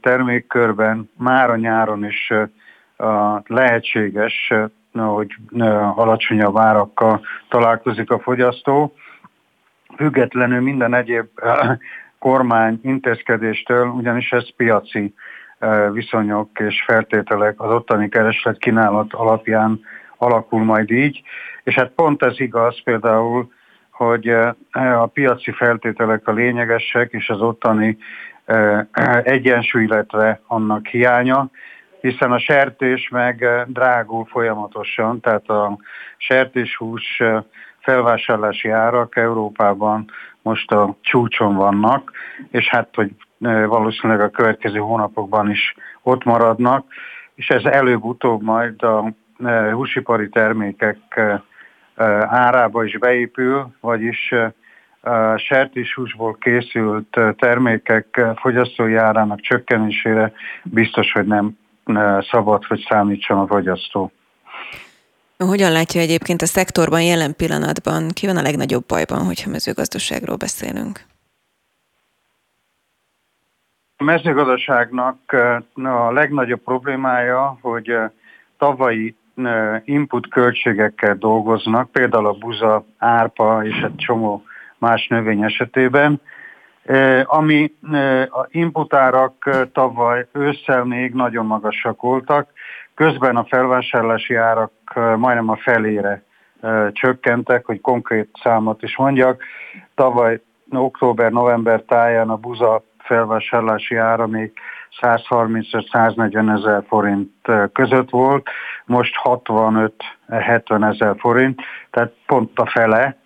[0.00, 2.32] termékkörben már a nyáron is
[3.46, 4.52] lehetséges,
[4.92, 5.36] hogy
[5.94, 8.94] alacsonyabb árakkal találkozik a fogyasztó,
[9.96, 11.26] függetlenül minden egyéb
[12.18, 15.14] kormány intézkedéstől, ugyanis ez piaci
[15.92, 19.80] viszonyok és feltételek az ottani kereslet kínálat alapján
[20.16, 21.22] alakul majd így,
[21.62, 23.54] és hát pont ez igaz például
[23.96, 24.28] hogy
[24.72, 27.98] a piaci feltételek a lényegesek, és az ottani
[29.22, 31.50] egyensúly, illetve annak hiánya,
[32.00, 35.78] hiszen a sertés meg drágul folyamatosan, tehát a
[36.16, 37.22] sertéshús
[37.78, 40.10] felvásárlási árak Európában
[40.42, 42.12] most a csúcson vannak,
[42.50, 43.10] és hát, hogy
[43.66, 46.86] valószínűleg a következő hónapokban is ott maradnak,
[47.34, 49.12] és ez előbb-utóbb majd a
[49.72, 51.20] húsipari termékek
[52.26, 54.34] árába is beépül, vagyis
[55.36, 60.32] sertéshúsból készült termékek fogyasztói árának csökkenésére
[60.62, 61.58] biztos, hogy nem
[62.30, 64.12] szabad, hogy számítson a fogyasztó.
[65.38, 68.08] Hogyan látja egyébként a szektorban jelen pillanatban?
[68.08, 71.00] Ki van a legnagyobb bajban, hogyha mezőgazdaságról beszélünk?
[73.96, 75.18] A mezőgazdaságnak
[75.74, 77.92] a legnagyobb problémája, hogy
[78.58, 79.16] tavalyi
[79.84, 84.42] input költségekkel dolgoznak, például a buza, árpa és egy csomó
[84.78, 86.20] más növény esetében,
[87.24, 87.72] ami
[88.30, 92.50] a inputárak tavaly ősszel még nagyon magasak voltak,
[92.94, 96.22] közben a felvásárlási árak majdnem a felére
[96.92, 99.42] csökkentek, hogy konkrét számot is mondjak.
[99.94, 100.40] Tavaly
[100.70, 104.52] október-november táján a buza felvásárlási ára még
[105.00, 108.48] 130-140 ezer forint között volt,
[108.84, 111.60] most 65-70 ezer forint,
[111.90, 113.16] tehát pont a fele.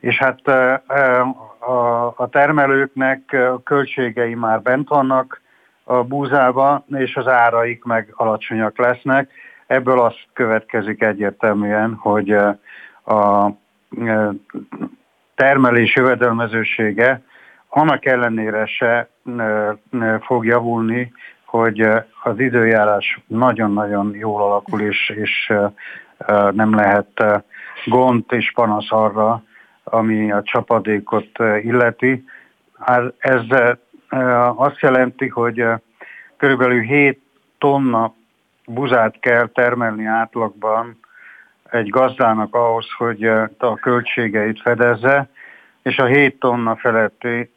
[0.00, 0.48] És hát
[2.16, 5.40] a termelőknek a költségei már bent vannak
[5.84, 9.30] a búzába, és az áraik meg alacsonyak lesznek.
[9.66, 12.30] Ebből az következik egyértelműen, hogy
[13.04, 13.50] a
[15.34, 17.22] termelés jövedelmezősége
[17.68, 19.08] annak ellenére se
[20.20, 21.12] fog javulni,
[21.44, 21.80] hogy
[22.22, 25.52] az időjárás nagyon-nagyon jól alakul, és, és
[26.50, 27.24] nem lehet
[27.84, 29.42] gond és panasz arra,
[29.84, 32.24] ami a csapadékot illeti.
[32.78, 33.42] Hát ez
[34.56, 35.64] azt jelenti, hogy
[36.36, 37.20] körülbelül 7
[37.58, 38.14] tonna
[38.66, 40.98] buzát kell termelni átlagban
[41.70, 43.24] egy gazdának ahhoz, hogy
[43.58, 45.28] a költségeit fedezze,
[45.88, 47.50] és a 7 tonna feletti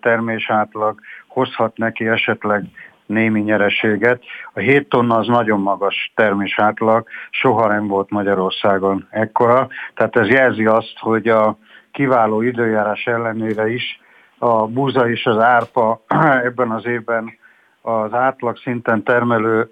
[0.00, 2.64] termés átlag hozhat neki esetleg
[3.06, 4.22] némi nyereséget.
[4.52, 10.28] A 7 tonna az nagyon magas termés átlag, soha nem volt Magyarországon ekkora, tehát ez
[10.28, 11.58] jelzi azt, hogy a
[11.92, 14.00] kiváló időjárás ellenére is
[14.38, 16.02] a búza és az árpa
[16.48, 17.38] ebben az évben
[17.82, 19.70] az átlag szinten termelő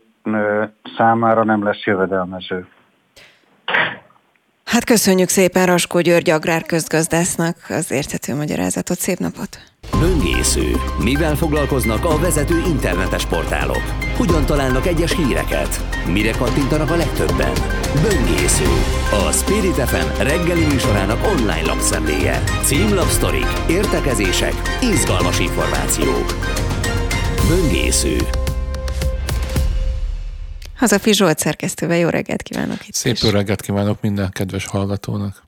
[0.97, 2.67] számára nem lesz jövedelmező.
[4.75, 8.99] Hát köszönjük szépen Raskó György agrárközgazdásznak az érthető magyarázatot.
[8.99, 9.59] Szép napot!
[10.01, 10.77] Böngésző.
[10.99, 13.83] Mivel foglalkoznak a vezető internetes portálok?
[14.17, 15.81] Hogyan találnak egyes híreket?
[16.13, 17.53] Mire kattintanak a legtöbben?
[18.03, 18.69] Böngésző.
[19.27, 22.43] A Spirit FM reggeli műsorának online lapszemléje.
[22.65, 26.35] Címlapsztorik, értekezések, izgalmas információk.
[27.49, 28.17] Böngésző.
[30.77, 35.43] Hazafi Zsolt szerkesztővel jó reggelt kívánok itt Szép jó reggelt kívánok minden kedves hallgatónak.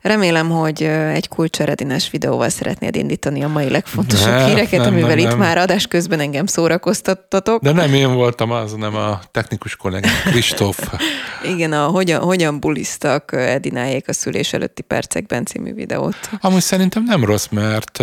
[0.00, 5.18] Remélem, hogy egy kulcseredines videóval szeretnéd indítani a mai legfontosabb ne, híreket, nem, amivel nem,
[5.18, 5.38] itt nem.
[5.38, 7.62] már adás közben engem szórakoztattatok.
[7.62, 10.92] De nem én voltam az, nem a technikus kollégám, Kristóf.
[11.54, 16.16] Igen, a hogyan, hogyan bulisztak Edinájék a szülés előtti percekben című videót.
[16.40, 18.02] Amúgy szerintem nem rossz, mert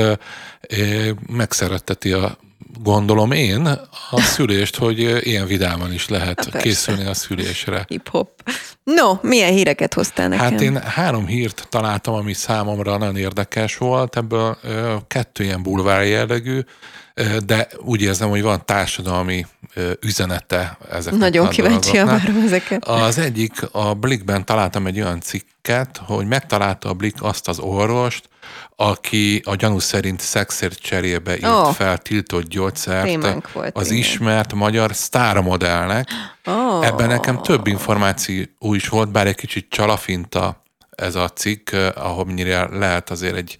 [1.27, 2.37] megszeretteti a
[2.83, 3.65] gondolom én
[4.09, 6.57] a szülést, hogy ilyen vidáman is lehet Persze.
[6.57, 7.85] készülni a szülésre.
[7.87, 8.29] Hip-hop.
[8.83, 10.51] No, milyen híreket hoztál nekem?
[10.51, 14.57] Hát én három hírt találtam, ami számomra nagyon érdekes volt, ebből
[15.07, 16.59] kettő ilyen bulvár jellegű,
[17.45, 19.45] de úgy érzem, hogy van társadalmi
[20.01, 22.85] üzenete ezeknek Nagyon kíváncsi várom ezeket.
[22.85, 28.29] Az egyik, a Blikben találtam egy olyan cikket, hogy megtalálta a Blik azt az orvost,
[28.79, 31.73] aki a gyanú szerint szexért cserébe írt oh.
[31.73, 33.97] fel tiltott gyógyszert volt, az igen.
[33.97, 36.09] ismert magyar sztármodellnek.
[36.45, 36.85] Oh.
[36.85, 42.67] Ebben nekem több információ is volt, bár egy kicsit csalafinta ez a cikk, ahol mennyire
[42.77, 43.57] lehet azért egy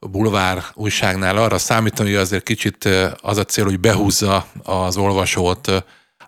[0.00, 2.88] bulvár újságnál arra számítani, hogy azért kicsit
[3.20, 5.84] az a cél, hogy behúzza az olvasót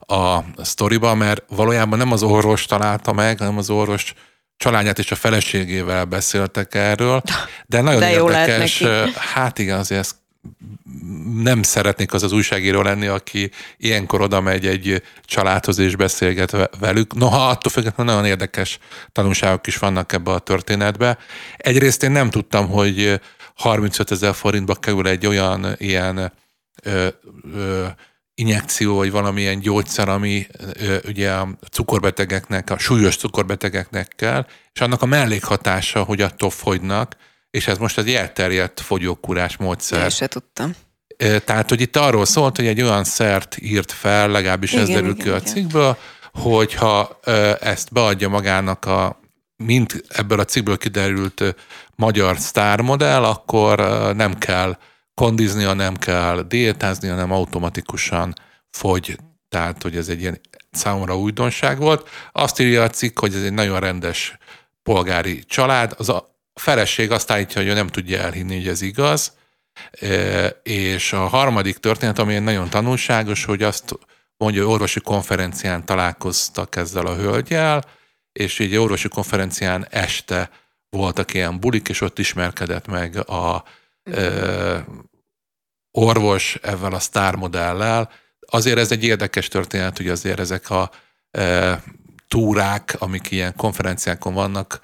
[0.06, 4.14] a sztoriba, mert valójában nem az orvos találta meg, hanem az orvos
[4.62, 7.22] családját és a feleségével beszéltek erről,
[7.66, 8.82] de nagyon de érdekes,
[9.14, 10.14] hát igen, azért ezt
[11.42, 17.14] nem szeretnék az az újságíró lenni, aki ilyenkor oda megy egy családhoz és beszélget velük.
[17.14, 18.78] Noha attól függetlenül nagyon érdekes
[19.12, 21.18] tanulságok is vannak ebbe a történetbe.
[21.56, 23.20] Egyrészt én nem tudtam, hogy
[23.54, 26.32] 35 ezer forintba kerül egy olyan ilyen
[26.82, 27.08] ö,
[27.54, 27.86] ö,
[28.34, 30.46] injekció, vagy valamilyen gyógyszer, ami
[30.78, 37.16] ö, ugye a cukorbetegeknek, a súlyos cukorbetegeknek kell, és annak a mellékhatása, hogy attól fogynak,
[37.50, 40.02] és ez most egy elterjedt fogyókúrás módszer.
[40.02, 40.74] Én se tudtam.
[41.44, 45.16] Tehát, hogy itt arról szólt, hogy egy olyan szert írt fel, legalábbis igen, ez derül
[45.16, 45.96] ki a cikkből,
[46.32, 47.20] hogyha
[47.60, 49.20] ezt beadja magának a,
[49.56, 51.54] mint ebből a cikkből kiderült
[51.96, 53.78] magyar sztármodell, akkor
[54.16, 54.76] nem kell
[55.14, 58.34] kondiznia, nem kell diétázni, hanem automatikusan
[58.70, 59.18] fogy.
[59.48, 60.40] Tehát, hogy ez egy ilyen
[60.70, 62.08] számomra újdonság volt.
[62.32, 64.36] Azt írja a cikk, hogy ez egy nagyon rendes
[64.82, 65.94] polgári család.
[65.98, 69.36] Az a feleség azt állítja, hogy ő nem tudja elhinni, hogy ez igaz.
[70.62, 73.98] És a harmadik történet, ami nagyon tanulságos, hogy azt
[74.36, 77.84] mondja, hogy orvosi konferencián találkoztak ezzel a hölgyel,
[78.32, 80.50] és így orvosi konferencián este
[80.90, 83.64] voltak ilyen bulik, és ott ismerkedett meg a
[84.02, 84.78] ö,
[85.90, 88.10] orvos ezzel a sztármodellel.
[88.40, 90.90] Azért ez egy érdekes történet, hogy azért ezek a
[91.30, 91.72] ö,
[92.28, 94.80] túrák, amik ilyen konferenciákon vannak,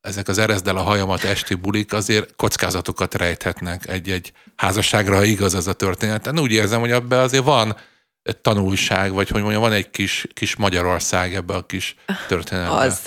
[0.00, 5.66] ezek az erezdel a hajamat esti bulik azért kockázatokat rejthetnek egy-egy házasságra, ha igaz ez
[5.66, 6.26] a történet.
[6.26, 7.76] Én úgy érzem, hogy ebbe azért van
[8.40, 11.96] tanulság, vagy hogy mondjam, van egy kis, kis Magyarország ebbe a kis
[12.28, 12.76] történetbe.
[12.76, 13.00] Az.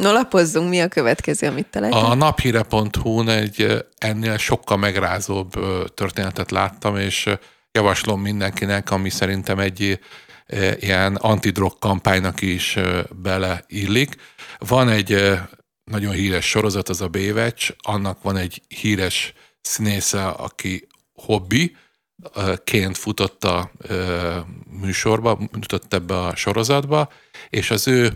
[0.00, 5.52] No, lapozzunk, mi a következő, amit te A naphíre.hu-n egy ennél sokkal megrázóbb
[5.94, 7.28] történetet láttam, és
[7.72, 10.00] javaslom mindenkinek, ami szerintem egy
[10.78, 12.78] ilyen antidrog kampánynak is
[13.22, 14.16] beleillik.
[14.58, 15.38] Van egy
[15.84, 21.76] nagyon híres sorozat, az a Bévecs, annak van egy híres színésze, aki hobbi,
[22.64, 23.70] ként futott a
[24.80, 27.12] műsorba, futott ebbe a sorozatba,
[27.48, 28.14] és az ő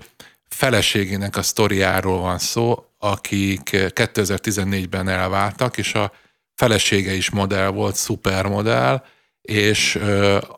[0.54, 6.12] feleségének a sztoriáról van szó, akik 2014-ben elváltak, és a
[6.54, 9.04] felesége is modell volt, szupermodell,
[9.42, 9.98] és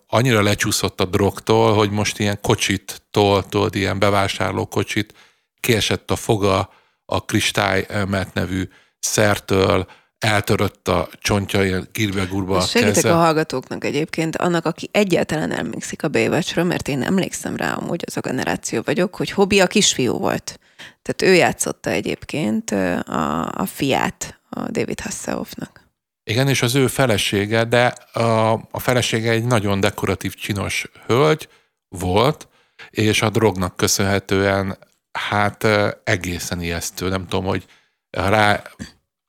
[0.07, 5.15] annyira lecsúszott a drogtól, hogy most ilyen kocsit tolt, ilyen bevásárló kocsit,
[5.61, 6.71] kiesett a foga
[7.05, 9.87] a kristálymet nevű szertől,
[10.23, 13.13] eltörött a csontja, gírbe gurba a Segítek keze.
[13.13, 18.17] a hallgatóknak egyébként, annak, aki egyáltalán emlékszik a Baywatchra, mert én emlékszem rá, hogy az
[18.17, 20.61] a generáció vagyok, hogy hobbi a kisfiú volt.
[21.03, 25.81] Tehát ő játszotta egyébként a, a fiát a David Hasselhoffnak.
[26.25, 31.49] Igen, és az ő felesége, de a, a felesége egy nagyon dekoratív, csinos hölgy
[31.89, 32.49] volt,
[32.91, 34.79] és a drognak köszönhetően
[35.13, 35.67] hát
[36.05, 37.09] egészen ijesztő.
[37.09, 37.65] Nem tudom, hogy
[38.11, 38.63] rá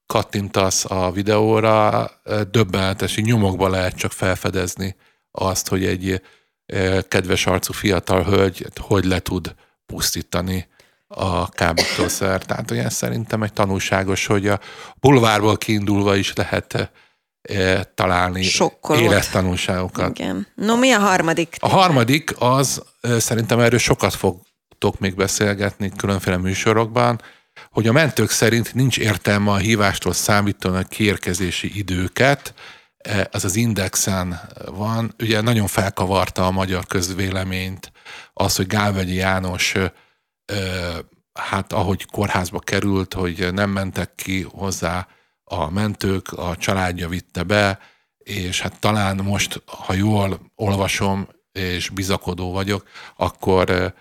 [0.05, 2.11] kattintasz a videóra,
[2.51, 4.95] döbbenetes, nyomokba lehet csak felfedezni
[5.31, 6.21] azt, hogy egy
[7.07, 9.55] kedves arcú fiatal hölgy hogy le tud
[9.85, 10.67] pusztítani
[11.07, 12.45] a kábítószer.
[12.45, 14.59] Tehát olyan szerintem egy tanulságos, hogy a
[14.99, 16.91] bulvárból kiindulva is lehet
[17.95, 19.01] találni Sokkolott.
[19.01, 20.19] élettanulságokat.
[20.19, 20.47] Igen.
[20.55, 21.55] No, mi a harmadik?
[21.59, 27.21] A harmadik az, szerintem erről sokat fogtok még beszélgetni különféle műsorokban,
[27.73, 32.53] hogy a mentők szerint nincs értelme a hívástól számítani a kiérkezési időket,
[32.97, 35.15] e, az az indexen van.
[35.19, 37.91] Ugye nagyon felkavarta a magyar közvéleményt
[38.33, 39.75] az, hogy Gálvegyi János
[41.33, 45.07] hát ahogy kórházba került, hogy nem mentek ki hozzá
[45.43, 47.79] a mentők, a családja vitte be,
[48.17, 53.93] és hát talán most, ha jól olvasom, és bizakodó vagyok, akkor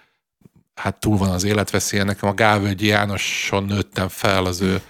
[0.83, 2.03] hát túl van az életveszélye.
[2.03, 4.83] Nekem a Gálvölgyi Jánoson nőttem fel az ő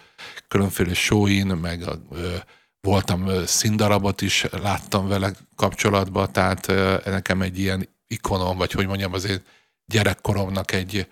[0.48, 2.34] különféle showin, meg a, ö,
[2.80, 8.86] voltam ö, színdarabot is, láttam vele kapcsolatban, tehát ö, nekem egy ilyen ikonom, vagy hogy
[8.86, 9.42] mondjam, azért
[9.86, 11.08] gyerekkoromnak egy,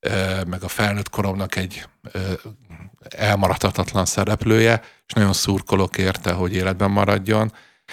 [0.00, 2.18] ö, meg a felnőtt koromnak egy ö,
[3.08, 7.52] elmaradhatatlan szereplője, és nagyon szurkolok érte, hogy életben maradjon.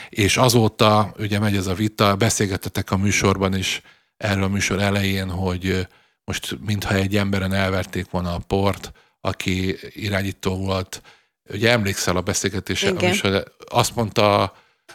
[0.10, 3.82] És azóta ugye megy ez a vita, beszélgetetek a műsorban is
[4.18, 5.88] erről a műsor elején, hogy
[6.30, 8.92] most mintha egy emberen elverték volna a port,
[9.22, 11.02] aki irányító volt.
[11.54, 13.44] Ugye emlékszel a beszélgetésre, Igen.
[13.70, 14.42] azt mondta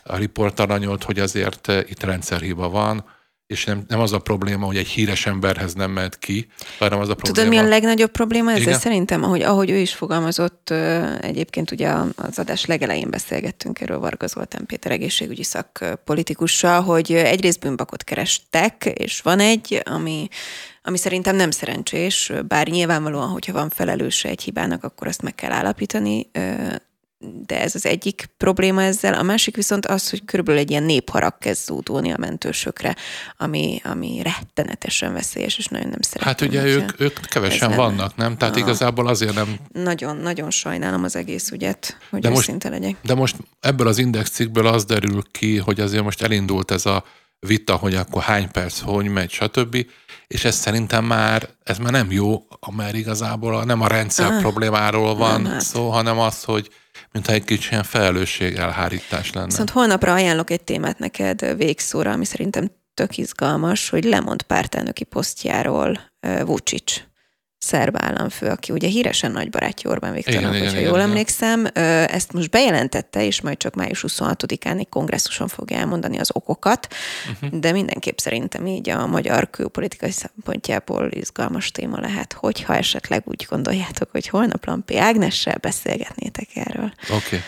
[0.05, 3.05] a riportaranyolt, hogy azért itt rendszerhiba van,
[3.47, 6.47] és nem, nem az a probléma, hogy egy híres emberhez nem mehet ki,
[6.79, 7.49] hanem az a probléma...
[7.49, 8.79] Tudod, mi a legnagyobb probléma ezzel Igen?
[8.79, 9.23] szerintem?
[9.23, 10.71] Ahogy, ahogy ő is fogalmazott,
[11.21, 18.05] egyébként ugye az adás legelején beszélgettünk erről Varga Zoltán Péter egészségügyi szakpolitikussal, hogy egyrészt bűnbakot
[18.05, 20.29] kerestek, és van egy, ami
[20.87, 25.53] ami szerintem nem szerencsés, bár nyilvánvalóan, hogyha van felelőse egy hibának, akkor azt meg kell
[25.53, 26.31] állapítani,
[27.47, 29.15] de ez az egyik probléma ezzel.
[29.15, 32.97] A másik viszont az, hogy körülbelül egy ilyen népharag kezd zúdulni a mentősökre,
[33.37, 36.29] ami, ami rettenetesen veszélyes, és nagyon nem szeretem.
[36.29, 38.37] Hát ugye ők, ők kevesen nem, vannak, nem?
[38.37, 39.57] Tehát a, igazából azért nem...
[39.73, 42.97] Nagyon, nagyon sajnálom az egész ügyet, hogy de most, legyek.
[43.03, 47.05] De most ebből az index cikkből az derül ki, hogy azért most elindult ez a
[47.39, 49.87] vita, hogy akkor hány perc, hogy megy, stb.
[50.27, 52.47] És ez szerintem már, ez már nem jó,
[52.77, 55.61] mert igazából nem a rendszer ah, problémáról van nem, hát.
[55.61, 56.71] szó, hanem az, hogy
[57.13, 59.47] mintha egy kicsi ilyen felelősség elhárítás lenne.
[59.47, 66.01] Viszont holnapra ajánlok egy témát neked végszóra, ami szerintem tök izgalmas, hogy lemond pártelnöki posztjáról
[66.21, 67.03] Vucic
[67.65, 71.67] szerb államfő, aki ugye híresen nagy barátja Orbán Viktornak, igen, hogyha igen, jól igen, emlékszem.
[72.07, 76.89] Ezt most bejelentette, és majd csak május 26-án egy kongresszuson fogja elmondani az okokat,
[77.33, 77.61] uh-huh.
[77.61, 84.11] de mindenképp szerintem így a magyar külpolitikai szempontjából izgalmas téma lehet, hogyha esetleg úgy gondoljátok,
[84.11, 86.93] hogy holnap Lampi Ágnessel beszélgetnétek erről.
[87.03, 87.15] Oké.
[87.15, 87.39] Okay.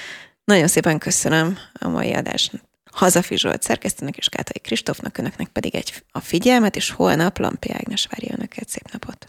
[0.45, 2.53] Nagyon szépen köszönöm a mai adást.
[2.93, 8.07] Hazafi Zsolt szerkesztőnek és Kátai Kristófnak, önöknek pedig egy a figyelmet, és holnap Lampi Ágnes
[8.11, 8.69] várja önöket.
[8.69, 9.27] Szép napot!